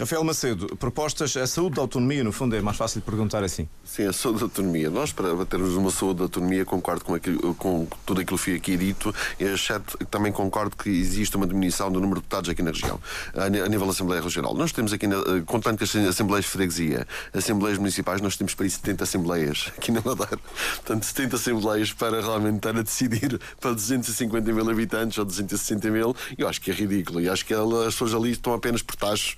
[0.01, 3.69] Rafael Macedo, propostas, a saúde da autonomia, no fundo, é mais fácil perguntar assim.
[3.85, 4.89] Sim, a saúde da autonomia.
[4.89, 8.55] Nós, para termos uma saúde da autonomia, concordo com, aquilo, com tudo aquilo que foi
[8.55, 12.71] aqui dito, exceto também concordo que existe uma diminuição do número de deputados aqui na
[12.71, 12.99] região,
[13.35, 14.55] a, nível da Assembleia Regional.
[14.55, 18.65] Nós temos aqui, eh, contando que as Assembleias de Freguesia, Assembleias Municipais, nós temos para
[18.65, 20.39] isso 70 Assembleias aqui na Madeira.
[20.77, 26.17] Portanto, 70 Assembleias para realmente estar a decidir para 250 mil habitantes ou 260 mil,
[26.39, 27.21] eu acho que é ridículo.
[27.21, 29.37] E acho que as pessoas ali estão apenas por taxos.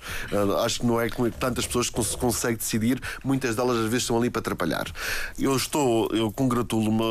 [0.53, 3.83] Eh, acho que não é com tantas pessoas que se consegue decidir, muitas delas às
[3.85, 4.85] vezes estão ali para atrapalhar.
[5.37, 7.01] Eu estou, eu congratulo-me,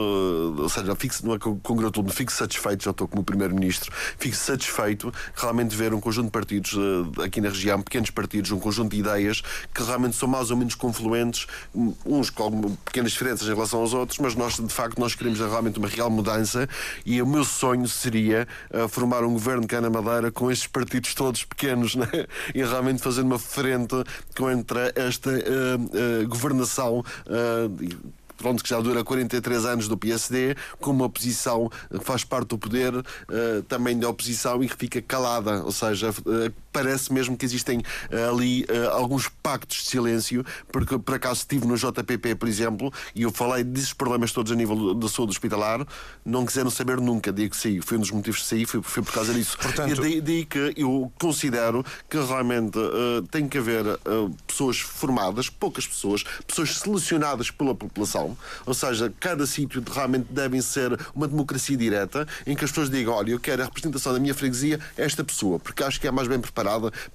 [0.60, 5.74] ou seja, fico, não é congratulo-me, fico satisfeito, já estou como Primeiro-Ministro, fico satisfeito realmente
[5.76, 9.42] ver um conjunto de partidos uh, aqui na região, pequenos partidos, um conjunto de ideias
[9.74, 11.46] que realmente são mais ou menos confluentes,
[12.04, 15.78] uns com pequenas diferenças em relação aos outros, mas nós, de facto, nós queremos realmente
[15.78, 16.68] uma real mudança
[17.04, 21.14] e o meu sonho seria uh, formar um governo cá na Madeira com estes partidos
[21.14, 22.08] todos pequenos, né?
[22.54, 23.94] e realmente fazer uma frente
[24.36, 30.90] contra esta uh, uh, governação uh, pronto, que já dura 43 anos do PSD, com
[30.90, 32.92] uma oposição que faz parte do poder
[33.68, 35.62] também da oposição e que fica calada.
[35.62, 36.12] Ou seja,
[36.72, 41.76] parece mesmo que existem uh, ali alguns pactos de silêncio, porque por acaso estive no
[41.76, 45.86] JPP, por exemplo, e eu falei desses problemas todos a nível da saúde hospitalar,
[46.24, 47.80] não quiseram saber nunca, digo que saí.
[47.80, 49.58] Foi um dos motivos de sair, foi, foi por causa disso.
[49.58, 49.90] Portanto...
[49.90, 52.78] E daí, daí, que eu considero que realmente
[53.30, 53.84] tem que haver
[54.46, 58.36] pessoas formadas, poucas pessoas, pessoas selecionadas pela população
[58.66, 63.14] ou seja, cada sítio realmente deve ser uma democracia direta, em que as pessoas digam:
[63.14, 66.28] olha, eu quero a representação da minha freguesia esta pessoa, porque acho que é mais
[66.28, 66.61] bem preparada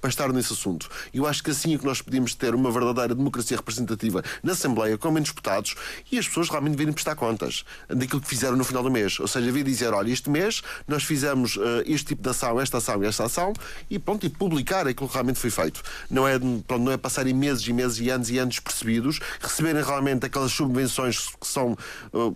[0.00, 0.88] para estar nesse assunto.
[1.12, 4.52] E eu acho que assim é que nós podemos ter uma verdadeira democracia representativa na
[4.52, 5.74] Assembleia, com menos deputados,
[6.10, 9.18] e as pessoas realmente virem prestar contas daquilo que fizeram no final do mês.
[9.20, 12.78] Ou seja, vir dizer: olha, este mês nós fizemos uh, este tipo de ação, esta
[12.78, 13.52] ação e esta ação,
[13.90, 15.82] e pronto, e publicar aquilo que realmente foi feito.
[16.10, 19.82] Não é, pronto, não é passarem meses e meses e anos e anos percebidos, receberem
[19.82, 21.76] realmente aquelas subvenções que são.
[22.12, 22.34] Uh,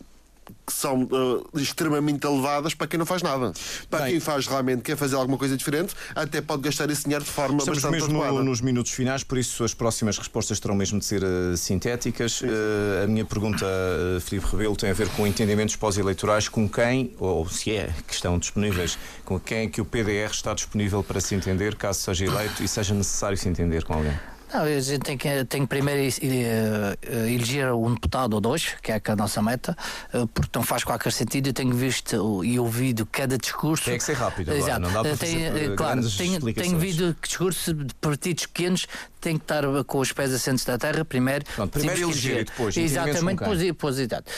[0.67, 3.53] que são uh, extremamente elevadas para quem não faz nada.
[3.91, 7.25] Para Bem, quem faz realmente, quer fazer alguma coisa diferente, até pode gastar esse dinheiro
[7.25, 10.75] de forma Estamos bastante mesmo no, nos minutos finais, por isso as próximas respostas terão
[10.75, 12.41] mesmo de ser uh, sintéticas.
[12.41, 17.13] Uh, a minha pergunta, uh, Filipe Rebelo, tem a ver com entendimentos pós-eleitorais com quem,
[17.19, 21.21] ou se é que estão disponíveis, com quem é que o PDR está disponível para
[21.21, 24.32] se entender, caso seja eleito e seja necessário se entender com alguém.
[24.53, 28.75] Não, a gente tem que, tem que primeiro eh, eh, eleger um deputado ou dois,
[28.83, 29.77] que é a nossa meta,
[30.13, 31.49] eh, porque não faz qualquer sentido.
[31.49, 33.87] Eu tenho visto e ouvido cada discurso.
[33.87, 34.81] Tem que ser rápido agora, Exato.
[34.81, 38.87] não dá para Tem, fazer, eh, claro, tenho, tenho ouvido discurso de partidos pequenos
[39.23, 41.45] têm que estar com os pés assentos da terra primeiro.
[41.55, 43.43] Pronto, primeiro eleger e depois Exatamente,
[43.79, 44.31] pois, exato.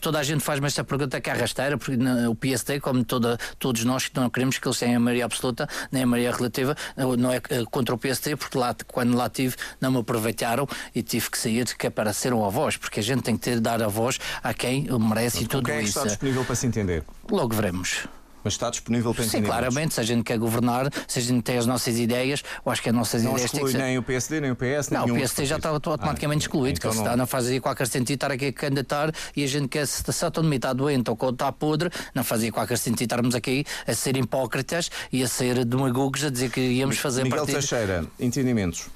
[0.00, 3.84] Toda a gente faz-me esta pergunta que é rasteira, porque o PSD, como toda, todos
[3.84, 6.76] nós que não queremos que eles tenham a maioria absoluta, nem a maioria relativa,
[7.18, 9.49] não é eh, contra o PSD, porque lá, quando lá tive,
[9.80, 13.02] não me aproveitaram e tive que sair que é para ser um avós, porque a
[13.02, 15.78] gente tem que ter, dar a voz a quem merece e Com tudo quem é
[15.78, 15.98] que isso.
[15.98, 17.04] está disponível para se entender?
[17.30, 18.06] Logo veremos.
[18.42, 19.48] Mas está disponível para Sim, entender.
[19.48, 22.80] claramente, se a gente quer governar, se a gente tem as nossas ideias, eu acho
[22.82, 23.86] que as nossas Não ideias têm que exclui ser.
[23.86, 25.90] nem o PSD, nem o PS, nem Não, o PSD já está partido.
[25.90, 29.12] automaticamente Ah, excluído, então que não- está, não fazia qualquer sentido estar aqui a candidatar
[29.36, 32.50] e a gente quer se a autonomia está doente ou que está podre, não fazia
[32.50, 36.96] qualquer sentido estarmos aqui a ser hipócritas e a ser demagogos a dizer que íamos
[36.96, 37.58] fazer Miguel partido.
[37.58, 38.86] Teixeira, entendimentos.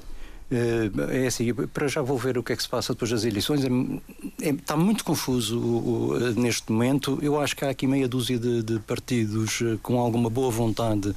[0.55, 3.24] Eh, É assim, para já vou ver o que é que se passa depois das
[3.24, 3.64] eleições.
[3.64, 7.18] É- é- está muito confuso o- o- neste momento.
[7.20, 11.14] Eu acho que há aqui meia dúzia de, de partidos eh, com alguma boa vontade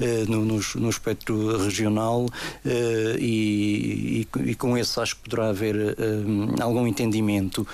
[0.00, 2.26] eh, no, no, no espectro regional
[2.64, 7.66] eh, e, e- e com esse acho que poderá haver eh, algum entendimento.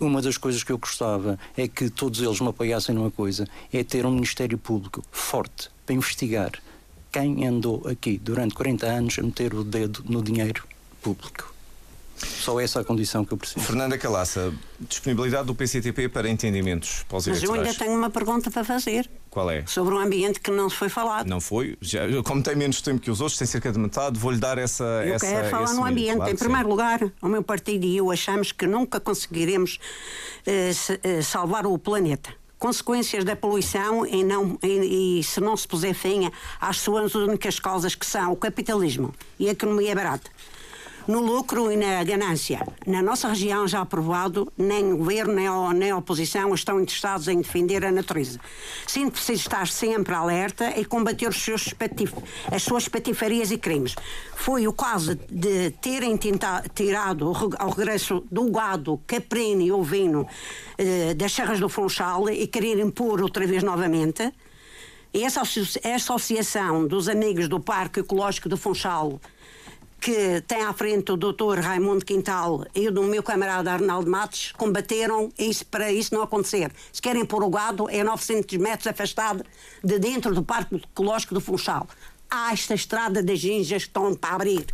[0.00, 3.84] Uma das coisas que eu gostava é que todos eles me apoiassem numa coisa: é
[3.84, 6.50] ter um Ministério Público forte para investigar
[7.18, 10.64] quem andou aqui durante 40 anos a meter o dedo no dinheiro
[11.00, 11.54] público.
[12.18, 13.60] Só essa é a condição que eu preciso.
[13.66, 17.66] Fernanda Calaça, disponibilidade do PCTP para entendimentos Mas eu pós-eleitorais.
[17.68, 19.64] ainda tenho uma pergunta para fazer Qual é?
[19.66, 21.26] sobre um ambiente que não se foi falado.
[21.28, 21.76] Não foi?
[21.80, 24.84] Já, como tem menos tempo que os outros, tem cerca de metade, vou-lhe dar essa.
[25.04, 26.16] Eu essa quero falar minuto, ambiente.
[26.16, 26.44] claro em sim.
[26.44, 29.78] primeiro lugar, o meu partido e eu achamos que nunca conseguiremos
[30.72, 32.30] se- eh, salvar o planeta.
[32.58, 36.30] Consequências da poluição e, não, e, e se não se puser fim
[36.60, 40.30] às suas únicas causas que são o capitalismo e a economia barata.
[41.08, 42.66] No lucro e na ganância.
[42.84, 47.28] Na nossa região já aprovado, nem o governo nem a, nem a oposição estão interessados
[47.28, 48.40] em defender a natureza.
[48.88, 51.72] Sinto preciso estar sempre alerta e combater os seus
[52.52, 53.94] as suas patifarias e crimes.
[54.34, 60.26] Foi o caso de terem tenta- tirado ao regresso do gado, caprino e ovino
[60.76, 64.32] eh, das Serras do Funchal e quererem pôr outra vez novamente.
[65.14, 65.42] E essa
[65.94, 69.20] associação dos amigos do Parque Ecológico do Funchal
[70.00, 71.60] que tem à frente o Dr.
[71.60, 76.70] Raimundo Quintal e o meu camarada Arnaldo Matos, combateram isso para isso não acontecer.
[76.92, 79.44] Se querem pôr o gado, é 900 metros afastado
[79.82, 81.88] de dentro do Parque Ecológico do Funchal.
[82.30, 84.66] Há esta estrada das ginjas que estão para abrir.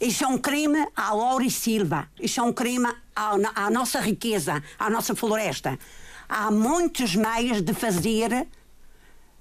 [0.00, 2.08] Isso é um crime à Laura e Silva.
[2.20, 5.78] Isso é um crime à, à nossa riqueza, à nossa floresta.
[6.28, 8.46] Há muitos meios de fazer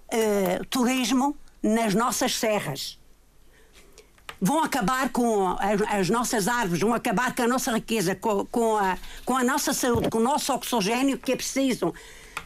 [0.10, 2.99] eh, turismo nas nossas serras
[4.44, 8.76] vão acabar com as, as nossas árvores, vão acabar com a nossa riqueza, com, com
[8.76, 11.94] a, com a nossa saúde, com o nosso oxigênio que é preciso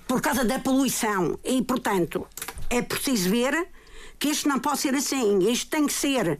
[0.08, 1.40] por causa da poluição.
[1.44, 2.28] E, portanto,
[2.70, 3.68] é preciso ver
[4.20, 5.40] que isto não pode ser assim.
[5.52, 6.40] Isto tem que ser.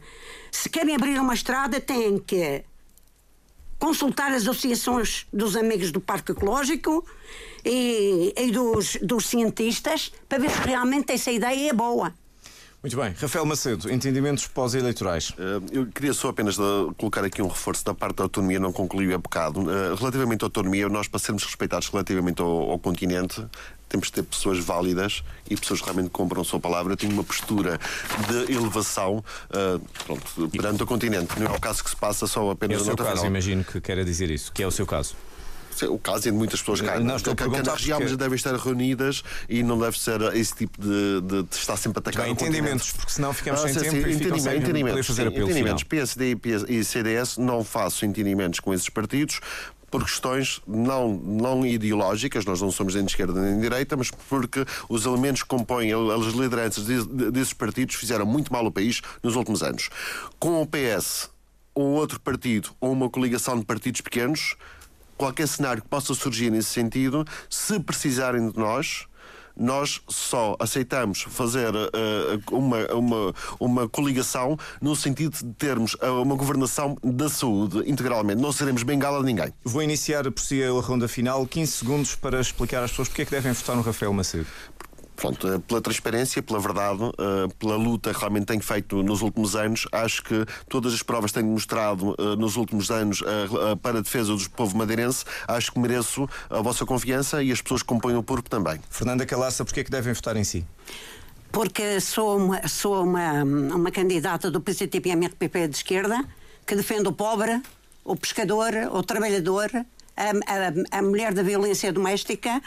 [0.52, 2.62] Se querem abrir uma estrada, têm que
[3.80, 7.04] consultar as associações dos amigos do Parque Ecológico
[7.64, 12.14] e, e dos, dos cientistas para ver se realmente essa ideia é boa.
[12.88, 13.14] Muito bem.
[13.20, 15.34] Rafael Macedo, entendimentos pós-eleitorais.
[15.38, 16.56] Eh, Eu queria só apenas
[16.96, 19.60] colocar aqui um reforço da parte da autonomia, não concluí há bocado.
[19.70, 23.44] Eh, Relativamente à autonomia, nós para sermos respeitados relativamente ao, ao continente,
[23.90, 26.94] temos de ter pessoas válidas e pessoas que realmente compram a sua palavra.
[26.94, 27.78] Eu tenho uma postura
[28.26, 31.38] de elevação eh, pronto, perante o continente.
[31.38, 33.16] Não é o caso que se passa só É apenas o na seu nota caso,
[33.16, 33.30] final.
[33.30, 35.14] imagino que queira dizer isso, que é o seu caso.
[35.86, 36.98] O caso é de muitas pessoas cá.
[36.98, 40.20] Não, estou a perguntar na região porque- mas devem estar reunidas e não deve ser
[40.34, 43.72] esse tipo de, de, de estar sempre a atacar Bem, entendimentos, porque senão ficamos sem
[43.74, 45.84] sim, tempo sim, e ficam sem entendimentos, fazer sim, apelo entendimentos.
[45.84, 46.36] PSD
[46.68, 49.40] e CDS não faço entendimentos com esses partidos
[49.90, 54.10] por questões não, não ideológicas, nós não somos nem de esquerda nem de direita, mas
[54.10, 58.70] porque os elementos que compõem as lideranças de- de- desses partidos fizeram muito mal ao
[58.70, 59.88] país nos últimos anos.
[60.38, 61.30] Com o PS
[61.74, 64.56] ou outro partido ou uma coligação de partidos pequenos,
[65.18, 69.06] qualquer cenário que possa surgir nesse sentido, se precisarem de nós,
[69.58, 76.96] nós só aceitamos fazer uh, uma, uma, uma coligação no sentido de termos uma governação
[77.02, 78.40] da saúde integralmente.
[78.40, 79.52] Não seremos bengala de ninguém.
[79.64, 81.44] Vou iniciar por si a ronda final.
[81.44, 84.46] 15 segundos para explicar às pessoas porque é que devem votar no Rafael Macedo.
[85.18, 89.56] Pronto, eh, pela transparência, pela verdade, eh, pela luta que realmente tenho feito nos últimos
[89.56, 93.22] anos, acho que todas as provas que tenho mostrado eh, nos últimos anos
[93.82, 97.82] para a defesa do povo madeirense, acho que mereço a vossa confiança e as pessoas
[97.82, 98.80] que compõem o PURP também.
[98.88, 100.64] Fernanda Calaça, porquê é que devem votar em si?
[101.50, 106.24] Porque sou uma, sou uma, uma candidata do PCTP MRPP de esquerda
[106.64, 107.60] que defende o pobre,
[108.04, 112.62] o pescador, o trabalhador, a, a, a mulher da violência doméstica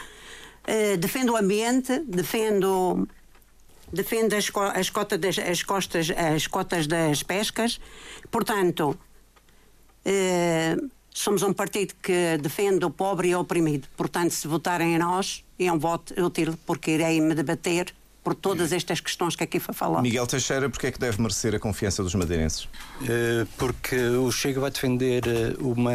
[0.65, 3.07] eh, defendo o ambiente, defendo
[3.91, 7.79] defendo as, as, cotas das, as, costas, as cotas das pescas.
[8.29, 8.97] Portanto,
[10.05, 10.77] eh,
[11.09, 13.88] somos um partido que defende o pobre e o oprimido.
[13.97, 17.93] Portanto, se votarem a nós, é um voto útil, porque irei me debater
[18.23, 20.03] por todas estas questões que aqui foi falado.
[20.03, 22.68] Miguel Teixeira, porque é que deve merecer a confiança dos madeirenses?
[23.07, 25.91] Eh, porque o Chega vai defender eh, uma,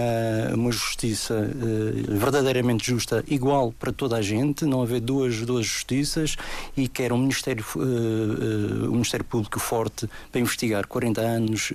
[0.55, 6.37] uma justiça eh, verdadeiramente justa, igual para toda a gente, não haver duas, duas justiças
[6.77, 11.73] e quer um Ministério, um Ministério Público forte para investigar 40 anos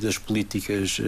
[0.00, 0.98] das políticas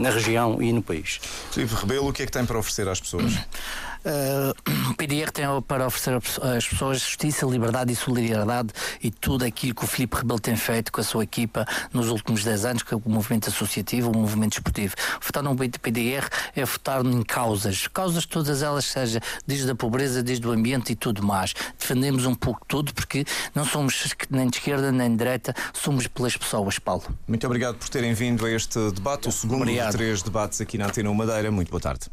[0.00, 1.20] na região e no país.
[1.50, 3.32] Filipe Rebelo, o que é que tem para oferecer às pessoas?
[4.90, 8.70] o PDR tem para oferecer às pessoas justiça, liberdade e solidariedade
[9.02, 12.44] e tudo aquilo que o Filipe Rebelo tem feito com a sua equipa nos últimos
[12.44, 14.94] 10 anos, que é o movimento associativo, o movimento esportivo.
[15.20, 20.46] Votar no PDR é votar em causas, causas todas elas, seja desde a pobreza, desde
[20.46, 21.54] o ambiente e tudo mais.
[21.78, 26.36] Defendemos um pouco tudo porque não somos nem de esquerda nem de direita, somos pelas
[26.36, 27.04] pessoas, Paulo.
[27.26, 29.92] Muito obrigado por terem vindo a este debate, o segundo obrigado.
[29.92, 31.50] de três debates aqui na Antena Madeira.
[31.50, 32.08] Muito boa tarde.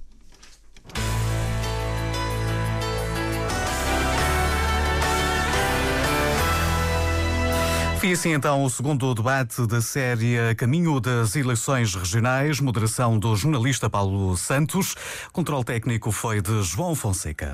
[8.05, 13.89] E assim então o segundo debate da série Caminho das Eleições Regionais, moderação do jornalista
[13.89, 14.93] Paulo Santos.
[15.33, 17.53] Controle técnico foi de João Fonseca.